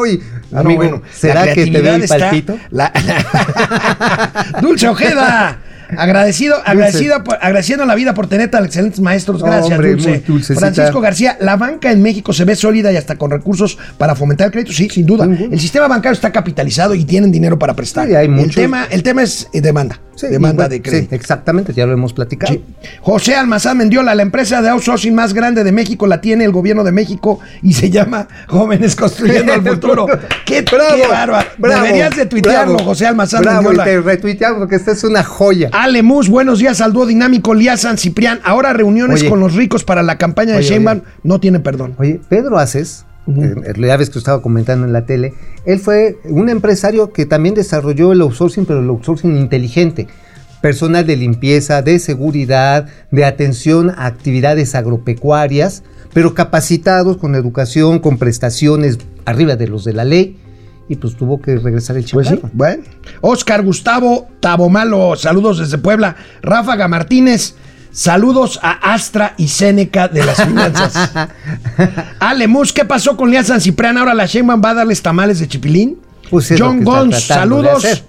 ¡Ay! 0.04 0.20
No, 0.50 0.60
amigo, 0.60 0.82
bueno, 0.82 1.02
¿será 1.12 1.46
la 1.46 1.54
que 1.54 1.66
te 1.66 1.80
veo 1.80 1.94
el 1.94 2.06
palpito? 2.06 2.58
la- 2.70 2.92
Dulce 4.60 4.88
Ojeda. 4.88 5.58
Agradecido, 5.96 6.56
agradecida 6.64 7.24
por- 7.24 7.36
agradeciendo 7.40 7.84
a 7.84 7.86
la 7.86 7.94
vida 7.94 8.14
por 8.14 8.26
tener 8.28 8.50
tan 8.50 8.64
excelentes 8.64 9.00
maestros. 9.00 9.42
Gracias, 9.42 9.72
Hombre, 9.72 9.94
Dulce. 10.26 10.54
Francisco 10.54 11.00
García, 11.00 11.36
la 11.40 11.56
banca 11.56 11.90
en 11.90 12.02
México 12.02 12.32
se 12.32 12.44
ve 12.44 12.56
sólida 12.56 12.92
y 12.92 12.96
hasta 12.96 13.16
con 13.16 13.30
recursos 13.30 13.78
para 13.98 14.14
fomentar 14.14 14.46
el 14.46 14.52
crédito. 14.52 14.72
Sí, 14.72 14.88
sin 14.90 15.06
duda. 15.06 15.24
El 15.24 15.60
sistema 15.60 15.88
bancario 15.88 16.14
está 16.14 16.30
capitalizado 16.32 16.94
y 16.94 17.04
tienen 17.04 17.30
dinero 17.32 17.58
para 17.58 17.74
prestar. 17.74 18.08
Sí, 18.08 18.14
hay 18.14 18.26
el, 18.26 18.54
tema, 18.54 18.86
el 18.90 19.02
tema 19.02 19.22
es 19.22 19.48
eh, 19.52 19.60
demanda. 19.60 20.00
Sí, 20.14 20.26
demanda 20.26 20.64
igual, 20.64 20.68
de 20.70 20.76
sí, 20.76 20.82
crédito. 20.82 21.14
exactamente, 21.14 21.72
ya 21.72 21.86
lo 21.86 21.92
hemos 21.94 22.12
platicado. 22.12 22.52
Sí. 22.52 22.62
José 23.00 23.36
Almazán 23.36 23.78
Mendiola, 23.78 24.14
la 24.14 24.20
empresa 24.22 24.60
de 24.60 24.68
outsourcing 24.68 25.14
más 25.14 25.32
grande 25.32 25.64
de 25.64 25.72
México 25.72 26.06
la 26.06 26.20
tiene 26.20 26.44
el 26.44 26.52
gobierno 26.52 26.84
de 26.84 26.92
México 26.92 27.40
y 27.62 27.72
se 27.72 27.88
llama 27.88 28.28
Jóvenes 28.46 28.96
Construyendo 28.96 29.54
el 29.54 29.62
Futuro. 29.62 30.06
¡Qué, 30.44 30.62
qué 30.64 31.06
bárbaro! 31.08 31.48
bravo, 31.56 31.84
Deberías 31.84 32.14
de 32.16 32.26
tuitearlo, 32.26 32.74
bravo, 32.74 32.90
José 32.90 33.06
Almazán 33.06 33.40
Bravo, 33.42 33.60
y 33.60 33.64
Mendiola. 33.76 33.84
te 33.84 34.00
retuiteamos 34.00 34.58
porque 34.58 34.76
esta 34.76 34.92
es 34.92 35.02
una 35.04 35.24
joya. 35.24 35.70
Ale 35.80 36.02
Mus, 36.02 36.28
buenos 36.28 36.58
días 36.58 36.82
al 36.82 36.92
dúo 36.92 37.06
dinámico 37.06 37.54
Lía 37.54 37.74
San 37.78 37.96
Ciprián. 37.96 38.40
Ahora 38.44 38.74
reuniones 38.74 39.22
Oye. 39.22 39.30
con 39.30 39.40
los 39.40 39.54
ricos 39.54 39.82
para 39.82 40.02
la 40.02 40.18
campaña 40.18 40.54
de 40.54 40.62
Sheinbaum 40.62 41.00
no 41.22 41.40
tiene 41.40 41.58
perdón. 41.58 41.94
Oye, 41.96 42.20
Pedro 42.28 42.58
Aces, 42.58 43.06
eh, 43.26 43.54
ya 43.78 43.96
ves 43.96 44.10
que 44.10 44.18
estaba 44.18 44.42
comentando 44.42 44.86
en 44.86 44.92
la 44.92 45.06
tele, 45.06 45.32
él 45.64 45.78
fue 45.78 46.18
un 46.24 46.50
empresario 46.50 47.14
que 47.14 47.24
también 47.24 47.54
desarrolló 47.54 48.12
el 48.12 48.20
outsourcing, 48.20 48.66
pero 48.66 48.80
el 48.80 48.90
outsourcing 48.90 49.38
inteligente. 49.38 50.06
Personal 50.60 51.06
de 51.06 51.16
limpieza, 51.16 51.80
de 51.80 51.98
seguridad, 51.98 52.86
de 53.10 53.24
atención 53.24 53.88
a 53.88 54.04
actividades 54.04 54.74
agropecuarias, 54.74 55.82
pero 56.12 56.34
capacitados 56.34 57.16
con 57.16 57.34
educación, 57.34 58.00
con 58.00 58.18
prestaciones 58.18 58.98
arriba 59.24 59.56
de 59.56 59.68
los 59.68 59.84
de 59.84 59.94
la 59.94 60.04
ley, 60.04 60.36
y 60.90 60.96
pues 60.96 61.16
tuvo 61.16 61.40
que 61.40 61.56
regresar 61.56 61.96
el 61.96 62.04
Pues 62.10 62.26
sí, 62.26 62.34
chaparro. 62.34 62.52
bueno. 62.52 62.82
Oscar 63.20 63.62
Gustavo 63.62 64.26
Tabomalo, 64.40 65.14
saludos 65.14 65.58
desde 65.60 65.78
Puebla. 65.78 66.16
Ráfaga 66.42 66.88
Martínez, 66.88 67.54
saludos 67.92 68.58
a 68.60 68.92
Astra 68.92 69.34
y 69.38 69.46
Seneca 69.46 70.08
de 70.08 70.24
las 70.26 70.42
finanzas. 70.42 71.10
Ale 72.18 72.48
Mus, 72.48 72.72
¿qué 72.72 72.84
pasó 72.84 73.16
con 73.16 73.30
Lía 73.30 73.44
San 73.44 73.60
Ciprián? 73.60 73.98
Ahora 73.98 74.14
la 74.14 74.26
Sheinbaum 74.26 74.60
va 74.64 74.70
a 74.70 74.74
darles 74.74 75.00
tamales 75.00 75.38
de 75.38 75.46
chipilín. 75.46 75.98
Pues 76.28 76.52
John 76.58 76.82
Gons, 76.82 77.22
saludos. 77.22 78.04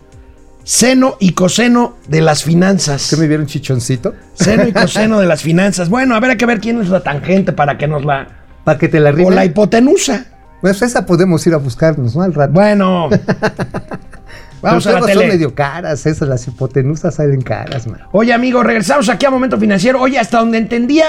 Seno 0.64 1.18
y 1.20 1.34
coseno 1.34 1.98
de 2.08 2.22
las 2.22 2.44
finanzas. 2.44 3.10
¿Qué 3.10 3.18
me 3.18 3.28
vieron 3.28 3.46
chichoncito? 3.48 4.14
Seno 4.34 4.68
y 4.68 4.72
coseno 4.74 5.20
de 5.20 5.26
las 5.28 5.42
finanzas. 5.42 5.90
Bueno, 5.90 6.16
a 6.16 6.20
ver, 6.20 6.32
hay 6.32 6.38
que 6.38 6.46
ver 6.46 6.60
quién 6.60 6.82
es 6.82 6.90
la 6.90 7.02
tangente 7.02 7.52
para 7.52 7.78
que 7.78 7.88
nos 7.88 8.06
la... 8.06 8.28
Para 8.64 8.78
que 8.78 8.88
te 8.88 9.00
la 9.00 9.10
O 9.10 9.14
rime. 9.14 9.32
la 9.36 9.46
hipotenusa. 9.46 10.26
Pues 10.62 10.82
esa 10.82 11.06
podemos 11.06 11.46
ir 11.48 11.54
a 11.54 11.58
buscarnos, 11.58 12.16
¿no? 12.16 12.22
Al 12.22 12.34
rato. 12.34 12.54
Bueno. 12.54 13.10
Vamos 14.62 14.86
a 14.86 14.92
la 14.92 15.02
tele. 15.02 15.14
son 15.16 15.28
medio 15.28 15.56
caras 15.56 16.06
esas, 16.06 16.28
las 16.28 16.48
hipotenusas 16.48 17.16
salen 17.16 17.42
caras, 17.42 17.88
man. 17.88 18.02
Oye, 18.12 18.32
amigo, 18.32 18.62
regresamos 18.62 19.10
aquí 19.10 19.26
a 19.26 19.32
Momento 19.32 19.58
Financiero. 19.58 20.00
Oye, 20.00 20.20
hasta 20.20 20.38
donde 20.38 20.60
entendía 20.60 21.06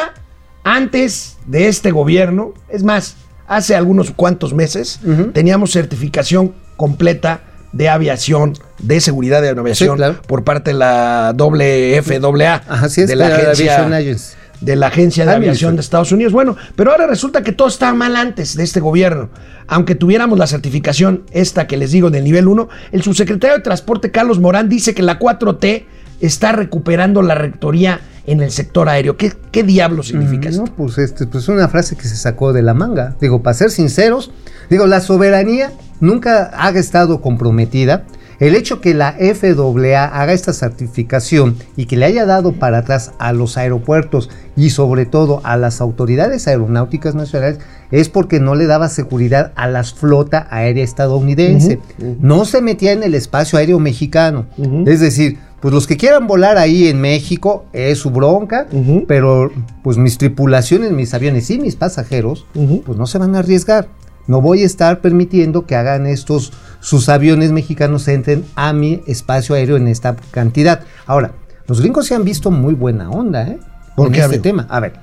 antes 0.64 1.36
de 1.46 1.68
este 1.68 1.90
gobierno, 1.90 2.54
es 2.70 2.82
más, 2.82 3.16
hace 3.46 3.76
algunos 3.76 4.10
cuantos 4.10 4.54
meses, 4.54 5.00
teníamos 5.34 5.72
certificación 5.72 6.54
completa 6.76 7.40
de 7.72 7.88
aviación, 7.88 8.54
de 8.78 9.00
seguridad 9.00 9.42
de 9.42 9.50
aviación, 9.50 9.90
Sí, 9.90 9.96
claro. 9.96 10.22
por 10.26 10.44
parte 10.44 10.70
de 10.72 10.78
la 10.78 11.34
FAA, 11.36 12.62
Ajá, 12.68 12.88
sí 12.88 13.02
es, 13.02 13.08
de 13.08 13.16
la 13.16 13.26
agencia, 13.26 13.50
Aviation 13.76 13.92
Agency. 13.92 14.36
De 14.62 14.76
la 14.76 14.86
Agencia 14.88 15.24
de 15.26 15.32
Ah, 15.32 15.36
Aviación 15.36 15.74
de 15.76 15.80
Estados 15.82 16.12
Unidos. 16.12 16.32
Bueno, 16.32 16.56
pero 16.76 16.90
ahora 16.92 17.06
resulta 17.06 17.42
que 17.42 17.52
todo 17.52 17.68
estaba 17.68 17.92
mal 17.94 18.16
antes 18.16 18.56
de 18.56 18.62
este 18.64 18.80
gobierno. 18.80 19.28
Aunque 19.66 19.94
tuviéramos 19.94 20.38
la 20.38 20.46
certificación 20.46 21.24
esta 21.32 21.66
que 21.66 21.76
les 21.76 21.90
digo 21.92 22.10
del 22.10 22.24
nivel 22.24 22.48
1, 22.48 22.68
el 22.92 23.02
subsecretario 23.02 23.56
de 23.56 23.62
Transporte 23.62 24.10
Carlos 24.10 24.38
Morán 24.40 24.68
dice 24.68 24.94
que 24.94 25.02
la 25.02 25.18
4T 25.18 25.84
está 26.20 26.52
recuperando 26.52 27.22
la 27.22 27.34
rectoría 27.34 28.00
en 28.26 28.40
el 28.40 28.52
sector 28.52 28.88
aéreo. 28.88 29.16
¿Qué, 29.16 29.32
qué 29.50 29.64
diablo 29.64 30.04
significa 30.04 30.48
No, 30.50 30.64
esto? 30.64 30.74
pues 30.76 30.96
este, 30.98 31.26
pues 31.26 31.48
una 31.48 31.68
frase 31.68 31.96
que 31.96 32.04
se 32.04 32.14
sacó 32.16 32.52
de 32.52 32.62
la 32.62 32.72
manga. 32.74 33.16
Digo, 33.20 33.42
para 33.42 33.54
ser 33.54 33.70
sinceros, 33.70 34.30
digo, 34.70 34.86
la 34.86 35.00
soberanía 35.00 35.72
nunca 35.98 36.52
ha 36.54 36.70
estado 36.70 37.20
comprometida. 37.20 38.04
El 38.42 38.56
hecho 38.56 38.80
que 38.80 38.92
la 38.92 39.12
FAA 39.12 40.04
haga 40.06 40.32
esta 40.32 40.52
certificación 40.52 41.54
y 41.76 41.86
que 41.86 41.96
le 41.96 42.06
haya 42.06 42.26
dado 42.26 42.54
para 42.54 42.78
atrás 42.78 43.12
a 43.20 43.32
los 43.32 43.56
aeropuertos 43.56 44.30
y 44.56 44.70
sobre 44.70 45.06
todo 45.06 45.40
a 45.44 45.56
las 45.56 45.80
autoridades 45.80 46.48
aeronáuticas 46.48 47.14
nacionales 47.14 47.60
es 47.92 48.08
porque 48.08 48.40
no 48.40 48.56
le 48.56 48.66
daba 48.66 48.88
seguridad 48.88 49.52
a 49.54 49.68
la 49.68 49.84
flota 49.84 50.48
aérea 50.50 50.82
estadounidense. 50.82 51.78
No 52.18 52.44
se 52.44 52.62
metía 52.62 52.90
en 52.90 53.04
el 53.04 53.14
espacio 53.14 53.60
aéreo 53.60 53.78
mexicano. 53.78 54.46
Es 54.86 54.98
decir, 54.98 55.38
pues 55.60 55.72
los 55.72 55.86
que 55.86 55.96
quieran 55.96 56.26
volar 56.26 56.58
ahí 56.58 56.88
en 56.88 57.00
México 57.00 57.66
es 57.72 57.98
su 57.98 58.10
bronca, 58.10 58.66
pero 59.06 59.52
pues 59.84 59.98
mis 59.98 60.18
tripulaciones, 60.18 60.90
mis 60.90 61.14
aviones 61.14 61.48
y 61.50 61.60
mis 61.60 61.76
pasajeros, 61.76 62.44
pues 62.84 62.98
no 62.98 63.06
se 63.06 63.18
van 63.18 63.36
a 63.36 63.38
arriesgar. 63.38 63.86
No 64.26 64.40
voy 64.40 64.62
a 64.62 64.66
estar 64.66 65.00
permitiendo 65.00 65.66
que 65.66 65.76
hagan 65.76 66.06
estos, 66.06 66.52
sus 66.80 67.08
aviones 67.08 67.52
mexicanos 67.52 68.06
entren 68.08 68.44
a 68.54 68.72
mi 68.72 69.02
espacio 69.06 69.54
aéreo 69.54 69.76
en 69.76 69.88
esta 69.88 70.16
cantidad. 70.30 70.80
Ahora, 71.06 71.32
los 71.66 71.80
gringos 71.80 72.06
se 72.06 72.14
han 72.14 72.24
visto 72.24 72.50
muy 72.50 72.74
buena 72.74 73.10
onda, 73.10 73.48
¿eh? 73.48 73.58
¿Por 73.96 74.08
en 74.08 74.12
qué, 74.12 74.18
este 74.20 74.36
amigo? 74.36 74.42
tema. 74.42 74.66
A 74.70 74.80
ver, 74.80 74.94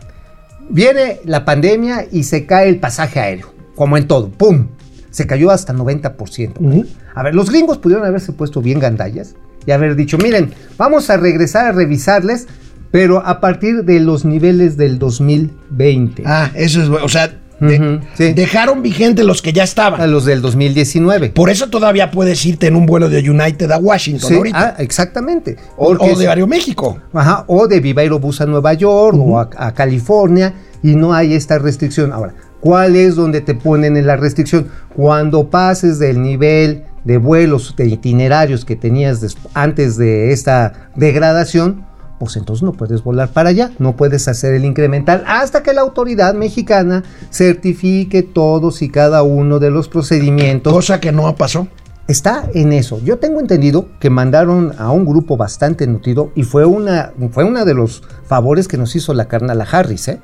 viene 0.69 1.19
la 1.25 1.45
pandemia 1.45 2.05
y 2.11 2.23
se 2.23 2.45
cae 2.45 2.69
el 2.69 2.79
pasaje 2.79 3.19
aéreo, 3.19 3.53
como 3.75 3.97
en 3.97 4.07
todo, 4.07 4.29
¡pum! 4.29 4.67
se 5.11 5.27
cayó 5.27 5.51
hasta 5.51 5.73
90%. 5.73 6.85
A 7.15 7.23
ver, 7.23 7.35
los 7.35 7.49
gringos 7.49 7.77
pudieron 7.77 8.05
haberse 8.05 8.31
puesto 8.31 8.61
bien 8.61 8.79
gandallas 8.79 9.35
y 9.65 9.71
haber 9.71 9.95
dicho, 9.95 10.17
miren, 10.17 10.53
vamos 10.77 11.09
a 11.09 11.17
regresar 11.17 11.65
a 11.65 11.71
revisarles, 11.71 12.47
pero 12.91 13.25
a 13.25 13.39
partir 13.39 13.83
de 13.83 13.99
los 13.99 14.25
niveles 14.25 14.77
del 14.77 14.99
2020. 14.99 16.23
Ah, 16.25 16.51
eso 16.55 16.81
es, 16.81 16.89
bueno. 16.89 17.05
o 17.05 17.09
sea, 17.09 17.38
de- 17.59 17.79
Ujú, 17.79 18.05
sí. 18.15 18.33
dejaron 18.33 18.81
vigentes 18.81 19.25
los 19.25 19.41
que 19.41 19.53
ya 19.53 19.63
A 19.63 19.65
estaban. 19.65 20.11
los 20.11 20.25
del 20.25 20.41
2019. 20.41 21.29
Por 21.29 21.49
eso 21.49 21.69
todavía 21.69 22.11
puedes 22.11 22.45
irte 22.45 22.67
en 22.67 22.75
un 22.75 22.85
vuelo 22.85 23.09
de 23.09 23.27
United 23.29 23.69
a 23.71 23.77
Washington 23.77 24.29
Sí, 24.29 24.35
ahorita. 24.35 24.75
ah, 24.77 24.81
exactamente. 24.81 25.57
o, 25.77 25.95
de 26.17 26.27
Aeroméxico. 26.27 26.97
Ajá, 27.13 27.43
o 27.47 27.67
de 27.67 27.79
Viva 27.79 28.01
Aerobús 28.01 28.41
a 28.41 28.45
Nueva 28.45 28.73
York 28.73 29.17
o 29.19 29.39
a, 29.39 29.49
a 29.57 29.73
California 29.73 30.53
y 30.83 30.95
no 30.95 31.13
hay 31.13 31.33
esta 31.33 31.57
restricción. 31.59 32.11
Ahora, 32.13 32.33
¿cuál 32.61 32.95
es 32.95 33.15
donde 33.15 33.41
te 33.41 33.53
ponen 33.55 33.97
en 33.97 34.07
la 34.07 34.15
restricción? 34.15 34.67
Cuando 34.95 35.49
pases 35.49 35.99
del 35.99 36.21
nivel 36.21 36.83
de 37.03 37.17
vuelos, 37.17 37.75
de 37.77 37.87
itinerarios 37.87 38.65
que 38.65 38.75
tenías 38.75 39.25
antes 39.53 39.97
de 39.97 40.31
esta 40.31 40.89
degradación, 40.95 41.85
pues 42.19 42.35
entonces 42.35 42.63
no 42.63 42.73
puedes 42.73 43.03
volar 43.03 43.29
para 43.29 43.49
allá, 43.49 43.71
no 43.79 43.95
puedes 43.95 44.27
hacer 44.27 44.53
el 44.53 44.65
incremental 44.65 45.23
hasta 45.25 45.63
que 45.63 45.73
la 45.73 45.81
autoridad 45.81 46.33
mexicana 46.33 47.03
certifique 47.31 48.21
todos 48.21 48.81
y 48.81 48.89
cada 48.89 49.23
uno 49.23 49.59
de 49.59 49.71
los 49.71 49.87
procedimientos 49.87 50.73
Cosa 50.73 50.99
que 50.99 51.11
no 51.11 51.33
pasó. 51.35 51.67
Está 52.07 52.49
en 52.55 52.73
eso. 52.73 52.99
Yo 53.03 53.19
tengo 53.19 53.39
entendido 53.39 53.87
que 53.99 54.09
mandaron 54.09 54.73
a 54.79 54.91
un 54.91 55.05
grupo 55.05 55.37
bastante 55.37 55.85
nutrido 55.85 56.31
y 56.35 56.43
fue 56.43 56.65
una 56.65 57.13
fue 57.31 57.43
uno 57.43 57.65
de 57.65 57.73
los 57.75 58.01
favores 58.25 58.67
que 58.67 58.77
nos 58.77 58.95
hizo 58.95 59.13
la 59.13 59.27
carnala 59.27 59.67
Harris, 59.69 60.07
¿eh? 60.07 60.19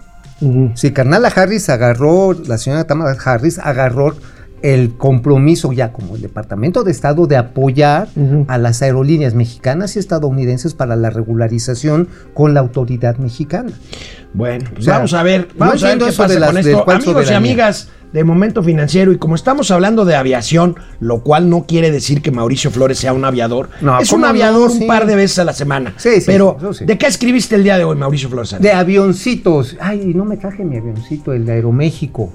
Si 0.74 0.92
carnala 0.92 1.30
Harris 1.30 1.70
agarró, 1.70 2.34
la 2.34 2.58
señora 2.58 2.86
Tamara 2.86 3.16
Harris 3.24 3.58
agarró 3.60 4.16
el 4.62 4.96
compromiso 4.98 5.72
ya 5.74 5.92
como 5.92 6.16
el 6.16 6.22
Departamento 6.22 6.84
de 6.84 6.92
Estado 6.92 7.28
de 7.28 7.38
apoyar 7.38 8.08
a 8.48 8.58
las 8.58 8.82
aerolíneas 8.82 9.34
mexicanas 9.36 9.96
y 9.96 10.00
estadounidenses 10.00 10.74
para 10.74 10.96
la 10.96 11.10
regularización 11.10 12.08
con 12.34 12.54
la 12.54 12.62
autoridad 12.62 13.18
mexicana. 13.18 13.72
Bueno, 14.34 14.66
pues 14.72 14.80
O 14.80 14.84
sea, 14.84 14.96
vamos 14.96 15.14
a 15.14 15.24
ver, 15.24 15.48
no 15.54 15.66
vamos 15.66 15.84
a 15.84 15.88
ver 15.90 15.98
qué 16.00 16.06
pasa 16.06 16.28
de 16.28 16.40
las- 16.40 16.50
con 16.50 16.58
esto. 16.58 16.84
Amigos 16.92 17.32
y 17.32 17.34
amigas 17.34 17.90
de 18.12 18.24
Momento 18.24 18.64
Financiero, 18.64 19.12
y 19.12 19.18
como 19.18 19.36
estamos 19.36 19.72
hablando 19.72 20.04
de 20.06 20.16
aviación, 20.16 20.76
lo 21.00 21.22
cual 21.22 21.50
no 21.50 21.66
quiere 21.66 21.92
decir 21.92 22.22
que 22.22 22.32
Mauricio 22.32 22.72
Flores 22.72 22.98
sea 22.98 23.12
un 23.14 23.26
aviador. 23.26 23.70
No, 23.82 24.00
es 24.00 24.12
un 24.14 24.24
aviador 24.26 24.72
un 24.72 24.88
par 24.88 25.06
de 25.06 25.16
veces 25.16 25.40
a 25.40 25.44
la 25.44 25.54
semana. 25.54 25.94
Sí, 25.98 26.22
sí, 26.22 26.24
Pero. 26.26 26.58
¿de 26.80 26.98
qué 26.98 27.08
escribiste 27.08 27.56
el 27.56 27.64
día 27.64 27.78
de 27.78 27.84
hoy, 27.84 27.96
Mauricio 27.98 28.30
Flores? 28.30 28.56
De 28.60 28.72
avioncitos. 28.72 29.76
Ay, 29.80 30.14
no 30.16 30.24
me 30.26 30.38
traje 30.38 30.64
mi 30.64 30.78
avioncito, 30.78 31.34
el 31.34 31.46
de 31.46 31.54
Aeroméxico. 31.54 32.32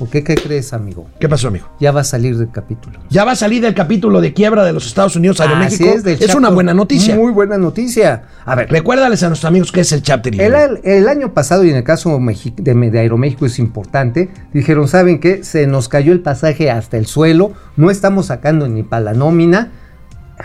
¿Por 0.00 0.08
qué? 0.08 0.24
¿Qué 0.24 0.34
crees, 0.34 0.72
amigo? 0.72 1.06
¿Qué 1.20 1.28
pasó, 1.28 1.48
amigo? 1.48 1.68
Ya 1.78 1.92
va 1.92 2.00
a 2.00 2.04
salir 2.04 2.34
del 2.38 2.50
capítulo. 2.50 2.98
Ya 3.10 3.26
va 3.26 3.32
a 3.32 3.36
salir 3.36 3.60
del 3.60 3.74
capítulo 3.74 4.22
de 4.22 4.32
quiebra 4.32 4.64
de 4.64 4.72
los 4.72 4.86
Estados 4.86 5.14
Unidos 5.14 5.40
a 5.40 5.44
Así 5.44 5.52
Aeroméxico. 5.52 5.90
es, 5.90 6.04
del 6.04 6.22
Es, 6.22 6.34
una 6.34 6.48
buena 6.48 6.72
noticia. 6.72 7.14
Muy 7.14 7.30
buena 7.30 7.58
noticia. 7.58 8.22
A 8.46 8.54
ver, 8.54 8.70
Recuérdales 8.70 9.22
a 9.22 9.28
nuestros 9.28 9.46
amigos 9.46 9.70
qué 9.70 9.82
es 9.82 9.92
el 9.92 10.00
chapter. 10.00 10.40
el, 10.40 10.80
el 10.84 11.06
año 11.06 11.34
pasado, 11.34 11.64
y 11.64 11.70
en 11.70 11.76
el 11.76 11.84
caso 11.84 12.18
de, 12.18 12.74
de 12.90 12.98
Aeroméxico 12.98 13.44
es 13.44 13.58
importante, 13.58 14.30
dijeron, 14.54 14.88
¿saben 14.88 15.20
qué? 15.20 15.44
Se 15.44 15.66
nos 15.66 15.90
cayó 15.90 16.14
el 16.14 16.20
pasaje 16.20 16.70
hasta 16.70 16.96
el 16.96 17.04
suelo, 17.04 17.52
no 17.76 17.90
estamos 17.90 18.24
sacando 18.26 18.68
ni 18.68 18.82
para 18.82 19.02
la 19.02 19.12
nómina. 19.12 19.70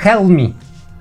Help 0.03 0.23
me. 0.23 0.53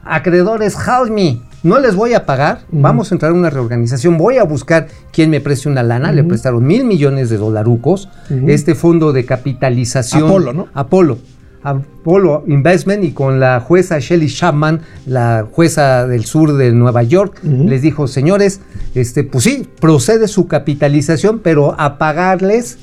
Acreedores, 0.04 0.76
help 0.76 1.10
me. 1.10 1.40
No 1.64 1.80
les 1.80 1.96
voy 1.96 2.12
a 2.12 2.26
pagar, 2.26 2.60
vamos 2.70 3.10
a 3.10 3.14
entrar 3.14 3.32
a 3.32 3.34
una 3.34 3.48
reorganización, 3.48 4.18
voy 4.18 4.36
a 4.36 4.44
buscar 4.44 4.86
quién 5.12 5.30
me 5.30 5.40
preste 5.40 5.70
una 5.70 5.82
lana, 5.82 6.12
le 6.12 6.22
prestaron 6.22 6.66
mil 6.66 6.84
millones 6.84 7.30
de 7.30 7.38
dolarucos, 7.38 8.10
este 8.46 8.74
fondo 8.74 9.14
de 9.14 9.24
capitalización. 9.24 10.24
Apolo, 10.24 10.52
¿no? 10.52 10.68
Apolo. 10.74 11.18
Apollo 11.62 12.44
Investment 12.46 13.02
y 13.02 13.12
con 13.12 13.40
la 13.40 13.60
jueza 13.60 13.98
Shelley 13.98 14.28
Chapman, 14.28 14.82
la 15.06 15.46
jueza 15.50 16.06
del 16.06 16.26
sur 16.26 16.52
de 16.52 16.70
Nueva 16.72 17.02
York, 17.02 17.40
les 17.42 17.80
dijo, 17.80 18.08
señores, 18.08 18.60
este, 18.94 19.24
pues 19.24 19.44
sí, 19.44 19.66
procede 19.80 20.28
su 20.28 20.46
capitalización, 20.46 21.38
pero 21.38 21.74
a 21.80 21.96
pagarles 21.96 22.76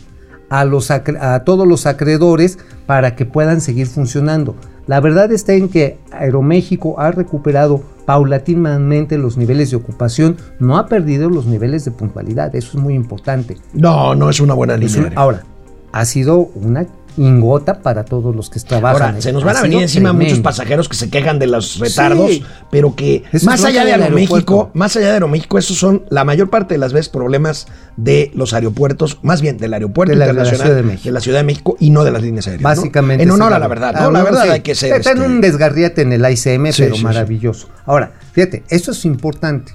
a, 0.50 0.66
los 0.66 0.90
a 0.90 1.44
todos 1.44 1.68
los 1.68 1.86
acreedores 1.86 2.58
para 2.88 3.16
que 3.16 3.26
puedan 3.26 3.62
seguir 3.62 3.86
funcionando. 3.86 4.56
La 4.88 5.00
verdad 5.00 5.32
está 5.32 5.54
en 5.54 5.70
que 5.70 6.00
Aeroméxico 6.12 7.00
ha 7.00 7.12
recuperado 7.12 7.84
paulatinamente 8.06 9.18
los 9.18 9.38
niveles 9.38 9.72
de 9.72 9.78
ocupación, 9.78 10.38
no 10.60 10.78
ha 10.78 10.88
perdido 10.88 11.30
los 11.30 11.46
niveles 11.46 11.86
de 11.86 11.92
puntualidad, 11.92 12.56
eso 12.56 12.78
es 12.78 12.84
muy 12.84 12.96
importante. 12.96 13.58
No, 13.74 14.16
no 14.16 14.30
es 14.30 14.40
una 14.40 14.54
buena 14.54 14.76
línea. 14.78 15.12
ahora, 15.16 15.44
ha 15.92 16.06
sido 16.06 16.50
una 16.56 16.88
ingota 17.18 17.82
para 17.82 18.06
todos 18.06 18.36
los 18.36 18.50
que 18.50 18.60
trabajan. 18.60 19.02
Ahora, 19.10 19.22
se 19.22 19.32
nos 19.34 19.44
van 19.44 19.58
a 19.58 19.62
venir 19.62 19.82
encima 19.82 20.10
tremendo. 20.10 20.30
muchos 20.32 20.44
pasajeros 20.44 20.88
que 20.90 20.96
se 20.96 21.10
quejan 21.10 21.40
de 21.40 21.48
los 21.48 21.80
retardos, 21.80 22.30
Sí. 22.32 22.44
pero 22.72 22.96
que 22.96 23.24
más 23.44 23.64
allá 23.64 23.84
de 23.86 23.94
Aeroméxico, 23.94 24.72
más 24.74 24.96
allá 24.96 25.08
de 25.08 25.14
Aeroméxico, 25.14 25.58
esos 25.58 25.78
son 25.78 26.04
la 26.10 26.24
mayor 26.24 26.50
parte 26.50 26.74
de 26.74 26.78
las 26.78 26.94
veces 26.94 27.10
problemas 27.10 27.68
de 27.98 28.32
los 28.34 28.54
aeropuertos, 28.54 29.20
más 29.22 29.42
bien 29.42 29.58
del 29.58 29.74
aeropuerto 29.74 30.12
De 30.12 30.18
la- 30.18 30.28
de 30.28 30.34
la 30.34 30.42
internacional 30.42 30.76
de 30.76 30.84
México. 30.84 31.04
de 31.06 31.12
la 31.12 31.20
Ciudad 31.20 31.40
de 31.40 31.44
México 31.44 31.78
y 31.80 31.90
no 31.90 32.04
de 32.04 32.12
las 32.12 32.22
líneas 32.22 32.48
aéreas. 32.48 32.62
¿no? 32.64 32.70
Básicamente. 32.70 33.24
En 33.24 33.30
esa 33.30 33.36
honor 33.36 33.54
a 33.54 33.60
la 33.60 33.68
verdad, 33.68 33.94
Ah, 33.98 34.02
¿no? 34.04 34.12
La 34.12 34.24
verdad 34.24 34.44
sí. 34.44 34.50
hay 34.50 34.62
que 34.62 34.76
ser. 34.76 34.94
Está 34.94 35.12
en 35.12 35.22
un 35.22 35.42
desgarriate 35.42 36.02
en 36.02 36.14
el 36.14 36.22
ICM, 36.30 36.72
Sí, 36.72 36.84
pero 36.84 36.98
maravilloso. 36.98 37.68
Ahora, 37.86 38.14
fíjate, 38.32 38.64
esto 38.70 38.92
es 38.92 39.06
importante. 39.06 39.74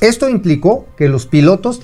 Esto 0.00 0.28
implicó 0.28 0.86
que 0.96 1.08
los 1.08 1.26
pilotos 1.26 1.80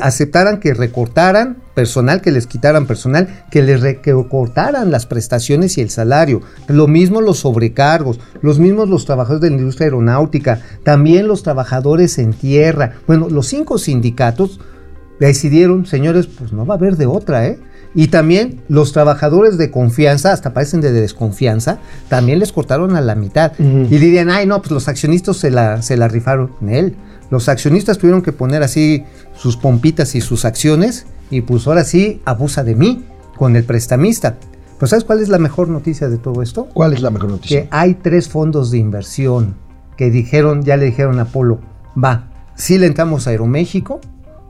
aceptaran 0.00 0.58
que 0.58 0.74
recortaran 0.74 1.58
personal, 1.74 2.20
que 2.20 2.32
les 2.32 2.46
quitaran 2.46 2.86
personal, 2.86 3.44
que 3.50 3.62
les 3.62 3.80
recortaran 3.80 4.90
las 4.90 5.06
prestaciones 5.06 5.78
y 5.78 5.80
el 5.80 5.90
salario. 5.90 6.40
Lo 6.68 6.86
mismo 6.86 7.20
los 7.20 7.40
sobrecargos, 7.40 8.20
los 8.42 8.58
mismos 8.58 8.88
los 8.88 9.04
trabajadores 9.04 9.42
de 9.42 9.50
la 9.50 9.56
industria 9.56 9.86
aeronáutica, 9.86 10.60
también 10.82 11.28
los 11.28 11.42
trabajadores 11.42 12.18
en 12.18 12.32
tierra. 12.32 12.94
Bueno, 13.06 13.28
los 13.28 13.46
cinco 13.46 13.78
sindicatos 13.78 14.60
decidieron, 15.20 15.86
señores, 15.86 16.26
pues 16.26 16.52
no 16.52 16.66
va 16.66 16.74
a 16.74 16.78
haber 16.78 16.96
de 16.96 17.06
otra, 17.06 17.46
¿eh? 17.46 17.58
Y 17.96 18.08
también 18.08 18.62
los 18.68 18.92
trabajadores 18.92 19.56
de 19.56 19.70
confianza, 19.70 20.32
hasta 20.32 20.52
parecen 20.52 20.80
de 20.80 20.90
desconfianza, 20.90 21.78
también 22.08 22.40
les 22.40 22.50
cortaron 22.50 22.96
a 22.96 23.00
la 23.00 23.14
mitad. 23.14 23.52
Y 23.58 23.98
dirían, 23.98 24.30
ay, 24.30 24.46
no, 24.46 24.60
pues 24.60 24.72
los 24.72 24.88
accionistas 24.88 25.36
se 25.36 25.52
la, 25.52 25.80
se 25.80 25.96
la 25.96 26.08
rifaron 26.08 26.50
en 26.60 26.68
él. 26.70 26.96
Los 27.30 27.48
accionistas 27.48 27.98
tuvieron 27.98 28.22
que 28.22 28.32
poner 28.32 28.62
así 28.62 29.04
sus 29.34 29.56
pompitas 29.56 30.14
y 30.14 30.20
sus 30.20 30.44
acciones, 30.44 31.06
y 31.30 31.40
pues 31.40 31.66
ahora 31.66 31.84
sí 31.84 32.20
abusa 32.24 32.64
de 32.64 32.74
mí 32.74 33.04
con 33.36 33.56
el 33.56 33.64
prestamista. 33.64 34.36
Pero 34.78 34.86
¿sabes 34.86 35.04
cuál 35.04 35.20
es 35.20 35.28
la 35.28 35.38
mejor 35.38 35.68
noticia 35.68 36.08
de 36.08 36.18
todo 36.18 36.42
esto? 36.42 36.68
¿Cuál 36.74 36.92
es 36.92 37.00
la 37.00 37.10
mejor 37.10 37.30
noticia? 37.30 37.62
que 37.62 37.68
hay 37.70 37.94
tres 37.94 38.28
fondos 38.28 38.70
de 38.70 38.78
inversión 38.78 39.56
que 39.96 40.10
dijeron, 40.10 40.62
ya 40.62 40.76
le 40.76 40.86
dijeron 40.86 41.18
a 41.18 41.22
Apolo, 41.22 41.60
va, 42.02 42.30
sí 42.54 42.78
le 42.78 42.86
entramos 42.86 43.26
a 43.26 43.30
Aeroméxico, 43.30 44.00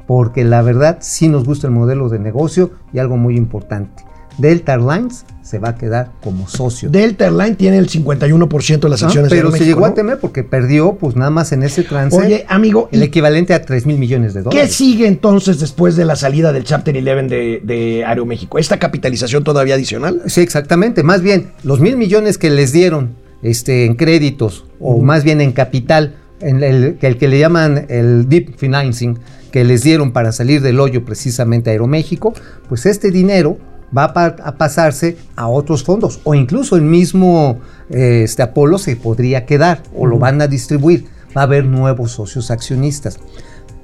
porque 0.06 0.44
la 0.44 0.62
verdad 0.62 0.98
sí 1.00 1.28
nos 1.28 1.44
gusta 1.44 1.66
el 1.66 1.72
modelo 1.72 2.08
de 2.08 2.18
negocio 2.18 2.72
y 2.92 2.98
algo 2.98 3.16
muy 3.16 3.36
importante. 3.36 4.04
Delta 4.38 4.74
Airlines 4.74 5.24
se 5.42 5.58
va 5.58 5.70
a 5.70 5.74
quedar 5.76 6.10
como 6.22 6.48
socio. 6.48 6.88
Delta 6.88 7.26
Airline 7.26 7.54
tiene 7.56 7.78
el 7.78 7.88
51% 7.88 8.80
de 8.80 8.88
las 8.88 9.02
acciones 9.02 9.30
de 9.30 9.36
Pero 9.36 9.52
se 9.52 9.64
llegó 9.64 9.84
a 9.84 9.94
temer 9.94 10.18
porque 10.18 10.42
perdió, 10.42 10.94
pues 10.94 11.16
nada 11.16 11.30
más 11.30 11.52
en 11.52 11.62
ese 11.62 11.82
trance, 11.82 12.16
Oye, 12.16 12.44
amigo, 12.48 12.88
el 12.92 13.00
¿y 13.00 13.04
equivalente 13.04 13.52
a 13.54 13.62
3 13.62 13.86
mil 13.86 13.98
millones 13.98 14.34
de 14.34 14.40
¿Qué 14.40 14.44
dólares. 14.44 14.74
sigue 14.74 15.06
entonces 15.06 15.60
después 15.60 15.96
de 15.96 16.04
la 16.04 16.16
salida 16.16 16.52
del 16.52 16.64
Chapter 16.64 16.96
11 16.96 17.22
de, 17.28 17.60
de 17.62 18.04
Aeroméxico? 18.04 18.58
¿Esta 18.58 18.78
capitalización 18.78 19.44
todavía 19.44 19.74
adicional? 19.74 20.22
Sí, 20.26 20.40
exactamente. 20.40 21.02
Más 21.02 21.20
bien, 21.20 21.50
los 21.62 21.80
mil 21.80 21.96
millones 21.96 22.38
que 22.38 22.50
les 22.50 22.72
dieron 22.72 23.14
este, 23.42 23.84
en 23.84 23.94
créditos, 23.94 24.64
o 24.80 25.00
más 25.02 25.24
bien 25.24 25.40
en 25.42 25.52
capital, 25.52 26.16
en 26.40 26.62
el, 26.62 26.96
el 27.00 27.18
que 27.18 27.28
le 27.28 27.38
llaman 27.38 27.86
el 27.88 28.28
deep 28.28 28.56
financing, 28.56 29.18
que 29.52 29.62
les 29.64 29.82
dieron 29.82 30.12
para 30.12 30.32
salir 30.32 30.62
del 30.62 30.80
hoyo 30.80 31.04
precisamente 31.04 31.70
a 31.70 31.72
Aeroméxico, 31.72 32.34
pues 32.68 32.86
este 32.86 33.10
dinero 33.10 33.58
va 33.96 34.04
a, 34.04 34.12
pa- 34.12 34.36
a 34.42 34.56
pasarse 34.56 35.16
a 35.36 35.46
otros 35.48 35.84
fondos, 35.84 36.20
o 36.24 36.34
incluso 36.34 36.76
el 36.76 36.82
mismo 36.82 37.58
eh, 37.90 38.22
este 38.24 38.42
Apolo 38.42 38.78
se 38.78 38.96
podría 38.96 39.46
quedar, 39.46 39.82
o 39.96 40.06
lo 40.06 40.18
van 40.18 40.40
a 40.40 40.46
distribuir. 40.46 41.06
Va 41.36 41.42
a 41.42 41.44
haber 41.44 41.64
nuevos 41.64 42.12
socios 42.12 42.50
accionistas. 42.50 43.18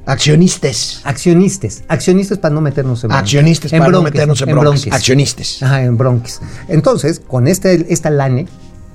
Accionistas. 0.06 1.02
Accionistas, 1.04 1.84
accionistas 1.88 2.38
para 2.38 2.54
no 2.54 2.61
meternos 2.61 3.02
en 3.04 3.08
broncas. 3.08 3.22
Accionistas 3.22 3.72
En 3.72 3.78
para 3.80 3.90
no 3.92 3.98
bronques, 4.00 4.12
meternos 4.14 4.42
en 4.42 4.48
en 4.48 4.54
broncas. 4.54 4.70
bronques. 4.82 4.92
Accionistas. 4.94 5.62
Ajá, 5.62 5.82
en 5.84 5.96
bronquis. 5.96 6.40
Entonces, 6.68 7.20
con 7.20 7.46
este, 7.46 7.92
esta 7.92 8.11
LANE, 8.11 8.46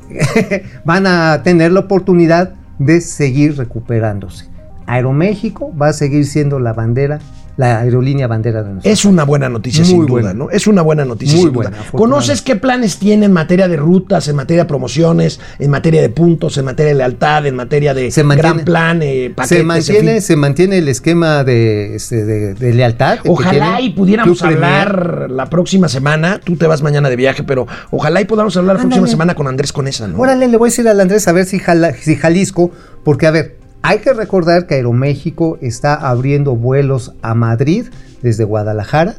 van 0.85 1.07
a 1.07 1.41
tener 1.43 1.71
la 1.71 1.81
oportunidad 1.81 2.53
de 2.79 3.01
seguir 3.01 3.57
recuperándose. 3.57 4.45
Aeroméxico 4.87 5.71
va 5.77 5.89
a 5.89 5.93
seguir 5.93 6.25
siendo 6.25 6.59
la 6.59 6.73
bandera, 6.73 7.19
la 7.57 7.79
aerolínea 7.79 8.27
bandera 8.27 8.63
de 8.63 8.69
nosotros. 8.73 8.91
Es 8.93 9.05
una 9.05 9.23
buena 9.23 9.47
noticia, 9.49 9.81
Muy 9.81 9.89
sin 9.89 10.05
buena. 10.07 10.33
duda, 10.33 10.45
¿no? 10.45 10.49
Es 10.51 10.67
una 10.67 10.81
buena 10.81 11.05
noticia, 11.05 11.35
Muy 11.35 11.43
sin 11.45 11.53
duda. 11.53 11.69
buena, 11.69 11.77
afortunadamente. 11.79 11.97
¿Conoces 12.15 12.41
qué 12.41 12.55
planes 12.57 12.97
tiene 12.97 13.25
en 13.27 13.31
materia 13.31 13.67
de 13.67 13.77
rutas, 13.77 14.27
en 14.27 14.35
materia 14.35 14.63
de 14.63 14.67
promociones, 14.67 15.39
en 15.59 15.71
materia 15.71 16.01
de 16.01 16.09
puntos, 16.09 16.57
en 16.57 16.65
materia 16.65 16.91
de 16.91 16.97
lealtad, 16.97 17.45
en 17.45 17.55
materia 17.55 17.93
de 17.93 18.11
Se 18.11 18.23
mantiene- 18.23 18.37
gran 18.55 18.65
plan, 18.65 19.01
eh, 19.01 19.31
paquetes, 19.35 19.49
se 19.49 19.59
en 19.61 19.67
mantiene, 19.67 20.11
fin? 20.13 20.21
se 20.21 20.35
mantiene 20.35 20.77
el 20.79 20.87
esquema 20.89 21.43
de, 21.43 21.95
este, 21.95 22.25
de, 22.25 22.53
de 22.55 22.73
lealtad. 22.73 23.19
Ojalá 23.25 23.79
y 23.79 23.91
pudiéramos 23.91 24.37
Club 24.39 24.49
Premier. 24.49 24.71
hablar 24.87 25.31
la 25.31 25.45
próxima 25.49 25.87
semana. 25.87 26.41
Tú 26.43 26.57
te 26.57 26.67
vas 26.67 26.81
mañana 26.81 27.09
de 27.09 27.15
viaje, 27.15 27.43
pero 27.43 27.67
ojalá 27.91 28.21
y 28.21 28.25
podamos 28.25 28.57
hablar 28.57 28.75
la 28.75 28.81
próxima 28.81 29.07
semana 29.07 29.33
con 29.35 29.47
Andrés 29.47 29.71
Conesa, 29.71 30.07
¿no? 30.07 30.17
Órale, 30.19 30.47
le 30.47 30.57
voy 30.57 30.67
a 30.67 30.69
decir 30.71 30.87
al 30.87 30.99
Andrés 30.99 31.27
a 31.27 31.31
ver 31.31 31.45
si, 31.45 31.59
Jala- 31.59 31.93
si 31.93 32.15
Jalisco, 32.15 32.71
porque 33.03 33.27
a 33.27 33.31
ver, 33.31 33.55
hay 33.87 33.99
que 33.99 34.13
recordar 34.13 34.67
que 34.67 34.75
Aeroméxico 34.75 35.57
está 35.61 35.93
abriendo 35.95 36.55
vuelos 36.55 37.13
a 37.21 37.33
Madrid 37.35 37.85
desde 38.21 38.43
Guadalajara, 38.43 39.15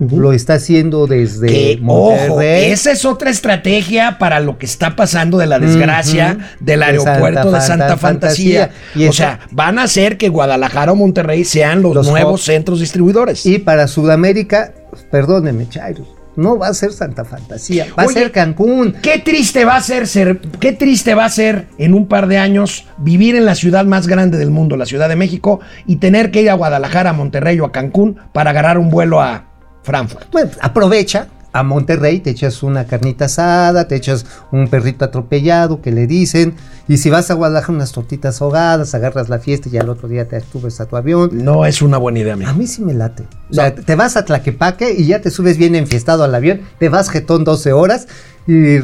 lo 0.00 0.32
está 0.32 0.54
haciendo 0.54 1.06
desde 1.06 1.46
Que, 1.46 1.80
ojo, 1.86 2.12
Monterrey. 2.16 2.70
esa 2.72 2.90
es 2.90 3.04
otra 3.04 3.28
estrategia 3.28 4.16
para 4.18 4.40
lo 4.40 4.56
que 4.56 4.64
está 4.64 4.96
pasando 4.96 5.36
de 5.36 5.46
la 5.46 5.58
desgracia 5.58 6.38
del 6.58 6.80
De 6.80 6.86
aeropuerto 6.86 7.42
Santa 7.42 7.58
de 7.58 7.60
Santa 7.60 7.84
Fanta- 7.86 7.98
Fantasía. 7.98 8.60
Fantasía. 8.68 9.04
Y 9.04 9.08
o 9.08 9.12
sea, 9.12 9.40
van 9.50 9.78
a 9.78 9.82
hacer 9.82 10.16
que 10.16 10.30
Guadalajara 10.30 10.92
o 10.92 10.96
Monterrey 10.96 11.44
sean 11.44 11.82
los, 11.82 11.94
Los 11.94 12.08
nuevos 12.08 12.40
hubs. 12.40 12.46
centros 12.46 12.80
distribuidores. 12.80 13.44
Y 13.44 13.58
para 13.58 13.86
Sudamérica, 13.88 14.72
perdónenme, 15.10 15.68
Chairo, 15.68 16.06
no 16.40 16.58
va 16.58 16.68
a 16.68 16.74
ser 16.74 16.92
Santa 16.92 17.24
Fantasía, 17.24 17.86
va 17.98 18.04
Oye, 18.04 18.18
a 18.18 18.22
ser 18.22 18.32
Cancún. 18.32 18.94
Qué 19.02 19.18
triste 19.18 19.64
va 19.64 19.76
a 19.76 19.80
ser, 19.80 20.06
ser, 20.06 20.40
qué 20.58 20.72
triste 20.72 21.14
va 21.14 21.26
a 21.26 21.28
ser 21.28 21.66
en 21.78 21.94
un 21.94 22.06
par 22.06 22.26
de 22.26 22.38
años 22.38 22.86
vivir 22.98 23.36
en 23.36 23.44
la 23.44 23.54
ciudad 23.54 23.84
más 23.84 24.06
grande 24.06 24.38
del 24.38 24.50
mundo, 24.50 24.76
la 24.76 24.86
Ciudad 24.86 25.08
de 25.08 25.16
México, 25.16 25.60
y 25.86 25.96
tener 25.96 26.30
que 26.30 26.42
ir 26.42 26.50
a 26.50 26.54
Guadalajara, 26.54 27.10
a 27.10 27.12
Monterrey 27.12 27.60
o 27.60 27.66
a 27.66 27.72
Cancún 27.72 28.18
para 28.32 28.50
agarrar 28.50 28.78
un 28.78 28.90
vuelo 28.90 29.20
a 29.20 29.44
Frankfurt. 29.82 30.30
Bueno, 30.32 30.50
aprovecha 30.60 31.28
a 31.52 31.62
Monterrey, 31.62 32.20
te 32.20 32.30
echas 32.30 32.62
una 32.62 32.86
carnita 32.86 33.26
asada, 33.26 33.88
te 33.88 33.96
echas 33.96 34.26
un 34.52 34.68
perrito 34.68 35.04
atropellado 35.04 35.82
que 35.82 35.90
le 35.90 36.06
dicen, 36.06 36.54
y 36.88 36.98
si 36.98 37.10
vas 37.10 37.30
a 37.30 37.34
Guadalajara 37.34 37.74
unas 37.74 37.92
tortitas 37.92 38.40
ahogadas, 38.40 38.94
agarras 38.94 39.28
la 39.28 39.38
fiesta 39.38 39.68
y 39.72 39.76
al 39.76 39.88
otro 39.88 40.08
día 40.08 40.28
te 40.28 40.40
subes 40.40 40.80
a 40.80 40.86
tu 40.86 40.96
avión. 40.96 41.30
No 41.32 41.66
es 41.66 41.82
una 41.82 41.98
buena 41.98 42.20
idea, 42.20 42.34
amigo. 42.34 42.50
A 42.50 42.54
mí 42.54 42.66
sí 42.66 42.82
me 42.82 42.94
late. 42.94 43.24
O 43.50 43.54
sea, 43.54 43.74
te 43.74 43.94
vas 43.94 44.16
a 44.16 44.24
Tlaquepaque 44.24 44.94
y 44.96 45.06
ya 45.06 45.20
te 45.20 45.30
subes 45.30 45.58
bien 45.58 45.74
enfiestado 45.74 46.24
al 46.24 46.34
avión, 46.34 46.62
te 46.78 46.88
vas 46.88 47.10
jetón 47.10 47.44
12 47.44 47.72
horas 47.72 48.06
y, 48.46 48.80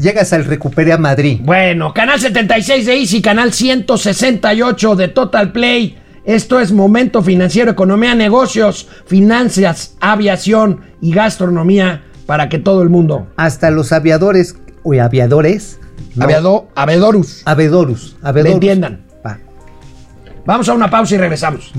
llegas 0.00 0.32
al 0.32 0.44
Recupere 0.44 0.92
a 0.92 0.98
Madrid. 0.98 1.40
Bueno, 1.42 1.92
canal 1.94 2.20
76 2.20 2.86
de 2.86 2.96
Easy, 2.96 3.22
canal 3.22 3.52
168 3.52 4.96
de 4.96 5.08
Total 5.08 5.52
Play. 5.52 5.98
Esto 6.24 6.60
es 6.60 6.72
Momento 6.72 7.22
Financiero, 7.22 7.70
Economía, 7.70 8.14
Negocios, 8.14 8.88
Finanzas, 9.06 9.96
Aviación 10.00 10.80
y 11.00 11.12
Gastronomía 11.12 12.04
para 12.26 12.48
que 12.48 12.58
todo 12.58 12.82
el 12.82 12.90
mundo. 12.90 13.26
Hasta 13.36 13.70
los 13.70 13.92
aviadores, 13.92 14.56
o 14.82 14.92
aviadores, 14.94 15.80
no, 16.14 16.24
Aviado, 16.24 16.68
Avedorus. 16.74 17.42
Avedorus, 17.44 18.16
Le 18.22 18.28
Avedorus. 18.28 18.54
entiendan. 18.54 19.04
Va. 19.26 19.38
Vamos 20.44 20.68
a 20.68 20.74
una 20.74 20.90
pausa 20.90 21.14
y 21.14 21.18
regresamos. 21.18 21.72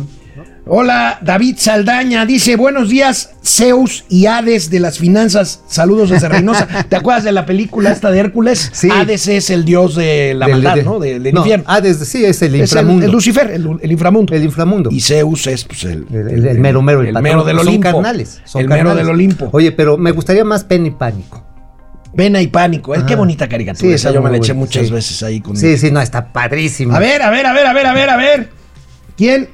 Hola, 0.76 1.20
David 1.22 1.56
Saldaña 1.58 2.26
dice, 2.26 2.56
buenos 2.56 2.88
días, 2.88 3.32
Zeus 3.44 4.06
y 4.08 4.28
Hades 4.28 4.70
de 4.70 4.80
las 4.80 4.98
finanzas. 5.00 5.64
Saludos 5.68 6.10
desde 6.12 6.30
Reynosa. 6.30 6.66
¿Te 6.90 6.96
acuerdas 6.96 7.26
de 7.26 7.34
la 7.34 7.46
película 7.46 7.92
esta 7.92 8.10
de 8.10 8.20
Hércules? 8.22 8.70
Sí. 8.72 8.88
Hades 8.90 9.28
es 9.28 9.50
el 9.50 9.66
dios 9.66 9.96
de 9.96 10.34
la 10.34 10.46
Del- 10.46 10.56
maldad, 10.56 10.76
de- 10.76 10.84
¿no? 10.84 10.98
Del, 10.98 11.24
no, 11.34 11.42
infierno. 11.42 11.66
Hades, 11.68 11.98
sí, 12.08 12.24
es 12.24 12.42
el 12.42 12.56
Es 12.56 12.72
el, 12.72 12.78
inframundo. 12.78 13.06
el 13.06 13.12
Lucifer, 13.12 13.52
el, 13.52 13.68
el 13.82 13.92
inframundo. 13.92 14.34
El 14.34 14.44
inframundo. 14.46 14.90
Y 14.94 15.02
Zeus 15.02 15.46
es 15.48 15.66
pues, 15.66 15.84
el, 15.84 16.06
El, 16.10 16.30
el- 16.30 16.48
el 16.48 16.60
mero 16.60 16.82
mero, 16.82 17.02
el, 17.02 17.08
el 17.18 17.22
mero 17.22 17.44
del 17.44 17.58
Son 17.58 17.68
Olimpo. 17.68 17.92
carnales. 17.92 18.42
Son 18.46 18.62
el 18.62 18.70
mero 18.70 18.78
carnales. 18.80 19.06
del 19.06 19.14
Olimpo. 19.14 19.50
Oye, 19.52 19.74
pero 19.74 19.98
me 19.98 20.12
gustaría 20.12 20.46
más 20.46 20.64
Pen 20.64 20.86
y 20.86 20.92
Pánico. 20.92 21.46
Pena 22.16 22.42
y 22.42 22.48
pánico. 22.48 22.96
Es 22.96 23.04
qué 23.04 23.16
bonita 23.18 23.50
caricatura. 23.50 23.90
Sí, 23.90 23.94
esa 23.94 24.12
yo 24.12 24.22
me 24.22 24.30
la 24.32 24.38
eché 24.38 24.54
muchas 24.54 24.88
sí. 24.88 24.94
veces 24.94 25.22
ahí 25.24 25.42
con 25.42 25.58
Sí, 25.58 25.78
sí, 25.78 25.92
no, 25.92 26.00
está 26.02 26.32
padrísimo. 26.32 26.96
A 26.96 27.00
ver, 27.00 27.22
a 27.22 27.30
ver, 27.30 27.46
a 27.46 27.52
ver, 27.54 27.68
a 27.68 27.74
ver, 27.74 27.86
a 27.88 27.94
ver, 27.94 28.10
a 28.10 28.16
ver. 28.18 28.50
¿Quién? 29.18 29.50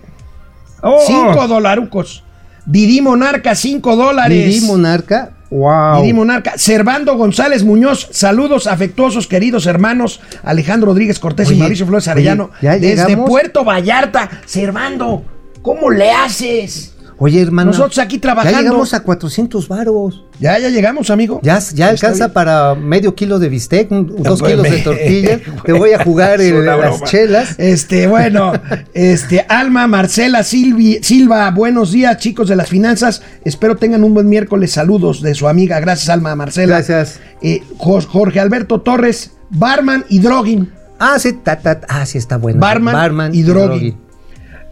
Oh. 0.81 0.99
Cinco 1.05 1.47
dolarucos. 1.47 2.23
Didi 2.65 3.01
Monarca, 3.01 3.55
cinco 3.55 3.95
dólares. 3.95 4.53
Didi 4.53 4.65
Monarca, 4.65 5.31
wow. 5.49 6.01
Didi 6.01 6.13
Monarca. 6.13 6.57
Servando 6.57 7.15
González 7.15 7.63
Muñoz, 7.63 8.09
saludos 8.11 8.67
afectuosos, 8.67 9.27
queridos 9.27 9.65
hermanos 9.67 10.19
Alejandro 10.43 10.87
Rodríguez 10.89 11.19
Cortés 11.19 11.49
y 11.51 11.55
Mauricio 11.55 11.85
Flores 11.85 12.07
oye, 12.07 12.11
Arellano. 12.11 12.51
¿ya 12.61 12.77
desde? 12.77 13.15
Puerto 13.15 13.63
Vallarta. 13.63 14.29
Servando, 14.45 15.23
¿cómo 15.61 15.89
le 15.89 16.11
haces? 16.11 16.96
Oye, 17.19 17.41
hermano. 17.41 17.71
Nosotros 17.71 17.97
aquí 17.97 18.19
trabajando. 18.19 18.55
Ya 18.57 18.61
llegamos 18.63 18.93
a 18.93 19.01
400 19.01 19.67
varos. 19.67 20.23
Ya, 20.39 20.59
ya 20.59 20.69
llegamos, 20.69 21.09
amigo. 21.09 21.39
Ya, 21.41 21.53
ya 21.57 21.57
Está 21.57 21.87
alcanza 21.89 22.25
bien. 22.27 22.33
para 22.33 22.75
medio 22.75 23.15
kilo 23.15 23.39
de 23.39 23.49
bistec, 23.49 23.91
un- 23.91 24.15
dos 24.23 24.41
kilos 24.43 24.63
de 24.69 24.77
tortilla. 24.79 25.39
Te 25.65 25.73
voy 25.73 25.93
a 25.93 26.03
jugar 26.03 26.39
una 26.39 26.77
las 26.77 27.03
chelas. 27.05 27.55
Este, 27.57 28.05
bueno, 28.07 28.53
este, 28.93 29.45
Alma, 29.49 29.87
Marcela, 29.87 30.43
Silvi, 30.43 30.99
Silva, 31.01 31.49
buenos 31.51 31.91
días, 31.91 32.17
chicos 32.17 32.49
de 32.49 32.55
las 32.55 32.69
finanzas. 32.69 33.23
Espero 33.43 33.75
tengan 33.77 34.03
un 34.03 34.13
buen 34.13 34.29
miércoles. 34.29 34.71
Saludos 34.71 35.21
de 35.23 35.33
su 35.33 35.47
amiga. 35.47 35.79
Gracias, 35.79 36.09
Alma, 36.09 36.35
Marcela. 36.35 36.75
Gracias. 36.75 37.19
Eh, 37.41 37.63
Jo- 37.77 38.01
Jorge 38.01 38.39
Alberto 38.39 38.81
Torres, 38.81 39.31
Barman 39.49 40.05
y 40.09 40.19
Drogin. 40.19 40.71
Ah, 40.99 41.17
sí, 41.19 41.33
ta, 41.33 41.57
ta, 41.59 41.81
ah, 41.89 42.05
sí 42.05 42.17
está 42.19 42.37
bueno. 42.37 42.59
Barman 42.59 43.33
y 43.33 43.41
Drogi. 43.43 43.95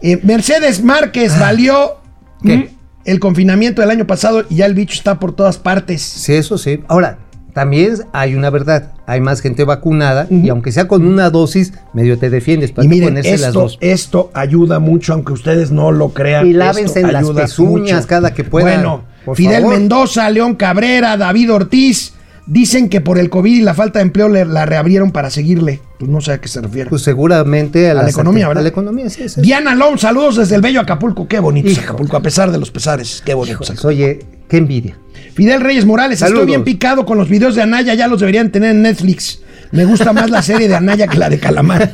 Eh, 0.02 0.20
Mercedes 0.22 0.82
Márquez 0.82 1.38
valió 1.38 1.74
Ah. 1.76 2.02
¿Qué? 2.46 2.56
mm, 2.56 2.66
el 3.04 3.20
confinamiento 3.20 3.82
del 3.82 3.90
año 3.90 4.06
pasado 4.06 4.44
y 4.48 4.56
ya 4.56 4.66
el 4.66 4.74
bicho 4.74 4.94
está 4.94 5.18
por 5.20 5.32
todas 5.34 5.58
partes. 5.58 6.02
Sí, 6.02 6.32
eso 6.34 6.58
sí. 6.58 6.80
Ahora, 6.88 7.18
también 7.52 7.94
hay 8.12 8.34
una 8.34 8.50
verdad. 8.50 8.92
Hay 9.06 9.20
más 9.20 9.40
gente 9.40 9.64
vacunada 9.64 10.26
y 10.28 10.48
aunque 10.48 10.72
sea 10.72 10.88
con 10.88 11.06
una 11.06 11.30
dosis, 11.30 11.72
medio 11.94 12.18
te 12.18 12.28
defiendes 12.28 12.72
para 12.72 12.84
Y 12.84 12.88
miren, 12.88 13.10
ponerse 13.10 13.30
las 13.38 13.48
esto, 13.48 13.60
dos. 13.60 13.78
esto 13.80 14.30
ayuda 14.34 14.78
mucho, 14.80 15.12
aunque 15.12 15.32
ustedes 15.32 15.70
no 15.70 15.92
lo 15.92 16.08
crean. 16.10 16.46
Y 16.46 16.50
esto 16.50 16.58
lávense 16.58 17.00
en 17.00 17.12
las 17.12 17.30
pezuñas 17.30 17.96
mucho. 17.98 18.08
cada 18.08 18.34
que 18.34 18.42
puedan, 18.44 18.74
Bueno, 18.82 19.04
por 19.24 19.36
Fidel 19.36 19.62
favor. 19.62 19.78
Mendoza, 19.78 20.28
León 20.28 20.56
Cabrera, 20.56 21.16
David 21.16 21.52
Ortiz, 21.52 22.14
dicen 22.46 22.88
que 22.88 23.00
por 23.00 23.18
el 23.18 23.30
COVID 23.30 23.54
y 23.58 23.62
la 23.62 23.74
falta 23.74 24.00
de 24.00 24.04
empleo 24.04 24.28
le- 24.28 24.44
la 24.44 24.66
reabrieron 24.66 25.12
para 25.12 25.30
seguirle. 25.30 25.80
Pues 25.98 26.10
no 26.10 26.20
sé 26.20 26.32
a 26.32 26.40
qué 26.40 26.48
se 26.48 26.60
refiere. 26.60 26.90
Pues 26.90 27.02
seguramente 27.02 27.88
a, 27.88 27.92
A 27.92 28.02
la 28.02 28.10
economía, 28.10 28.48
¿verdad? 28.48 28.60
A 28.60 28.64
la 28.64 28.68
economía, 28.68 29.08
sí, 29.08 29.28
sí. 29.28 29.40
Diana 29.40 29.74
Lom, 29.74 29.96
saludos 29.96 30.36
desde 30.36 30.54
el 30.56 30.60
bello 30.60 30.80
Acapulco. 30.80 31.26
Qué 31.26 31.38
bonito 31.38 31.68
Hijo. 31.68 31.80
Acapulco, 31.80 32.16
a 32.16 32.22
pesar 32.22 32.50
de 32.52 32.58
los 32.58 32.70
pesares. 32.70 33.22
Qué 33.24 33.32
bonito 33.34 33.56
Acapulco. 33.58 33.88
oye, 33.88 34.20
qué 34.48 34.58
envidia. 34.58 34.98
Fidel 35.34 35.60
Reyes 35.60 35.84
Morales, 35.86 36.18
Saludos. 36.18 36.40
estoy 36.40 36.50
bien 36.52 36.64
picado 36.64 37.04
con 37.06 37.16
los 37.18 37.28
videos 37.28 37.54
de 37.54 37.62
Anaya, 37.62 37.94
ya 37.94 38.08
los 38.08 38.20
deberían 38.20 38.50
tener 38.52 38.70
en 38.70 38.82
Netflix. 38.82 39.40
Me 39.72 39.84
gusta 39.84 40.12
más 40.12 40.30
la 40.30 40.42
serie 40.42 40.68
de 40.68 40.76
Anaya 40.76 41.06
que 41.06 41.18
la 41.18 41.28
de 41.28 41.38
Calamar. 41.38 41.90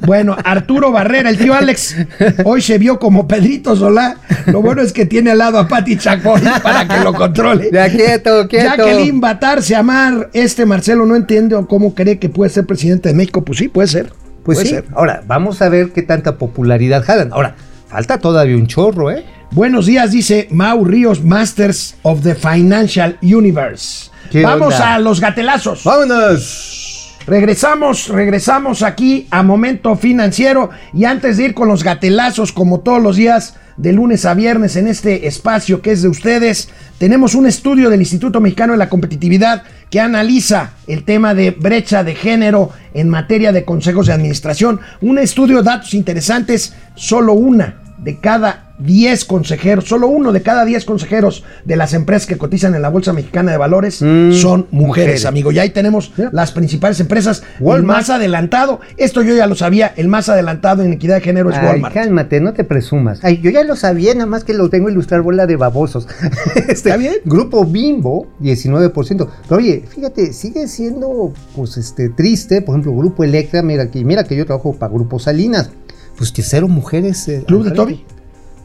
Bueno, 0.00 0.36
Arturo 0.44 0.92
Barrera, 0.92 1.30
el 1.30 1.38
tío 1.38 1.54
Alex, 1.54 1.96
hoy 2.44 2.60
se 2.60 2.78
vio 2.78 2.98
como 2.98 3.26
Pedrito 3.26 3.76
Solá. 3.76 4.16
Lo 4.46 4.62
bueno 4.62 4.82
es 4.82 4.92
que 4.92 5.06
tiene 5.06 5.30
al 5.30 5.38
lado 5.38 5.58
a 5.58 5.68
Pati 5.68 5.96
Chacón 5.96 6.42
para 6.62 6.86
que 6.86 7.02
lo 7.02 7.14
controle. 7.14 7.70
Ya, 7.72 7.88
quieto, 7.88 8.48
quieto. 8.48 8.76
Jacqueline 8.76 9.20
Batarse 9.20 9.74
Amar, 9.76 10.30
este 10.32 10.66
Marcelo 10.66 11.06
no 11.06 11.16
entiende 11.16 11.56
cómo 11.68 11.94
cree 11.94 12.18
que 12.18 12.28
puede 12.28 12.50
ser 12.50 12.66
presidente 12.66 13.08
de 13.08 13.14
México. 13.14 13.44
Pues 13.44 13.58
sí, 13.58 13.68
puede 13.68 13.88
ser. 13.88 14.12
Pues 14.44 14.58
puede 14.58 14.68
sí. 14.68 14.74
ser. 14.74 14.84
Ahora, 14.94 15.22
vamos 15.26 15.62
a 15.62 15.68
ver 15.68 15.90
qué 15.92 16.02
tanta 16.02 16.36
popularidad 16.36 17.04
jalan. 17.04 17.32
Ahora, 17.32 17.54
falta 17.88 18.18
todavía 18.18 18.56
un 18.56 18.66
chorro, 18.66 19.10
¿eh? 19.10 19.24
Buenos 19.52 19.86
días, 19.86 20.10
dice 20.10 20.48
Mau 20.50 20.84
Ríos, 20.84 21.22
Masters 21.22 21.94
of 22.02 22.22
the 22.22 22.34
Financial 22.34 23.16
Universe. 23.22 24.10
¿Qué 24.30 24.42
Vamos 24.42 24.74
onda? 24.74 24.94
a 24.94 24.98
los 24.98 25.20
gatelazos. 25.20 25.84
¡Vámonos! 25.84 26.83
Regresamos, 27.26 28.08
regresamos 28.08 28.82
aquí 28.82 29.26
a 29.30 29.42
Momento 29.42 29.96
Financiero 29.96 30.68
y 30.92 31.06
antes 31.06 31.38
de 31.38 31.44
ir 31.44 31.54
con 31.54 31.68
los 31.68 31.82
gatelazos 31.82 32.52
como 32.52 32.80
todos 32.80 33.02
los 33.02 33.16
días 33.16 33.56
de 33.78 33.94
lunes 33.94 34.26
a 34.26 34.34
viernes 34.34 34.76
en 34.76 34.88
este 34.88 35.26
espacio 35.26 35.80
que 35.80 35.92
es 35.92 36.02
de 36.02 36.08
ustedes, 36.08 36.68
tenemos 36.98 37.34
un 37.34 37.46
estudio 37.46 37.88
del 37.88 38.00
Instituto 38.02 38.42
Mexicano 38.42 38.74
de 38.74 38.78
la 38.78 38.90
Competitividad 38.90 39.62
que 39.88 40.00
analiza 40.00 40.72
el 40.86 41.04
tema 41.04 41.32
de 41.32 41.52
brecha 41.52 42.04
de 42.04 42.14
género 42.14 42.70
en 42.92 43.08
materia 43.08 43.52
de 43.52 43.64
consejos 43.64 44.06
de 44.06 44.12
administración. 44.12 44.80
Un 45.00 45.18
estudio 45.18 45.58
de 45.58 45.62
datos 45.62 45.94
interesantes, 45.94 46.74
solo 46.94 47.32
una 47.32 47.76
de 47.96 48.20
cada 48.20 48.63
10 48.78 49.24
consejeros, 49.26 49.84
solo 49.84 50.08
uno 50.08 50.32
de 50.32 50.42
cada 50.42 50.64
10 50.64 50.84
consejeros 50.84 51.44
de 51.64 51.76
las 51.76 51.94
empresas 51.94 52.26
que 52.26 52.36
cotizan 52.36 52.74
en 52.74 52.82
la 52.82 52.88
Bolsa 52.90 53.12
Mexicana 53.12 53.52
de 53.52 53.56
Valores 53.58 54.02
Mm, 54.02 54.32
son 54.32 54.66
mujeres, 54.70 54.72
mujeres. 54.72 55.24
amigo. 55.26 55.52
Y 55.52 55.58
ahí 55.60 55.70
tenemos 55.70 56.12
las 56.32 56.50
principales 56.52 56.98
empresas. 57.00 57.42
El 57.60 57.82
más 57.84 58.10
adelantado, 58.10 58.80
esto 58.96 59.22
yo 59.22 59.34
ya 59.34 59.46
lo 59.46 59.54
sabía, 59.54 59.92
el 59.96 60.08
más 60.08 60.28
adelantado 60.28 60.82
en 60.82 60.92
equidad 60.92 61.16
de 61.16 61.20
género 61.20 61.50
es 61.50 61.56
Ay, 61.56 61.66
Walmart. 61.66 61.94
cálmate, 61.94 62.40
no 62.40 62.52
te 62.52 62.64
presumas. 62.64 63.20
Ay, 63.22 63.40
yo 63.40 63.50
ya 63.50 63.62
lo 63.64 63.76
sabía, 63.76 64.12
nada 64.14 64.26
más 64.26 64.44
que 64.44 64.54
lo 64.54 64.68
tengo 64.70 64.88
ilustrar 64.90 65.22
bola 65.22 65.46
de 65.46 65.56
babosos. 65.56 66.08
Este, 66.56 66.72
¿Está 66.72 66.96
bien? 66.96 67.14
Grupo 67.24 67.64
Bimbo, 67.64 68.26
19%. 68.40 69.28
Pero 69.48 69.56
oye, 69.60 69.84
fíjate, 69.88 70.32
sigue 70.32 70.66
siendo 70.68 71.32
pues 71.54 71.76
este 71.76 72.08
triste, 72.08 72.62
por 72.62 72.74
ejemplo, 72.74 72.92
Grupo 72.96 73.22
Electra, 73.24 73.62
mira 73.62 73.90
que 73.90 74.04
mira 74.04 74.24
que 74.24 74.36
yo 74.36 74.46
trabajo 74.46 74.74
para 74.74 74.92
Grupo 74.92 75.18
Salinas. 75.18 75.70
Pues 76.16 76.30
que 76.30 76.42
cero 76.42 76.68
mujeres. 76.68 77.26
eh, 77.28 77.42
¿Club 77.46 77.64
de. 77.64 77.70
Toby? 77.72 78.04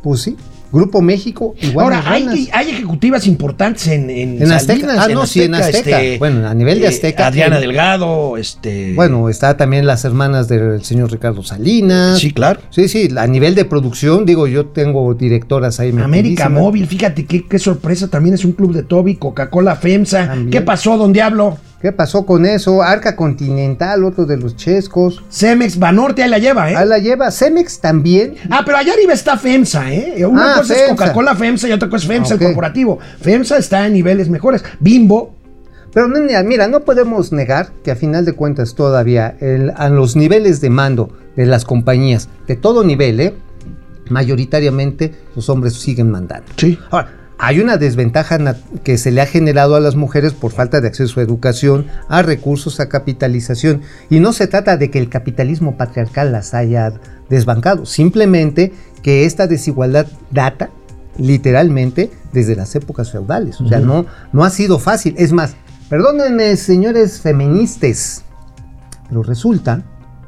Pues 0.02 0.22
sí. 0.22 0.36
Grupo 0.72 1.02
México, 1.02 1.56
igual. 1.62 1.86
Ahora, 1.86 2.04
hay, 2.06 2.48
ejecutivas 2.70 3.26
importantes 3.26 3.88
en, 3.88 4.10
en, 4.12 4.42
En 4.42 4.52
Azteca. 4.52 4.82
Salinas, 4.82 5.06
Ah, 5.06 5.08
no, 5.12 5.26
sí, 5.26 5.42
en 5.42 5.56
Azteca. 5.56 6.00
Bueno, 6.20 6.48
a 6.48 6.54
nivel 6.54 6.80
de 6.80 6.86
eh, 6.86 6.90
Azteca, 6.90 7.28
Adriana 7.28 7.60
Delgado, 7.60 8.38
este. 8.38 8.94
Bueno, 8.94 9.30
está 9.30 9.58
también 9.58 9.88
las 9.88 10.06
hermanas 10.06 10.48
del 10.48 10.84
señor 10.84 11.12
Ricardo 11.12 11.42
Salinas. 11.42 12.20
Sí, 12.20 12.32
claro. 12.32 12.60
Sí, 12.70 12.88
sí, 12.88 13.10
a 13.18 13.26
nivel 13.26 13.56
de 13.56 13.66
producción, 13.66 14.28
digo, 14.28 14.46
yo 14.46 14.68
tengo 14.68 15.12
directoras 15.16 15.80
ahí. 15.80 15.90
América. 15.90 16.50
Móvil, 16.50 16.86
fíjate 16.86 17.26
qué, 17.26 17.48
qué 17.48 17.58
sorpresa, 17.58 18.08
también 18.08 18.36
es 18.36 18.46
un 18.46 18.52
club 18.52 18.74
de 18.74 18.84
Toby, 18.84 19.16
Coca-Cola 19.16 19.76
FEMSA. 19.76 20.28
También. 20.28 20.52
¿Qué 20.52 20.62
pasó, 20.62 20.98
don 20.98 21.12
Diablo? 21.12 21.58
¿Qué 21.82 21.94
pasó 21.94 22.26
con 22.26 22.46
eso? 22.46 22.82
Arca 22.84 23.16
Continental, 23.16 24.04
otro 24.04 24.26
de 24.26 24.36
los 24.36 24.56
chescos. 24.58 25.24
Cemex, 25.32 25.80
Banorte, 25.80 26.22
ahí 26.24 26.30
la 26.30 26.38
lleva, 26.38 26.70
¿eh? 26.70 26.76
Ahí 26.76 26.86
la 26.88 26.98
lleva. 27.00 27.32
Cemex 27.32 27.80
también. 27.80 28.36
Ah, 28.50 28.64
pero 28.66 28.78
allá 28.78 28.92
arriba 28.94 29.14
está 29.14 29.38
FEMSA, 29.38 29.94
¿eh? 29.94 30.26
Una 30.26 30.56
Ah, 30.56 30.58
cosa 30.58 30.74
es 30.74 30.80
FEMSA. 30.82 30.96
Coca-Cola 30.96 31.36
FEMSA 31.36 31.70
y 31.70 31.72
otra 31.72 31.90
cosa 31.90 32.04
es 32.04 32.08
FEMSA, 32.10 32.36
Ok. 32.36 32.42
el 32.42 32.48
corporativo. 32.48 33.00
FEMSA 33.22 33.58
está 33.58 33.88
en 33.88 33.94
niveles 33.94 34.30
mejores. 34.30 34.64
Bimbo, 34.80 35.36
Pero 35.92 36.08
mira, 36.08 36.68
no 36.68 36.82
podemos 36.82 37.32
negar 37.32 37.72
que 37.84 37.90
a 37.90 37.96
final 37.96 38.24
de 38.24 38.34
cuentas 38.34 38.76
todavía 38.76 39.36
el- 39.40 39.72
a 39.76 39.90
los 39.90 40.16
niveles 40.16 40.62
de 40.62 40.70
mando 40.70 41.10
de 41.36 41.48
las 41.48 41.66
compañías, 41.66 42.30
de 42.48 42.56
todo 42.56 42.84
nivel, 42.84 43.20
¿eh? 43.20 43.34
mayoritariamente 44.10 45.14
los 45.36 45.50
hombres 45.50 45.74
siguen 45.74 46.12
mandando. 46.12 46.46
Sí. 46.58 46.78
Ahora, 46.92 47.10
hay 47.42 47.62
una 47.62 47.78
desventaja 47.78 48.38
que 48.84 48.98
se 48.98 49.12
le 49.12 49.22
ha 49.22 49.26
generado 49.26 49.76
a 49.76 49.80
las 49.80 49.96
mujeres 49.96 50.34
por 50.34 50.52
falta 50.52 50.82
de 50.82 50.90
acceso 50.90 51.20
a 51.20 51.24
educación, 51.24 51.88
a 52.10 52.22
recursos, 52.22 52.82
a 52.82 52.90
capitalización. 52.90 53.82
Y 54.10 54.20
no 54.20 54.34
se 54.34 54.48
trata 54.48 54.76
de 54.76 54.92
que 54.92 55.00
el 55.00 55.08
capitalismo 55.10 55.78
patriarcal 55.78 56.34
las 56.34 56.54
haya 56.54 56.92
desbancado, 57.30 57.86
simplemente 57.86 58.74
que 59.02 59.26
esta 59.26 59.48
desigualdad 59.48 60.08
data 60.32 60.70
literalmente 61.18 62.12
desde 62.34 62.56
las 62.56 62.76
épocas 62.76 63.12
feudales. 63.12 63.60
O 63.62 63.68
sea, 63.68 63.80
no, 63.80 64.06
no 64.34 64.44
ha 64.44 64.50
sido 64.50 64.78
fácil. 64.78 65.16
Es 65.18 65.32
más, 65.32 65.56
perdónenme, 65.90 66.56
señores 66.58 67.22
feministas, 67.22 68.24
pero 69.08 69.24
resulta 69.24 69.84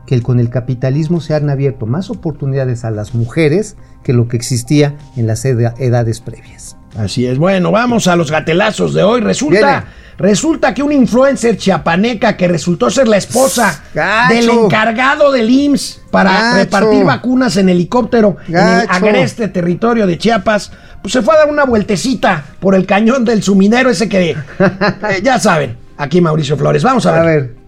que 0.05 0.21
con 0.21 0.39
el 0.39 0.49
capitalismo 0.49 1.19
se 1.21 1.35
han 1.35 1.49
abierto 1.49 1.85
más 1.85 2.09
oportunidades 2.09 2.83
a 2.85 2.91
las 2.91 3.13
mujeres 3.15 3.75
que 4.03 4.13
lo 4.13 4.27
que 4.27 4.37
existía 4.37 4.95
en 5.15 5.27
las 5.27 5.45
eda- 5.45 5.73
edades 5.77 6.19
previas. 6.21 6.77
Así 6.97 7.25
es. 7.25 7.37
Bueno, 7.37 7.71
vamos 7.71 8.07
a 8.07 8.15
los 8.15 8.31
gatelazos 8.31 8.93
de 8.93 9.03
hoy. 9.03 9.21
Resulta, 9.21 9.59
Viene. 9.59 9.83
resulta 10.17 10.73
que 10.73 10.83
un 10.83 10.91
influencer 10.91 11.57
chiapaneca 11.57 12.35
que 12.35 12.47
resultó 12.47 12.89
ser 12.89 13.07
la 13.07 13.17
esposa 13.17 13.81
Gacho. 13.93 14.33
del 14.33 14.49
encargado 14.49 15.31
del 15.31 15.49
IMSS 15.49 16.01
para 16.11 16.31
Gacho. 16.31 16.55
repartir 16.57 17.03
vacunas 17.05 17.55
en 17.57 17.69
helicóptero 17.69 18.37
en 18.47 18.55
el 18.57 18.87
agreste 18.89 19.47
territorio 19.47 20.05
de 20.05 20.17
Chiapas, 20.17 20.71
pues 21.01 21.13
se 21.13 21.21
fue 21.21 21.33
a 21.35 21.39
dar 21.39 21.49
una 21.49 21.63
vueltecita 21.65 22.43
por 22.59 22.75
el 22.75 22.85
cañón 22.85 23.23
del 23.25 23.41
suminero 23.41 23.89
ese 23.89 24.09
que, 24.09 24.31
eh, 24.59 25.21
ya 25.23 25.39
saben, 25.39 25.77
aquí 25.97 26.19
Mauricio 26.21 26.57
Flores. 26.57 26.83
Vamos 26.83 27.05
a 27.05 27.11
ver. 27.13 27.21
A 27.21 27.25
ver. 27.25 27.60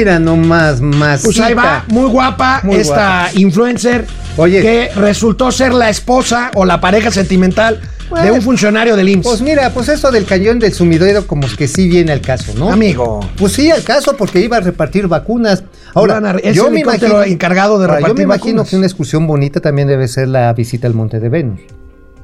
Mira 0.00 0.18
nomás, 0.18 0.80
más. 0.80 1.22
Pues 1.22 1.38
ahí 1.40 1.52
va, 1.54 1.84
muy 1.88 2.08
guapa 2.08 2.60
Muy 2.64 2.76
esta 2.76 3.28
influencer 3.34 4.06
Oye. 4.36 4.62
que 4.62 4.88
resultó 4.96 5.52
ser 5.52 5.74
la 5.74 5.90
esposa 5.90 6.50
o 6.54 6.64
la 6.64 6.80
pareja 6.80 7.10
sentimental 7.10 7.80
de 8.22 8.32
un 8.32 8.42
funcionario 8.42 8.96
del 8.96 9.08
IMSS. 9.08 9.22
Pues 9.28 9.40
mira, 9.42 9.70
pues 9.72 9.88
eso 9.88 10.10
del 10.10 10.24
cañón 10.24 10.58
del 10.58 10.72
sumidero 10.72 11.26
como 11.26 11.46
que 11.56 11.68
sí 11.68 11.86
viene 11.88 12.10
al 12.12 12.20
caso, 12.20 12.52
¿no? 12.56 12.72
Amigo. 12.72 13.20
Pues 13.36 13.52
sí, 13.52 13.70
al 13.70 13.84
caso 13.84 14.16
porque 14.16 14.40
iba 14.40 14.56
a 14.56 14.60
repartir 14.60 15.06
vacunas. 15.06 15.62
Ahora, 15.94 16.16
a- 16.18 16.36
es 16.38 16.56
yo 16.56 16.66
el 16.68 16.72
me 16.72 16.80
imagino, 16.80 17.22
encargado 17.22 17.78
de 17.78 17.84
Ahora, 17.84 18.00
Yo 18.00 18.06
me 18.06 18.08
repartir 18.22 18.24
imagino 18.24 18.64
que 18.64 18.76
una 18.76 18.86
excursión 18.86 19.26
bonita 19.26 19.60
también 19.60 19.86
debe 19.86 20.08
ser 20.08 20.28
la 20.28 20.52
visita 20.54 20.86
al 20.88 20.94
Monte 20.94 21.20
de 21.20 21.28
Venus. 21.28 21.60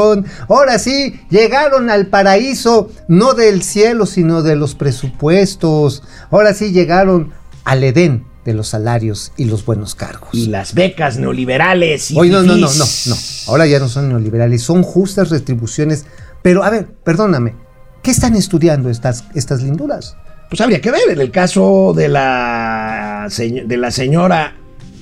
Ahora 0.49 0.79
sí, 0.79 1.21
llegaron 1.31 1.91
al 1.91 2.07
paraíso, 2.07 2.91
no 3.09 3.35
del 3.35 3.63
cielo, 3.63 4.07
sino 4.07 4.43
de 4.43 4.57
los 4.57 4.75
presupuestos. 4.75 6.03
Ahora 6.31 6.55
sí 6.55 6.73
llegaron 6.73 7.33
al 7.65 7.83
Edén 7.85 8.25
de 8.45 8.55
los 8.55 8.69
salarios 8.69 9.33
y 9.37 9.47
los 9.47 9.65
buenos 9.65 9.95
cargos. 9.95 10.29
Y 10.33 10.47
las 10.47 10.73
becas 10.75 11.19
neoliberales 11.19 12.11
y 12.13 12.19
Oye, 12.19 12.31
no, 12.31 12.43
no, 12.43 12.55
no, 12.57 12.69
no, 12.73 12.85
no. 13.07 13.17
Ahora 13.49 13.67
ya 13.67 13.79
no 13.81 13.89
son 13.89 14.09
neoliberales, 14.09 14.63
son 14.63 14.83
justas 14.83 15.31
retribuciones. 15.31 16.07
Pero, 16.43 16.63
a 16.63 16.71
ver, 16.71 16.87
perdóname, 17.05 17.55
¿qué 18.03 18.13
están 18.13 18.37
estudiando 18.37 18.89
estas, 18.89 19.25
estas 19.35 19.63
linduras? 19.63 20.17
Pues 20.49 20.61
habría 20.61 20.81
que 20.81 20.93
ver 20.93 21.11
en 21.11 21.21
el 21.21 21.33
caso 21.33 21.93
de 21.97 22.09
la, 22.09 23.25
señ- 23.31 23.67
de 23.67 23.77
la 23.77 23.91
señora 23.91 24.55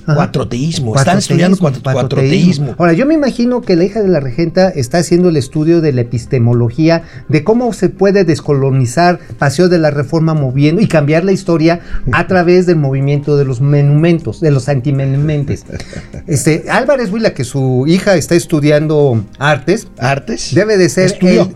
Ajá. 0.05 0.15
Cuatroteísmo. 0.15 0.95
Están 0.95 1.17
estudiando 1.17 1.57
cuatro- 1.57 1.81
cuatroteísmo. 1.81 2.75
Ahora, 2.77 2.93
yo 2.93 3.05
me 3.05 3.13
imagino 3.15 3.61
que 3.61 3.75
la 3.75 3.83
hija 3.85 4.01
de 4.01 4.07
la 4.07 4.19
regenta 4.19 4.69
está 4.69 4.99
haciendo 4.99 5.29
el 5.29 5.37
estudio 5.37 5.81
de 5.81 5.93
la 5.93 6.01
epistemología, 6.01 7.03
de 7.27 7.43
cómo 7.43 7.73
se 7.73 7.89
puede 7.89 8.23
descolonizar 8.23 9.19
Paseo 9.39 9.67
de 9.69 9.79
la 9.79 9.91
Reforma 9.91 10.33
moviendo 10.33 10.81
y 10.81 10.87
cambiar 10.87 11.23
la 11.23 11.31
historia 11.31 11.79
a 12.11 12.27
través 12.27 12.65
del 12.65 12.75
movimiento 12.75 13.35
de 13.37 13.45
los 13.45 13.61
monumentos, 13.61 14.39
de 14.41 14.51
los 14.51 14.69
antimenumentes. 14.69 15.65
Este, 16.27 16.65
Álvarez 16.69 17.11
Huila, 17.11 17.33
que 17.33 17.43
su 17.43 17.85
hija 17.87 18.15
está 18.15 18.35
estudiando 18.35 19.23
artes, 19.37 19.87
¿Artes? 19.99 20.53
debe 20.55 20.77
de 20.77 20.89
ser... 20.89 21.05
Estudió. 21.05 21.51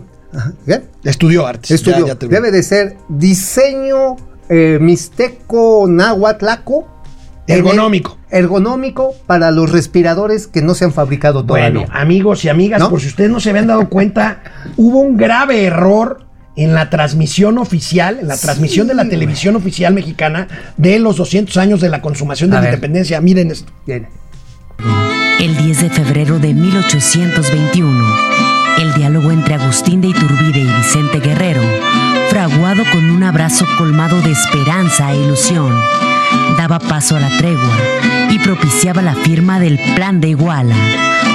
Estudió 1.04 1.46
artes. 1.46 1.70
Estudió. 1.72 2.06
Ya- 2.06 2.18
ya 2.18 2.28
debe 2.28 2.50
de 2.52 2.62
ser 2.62 2.96
diseño 3.08 4.16
eh, 4.48 4.78
mixteco 4.80 5.86
náhuatlaco. 5.88 6.86
Ergonómico. 7.52 8.18
Ergonómico 8.30 9.14
para 9.26 9.50
los 9.50 9.70
respiradores 9.70 10.46
que 10.46 10.62
no 10.62 10.74
se 10.74 10.84
han 10.84 10.92
fabricado 10.92 11.44
todavía. 11.44 11.70
Bueno, 11.70 11.86
amigos 11.92 12.44
y 12.44 12.48
amigas, 12.48 12.80
¿No? 12.80 12.90
por 12.90 13.00
si 13.00 13.08
ustedes 13.08 13.30
no 13.30 13.40
se 13.40 13.50
habían 13.50 13.66
dado 13.66 13.88
cuenta, 13.88 14.42
hubo 14.76 15.00
un 15.00 15.16
grave 15.16 15.64
error 15.64 16.26
en 16.56 16.74
la 16.74 16.90
transmisión 16.90 17.58
oficial, 17.58 18.18
en 18.20 18.28
la 18.28 18.36
transmisión 18.36 18.86
de 18.86 18.94
la 18.94 19.08
televisión 19.08 19.56
oficial 19.56 19.94
mexicana 19.94 20.48
de 20.76 20.98
los 20.98 21.16
200 21.16 21.56
años 21.56 21.80
de 21.80 21.88
la 21.88 22.02
consumación 22.02 22.50
de 22.50 22.56
A 22.56 22.60
la 22.60 22.64
ver. 22.66 22.74
independencia. 22.74 23.20
Miren 23.20 23.50
esto. 23.50 23.72
Bien. 23.86 24.06
El 25.38 25.56
10 25.56 25.82
de 25.82 25.90
febrero 25.90 26.38
de 26.38 26.52
1821, 26.52 28.04
el 28.78 28.94
diálogo 28.94 29.30
entre 29.30 29.54
Agustín 29.54 30.00
de 30.00 30.08
Iturbide 30.08 30.60
y 30.60 30.64
Vicente 30.76 31.20
Guerrero, 31.20 31.62
fraguado 32.28 32.82
con 32.92 33.10
un 33.10 33.22
abrazo 33.22 33.64
colmado 33.78 34.20
de 34.22 34.32
esperanza 34.32 35.12
e 35.12 35.16
ilusión, 35.22 35.72
daba 36.56 36.78
paso 36.78 37.16
a 37.16 37.20
la 37.20 37.36
tregua 37.38 37.76
y 38.30 38.38
propiciaba 38.38 39.02
la 39.02 39.14
firma 39.14 39.58
del 39.60 39.78
Plan 39.94 40.20
de 40.20 40.28
Iguala. 40.28 40.76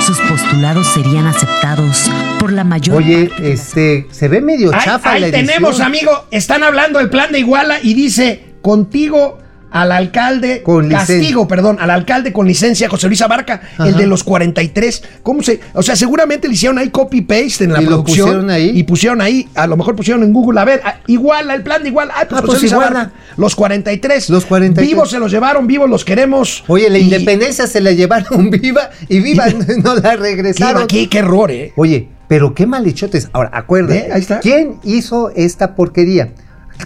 Sus 0.05 0.19
postulados 0.21 0.87
serían 0.93 1.25
aceptados 1.27 2.09
por 2.39 2.51
la 2.51 2.63
mayor 2.63 2.97
Oye, 2.97 3.31
este, 3.41 4.07
se 4.11 4.27
ve 4.27 4.39
medio 4.41 4.73
Ahí, 4.73 4.81
chafa 4.83 5.13
ahí 5.13 5.21
la 5.21 5.27
edición. 5.27 5.47
tenemos, 5.47 5.79
amigo. 5.79 6.25
Están 6.31 6.63
hablando 6.63 6.99
del 6.99 7.09
plan 7.09 7.31
de 7.31 7.39
Iguala 7.39 7.77
y 7.81 7.93
dice 7.95 8.53
contigo 8.61 9.39
al 9.75 9.91
alcalde, 9.91 10.61
Con 10.63 10.87
licencia. 10.87 11.15
castigo, 11.17 11.47
perdón, 11.47 11.77
al 11.81 11.89
alcalde 11.89 12.31
con 12.31 12.47
licencia, 12.47 12.87
José 12.87 13.07
Luis 13.07 13.21
Abarca, 13.21 13.61
el 13.79 13.95
de 13.97 14.07
los 14.07 14.23
43. 14.23 15.03
¿Cómo 15.21 15.43
se? 15.43 15.59
O 15.73 15.83
sea, 15.83 15.95
seguramente 15.97 16.47
le 16.47 16.53
hicieron 16.53 16.77
ahí 16.77 16.89
copy-paste 16.89 17.65
en 17.65 17.73
la 17.73 17.81
Y 17.81 17.83
lo 17.83 17.89
producción. 17.89 18.25
pusieron 18.27 18.49
ahí. 18.49 18.71
Y 18.73 18.83
pusieron 18.83 19.21
ahí, 19.21 19.49
a 19.53 19.67
lo 19.67 19.75
mejor 19.75 19.95
pusieron 19.95 20.23
en 20.23 20.31
Google, 20.31 20.59
a 20.61 20.65
ver, 20.65 20.81
a- 20.85 20.99
Iguala, 21.07 21.53
el 21.55 21.61
plan 21.63 21.83
de 21.83 21.89
Iguala. 21.89 22.13
Ah, 22.15 22.25
pues, 22.29 22.41
Ah, 22.41 22.45
José 22.45 22.47
pues 22.51 22.61
Luis. 22.61 22.73
Abarca. 22.73 23.11
Los 23.37 23.55
43. 23.55 24.29
Los 24.29 24.45
43. 24.45 24.87
Vivos 24.89 25.09
se 25.11 25.19
los 25.19 25.29
llevaron, 25.31 25.67
vivos 25.67 25.89
los 25.89 26.05
queremos. 26.05 26.63
Oye, 26.67 26.89
la 26.89 26.97
Y- 26.97 27.03
independencia 27.03 27.67
se 27.67 27.81
la 27.81 27.91
llevaron 27.91 28.49
viva 28.49 28.89
y 29.09 29.19
viva 29.19 29.45
no 29.83 29.95
la 29.95 30.15
regresaron. 30.15 30.87
Qué, 30.87 31.01
qué, 31.01 31.09
qué 31.09 31.17
error, 31.19 31.51
¿eh? 31.51 31.73
Oye, 31.75 32.07
pero 32.29 32.55
qué 32.55 32.65
malhechotes. 32.65 33.29
Ahora, 33.33 33.49
acuérdate. 33.53 34.07
¿Ve? 34.07 34.13
Ahí 34.13 34.21
está. 34.21 34.39
¿Quién 34.39 34.77
hizo 34.83 35.31
esta 35.35 35.75
porquería? 35.75 36.29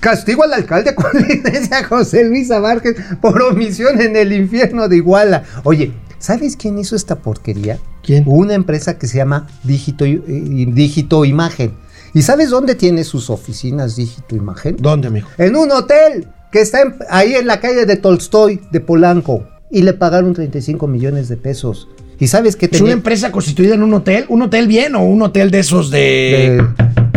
Castigo 0.01 0.43
al 0.43 0.53
alcalde 0.53 0.95
con 0.95 1.11
licencia 1.27 1.83
José 1.83 2.23
Luis 2.25 2.51
Abarques 2.51 2.95
por 3.21 3.41
omisión 3.41 3.99
en 4.01 4.15
el 4.15 4.31
infierno 4.33 4.87
de 4.87 4.97
Iguala. 4.97 5.43
Oye, 5.63 5.91
¿sabes 6.19 6.55
quién 6.55 6.77
hizo 6.77 6.95
esta 6.95 7.15
porquería? 7.17 7.79
¿Quién? 8.03 8.23
Una 8.27 8.53
empresa 8.53 8.97
que 8.97 9.07
se 9.07 9.17
llama 9.17 9.47
Dígito, 9.63 10.05
eh, 10.05 10.21
Dígito 10.27 11.25
Imagen. 11.25 11.73
¿Y 12.13 12.21
sabes 12.23 12.49
dónde 12.49 12.75
tiene 12.75 13.03
sus 13.03 13.29
oficinas 13.29 13.95
Dígito 13.95 14.35
Imagen? 14.35 14.77
¿Dónde, 14.79 15.07
amigo? 15.09 15.27
En 15.37 15.55
un 15.55 15.71
hotel 15.71 16.27
que 16.51 16.61
está 16.61 16.81
en- 16.81 16.95
ahí 17.09 17.35
en 17.35 17.45
la 17.45 17.59
calle 17.59 17.85
de 17.85 17.95
Tolstoy, 17.97 18.61
de 18.71 18.79
Polanco. 18.79 19.45
Y 19.69 19.83
le 19.83 19.93
pagaron 19.93 20.33
35 20.33 20.87
millones 20.87 21.29
de 21.29 21.37
pesos. 21.37 21.87
¿Y 22.17 22.25
sabes 22.27 22.55
qué 22.55 22.65
¿Es 22.65 22.71
tenía? 22.71 22.85
una 22.85 22.93
empresa 22.93 23.31
constituida 23.31 23.75
en 23.75 23.83
un 23.83 23.93
hotel? 23.93 24.25
¿Un 24.29 24.41
hotel 24.41 24.67
bien 24.67 24.95
o 24.95 25.03
un 25.03 25.21
hotel 25.21 25.51
de 25.51 25.59
esos 25.59 25.91
de... 25.91 25.99
de, 25.99 27.08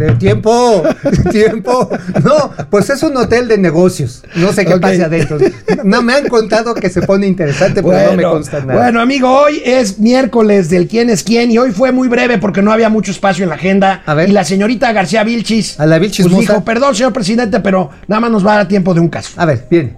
de 0.00 0.12
tiempo, 0.16 0.82
tiempo. 1.30 1.90
No, 2.24 2.50
pues 2.70 2.90
es 2.90 3.02
un 3.02 3.16
hotel 3.16 3.46
de 3.48 3.58
negocios. 3.58 4.22
No 4.34 4.52
sé 4.52 4.64
qué 4.64 4.74
Ok. 4.74 4.80
pasa 4.80 5.04
adentro. 5.04 5.38
No 5.84 6.02
me 6.02 6.14
han 6.14 6.26
contado 6.28 6.74
que 6.74 6.90
se 6.90 7.02
pone 7.02 7.26
interesante, 7.26 7.82
pero 7.82 8.10
no 8.10 8.16
me 8.16 8.22
consta 8.22 8.60
nada. 8.60 8.80
Bueno, 8.82 9.00
amigo, 9.00 9.30
hoy 9.30 9.62
es 9.64 9.98
miércoles 9.98 10.70
del 10.70 10.88
quién 10.88 11.10
es 11.10 11.22
quién 11.22 11.50
y 11.50 11.58
hoy 11.58 11.70
fue 11.72 11.92
muy 11.92 12.08
breve 12.08 12.38
porque 12.38 12.62
no 12.62 12.72
había 12.72 12.88
mucho 12.88 13.10
espacio 13.12 13.44
en 13.44 13.50
la 13.50 13.56
agenda. 13.56 14.02
A 14.06 14.14
ver. 14.14 14.28
Y 14.28 14.32
la 14.32 14.44
señorita 14.44 14.92
García 14.92 15.22
Vilchis 15.24 15.78
A 15.78 15.86
la 15.86 15.98
Vilchis 15.98 16.26
pues 16.26 16.40
dijo, 16.40 16.64
perdón, 16.64 16.94
señor 16.94 17.12
presidente, 17.12 17.60
pero 17.60 17.90
nada 18.08 18.20
más 18.20 18.30
nos 18.30 18.46
va 18.46 18.54
a 18.54 18.56
dar 18.56 18.68
tiempo 18.68 18.94
de 18.94 19.00
un 19.00 19.08
caso. 19.08 19.30
A 19.36 19.44
ver, 19.44 19.66
bien. 19.70 19.96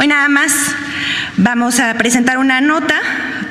Hoy 0.00 0.06
nada 0.08 0.28
más 0.28 0.52
vamos 1.36 1.78
a 1.80 1.92
presentar 1.94 2.38
una 2.38 2.60
nota 2.60 2.94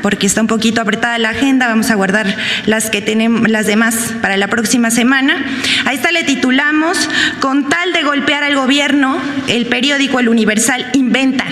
porque 0.01 0.27
está 0.27 0.41
un 0.41 0.47
poquito 0.47 0.81
apretada 0.81 1.17
la 1.17 1.29
agenda, 1.29 1.67
vamos 1.67 1.89
a 1.91 1.95
guardar 1.95 2.35
las 2.65 2.89
que 2.89 3.01
tenemos 3.01 3.49
las 3.49 3.67
demás 3.67 3.95
para 4.21 4.37
la 4.37 4.47
próxima 4.47 4.91
semana. 4.91 5.45
A 5.85 5.93
esta 5.93 6.11
le 6.11 6.23
titulamos 6.23 7.09
Con 7.39 7.69
tal 7.69 7.93
de 7.93 8.03
golpear 8.03 8.43
al 8.43 8.55
gobierno, 8.55 9.17
el 9.47 9.67
periódico 9.67 10.19
El 10.19 10.29
Universal 10.29 10.85
inventa. 10.93 11.45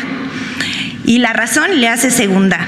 Y 1.05 1.19
la 1.19 1.33
razón 1.33 1.79
le 1.79 1.87
hace 1.87 2.11
segunda. 2.11 2.59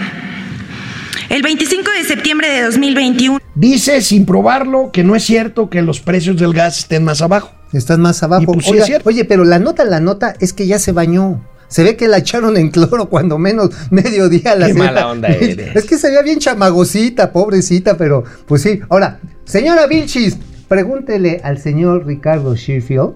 El 1.29 1.43
25 1.43 1.89
de 1.91 2.03
septiembre 2.03 2.49
de 2.49 2.61
2021 2.63 3.39
Dice, 3.55 4.01
sin 4.01 4.25
probarlo, 4.25 4.91
que 4.91 5.03
no 5.03 5.15
es 5.15 5.23
cierto 5.23 5.69
que 5.69 5.81
los 5.81 5.99
precios 5.99 6.37
del 6.37 6.53
gas 6.53 6.79
estén 6.79 7.03
más 7.03 7.21
abajo. 7.21 7.51
Están 7.73 8.01
más 8.01 8.23
abajo. 8.23 8.43
Y 8.43 8.45
pues 8.45 8.65
sí 8.65 8.71
Oiga, 8.71 8.81
es 8.83 8.87
cierto. 8.87 9.09
oye, 9.09 9.25
pero 9.25 9.43
la 9.43 9.59
nota, 9.59 9.85
la 9.85 9.99
nota 9.99 10.33
es 10.39 10.53
que 10.53 10.67
ya 10.67 10.79
se 10.79 10.91
bañó. 10.91 11.41
Se 11.71 11.83
ve 11.83 11.95
que 11.95 12.09
la 12.09 12.17
echaron 12.17 12.57
en 12.57 12.69
cloro 12.69 13.09
cuando 13.09 13.37
menos 13.37 13.69
medio 13.91 14.27
día 14.27 14.55
la 14.55 14.67
Qué 14.67 14.73
señora. 14.73 14.91
mala 14.91 15.07
onda 15.07 15.27
eres. 15.39 15.73
Es 15.75 15.85
que 15.85 15.97
se 15.97 16.09
veía 16.09 16.21
bien 16.21 16.37
chamagosita, 16.37 17.31
pobrecita, 17.31 17.95
pero 17.97 18.25
pues 18.45 18.61
sí. 18.61 18.81
Ahora, 18.89 19.19
señora 19.45 19.87
Vilchis, 19.87 20.37
pregúntele 20.67 21.39
al 21.43 21.59
señor 21.59 22.05
Ricardo 22.05 22.55
Sheffield 22.55 23.13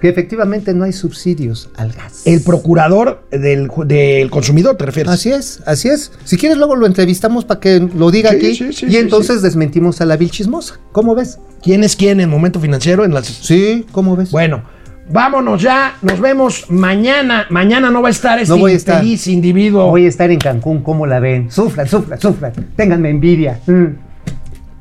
que 0.00 0.08
efectivamente 0.08 0.72
no 0.72 0.84
hay 0.84 0.92
subsidios 0.92 1.68
al 1.76 1.92
gas. 1.92 2.22
El 2.24 2.40
procurador 2.40 3.22
del, 3.30 3.68
del 3.86 4.30
consumidor, 4.30 4.76
¿te 4.76 4.86
refieres? 4.86 5.12
Así 5.12 5.30
es, 5.30 5.60
así 5.66 5.88
es. 5.88 6.12
Si 6.24 6.38
quieres 6.38 6.56
luego 6.56 6.74
lo 6.76 6.86
entrevistamos 6.86 7.44
para 7.44 7.60
que 7.60 7.80
lo 7.80 8.10
diga 8.10 8.30
Sí, 8.30 8.36
aquí 8.36 8.54
sí, 8.54 8.72
sí, 8.72 8.86
y 8.86 8.90
sí, 8.92 8.96
entonces 8.96 9.42
desmentimos 9.42 10.00
a 10.00 10.06
la 10.06 10.16
Vilchismosa. 10.16 10.80
¿Cómo 10.92 11.14
ves? 11.14 11.38
¿Quién 11.62 11.84
es 11.84 11.96
quién 11.96 12.20
en 12.20 12.30
momento 12.30 12.60
financiero? 12.60 13.04
En 13.04 13.12
las... 13.12 13.26
Sí, 13.26 13.84
¿cómo 13.92 14.16
ves? 14.16 14.30
Bueno, 14.30 14.62
vámonos 15.10 15.60
ya. 15.60 15.94
Nos 16.02 16.20
vemos 16.20 16.70
mañana. 16.70 17.46
Mañana 17.50 17.90
no 17.90 18.02
va 18.02 18.08
a 18.08 18.10
estar 18.10 18.38
este 18.38 18.52
No 18.54 18.58
voy 18.58 18.72
a 18.72 18.76
estar. 18.76 18.96
infeliz 18.96 19.26
individuo. 19.26 19.86
Voy 19.88 20.06
a 20.06 20.08
estar 20.08 20.30
en 20.30 20.38
Cancún, 20.38 20.82
¿cómo 20.82 21.06
la 21.06 21.20
ven? 21.20 21.50
Sufran, 21.50 21.86
sufran, 21.88 22.20
sufran. 22.20 22.52
Ténganme 22.76 23.10
envidia. 23.10 23.60
Mm. 23.66 23.84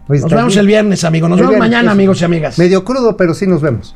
Nos 0.08 0.32
vemos 0.32 0.58
el 0.58 0.66
viernes, 0.66 1.04
amigo. 1.04 1.28
Nos 1.30 1.38
El 1.38 1.44
vemos 1.44 1.52
viernes, 1.56 1.70
mañana, 1.70 1.92
eso. 1.92 1.94
amigos 1.94 2.22
y 2.22 2.26
amigas. 2.26 2.58
Medio 2.58 2.84
crudo, 2.84 3.16
pero 3.16 3.34
sí 3.34 3.46
nos 3.46 3.62
vemos. 3.62 3.96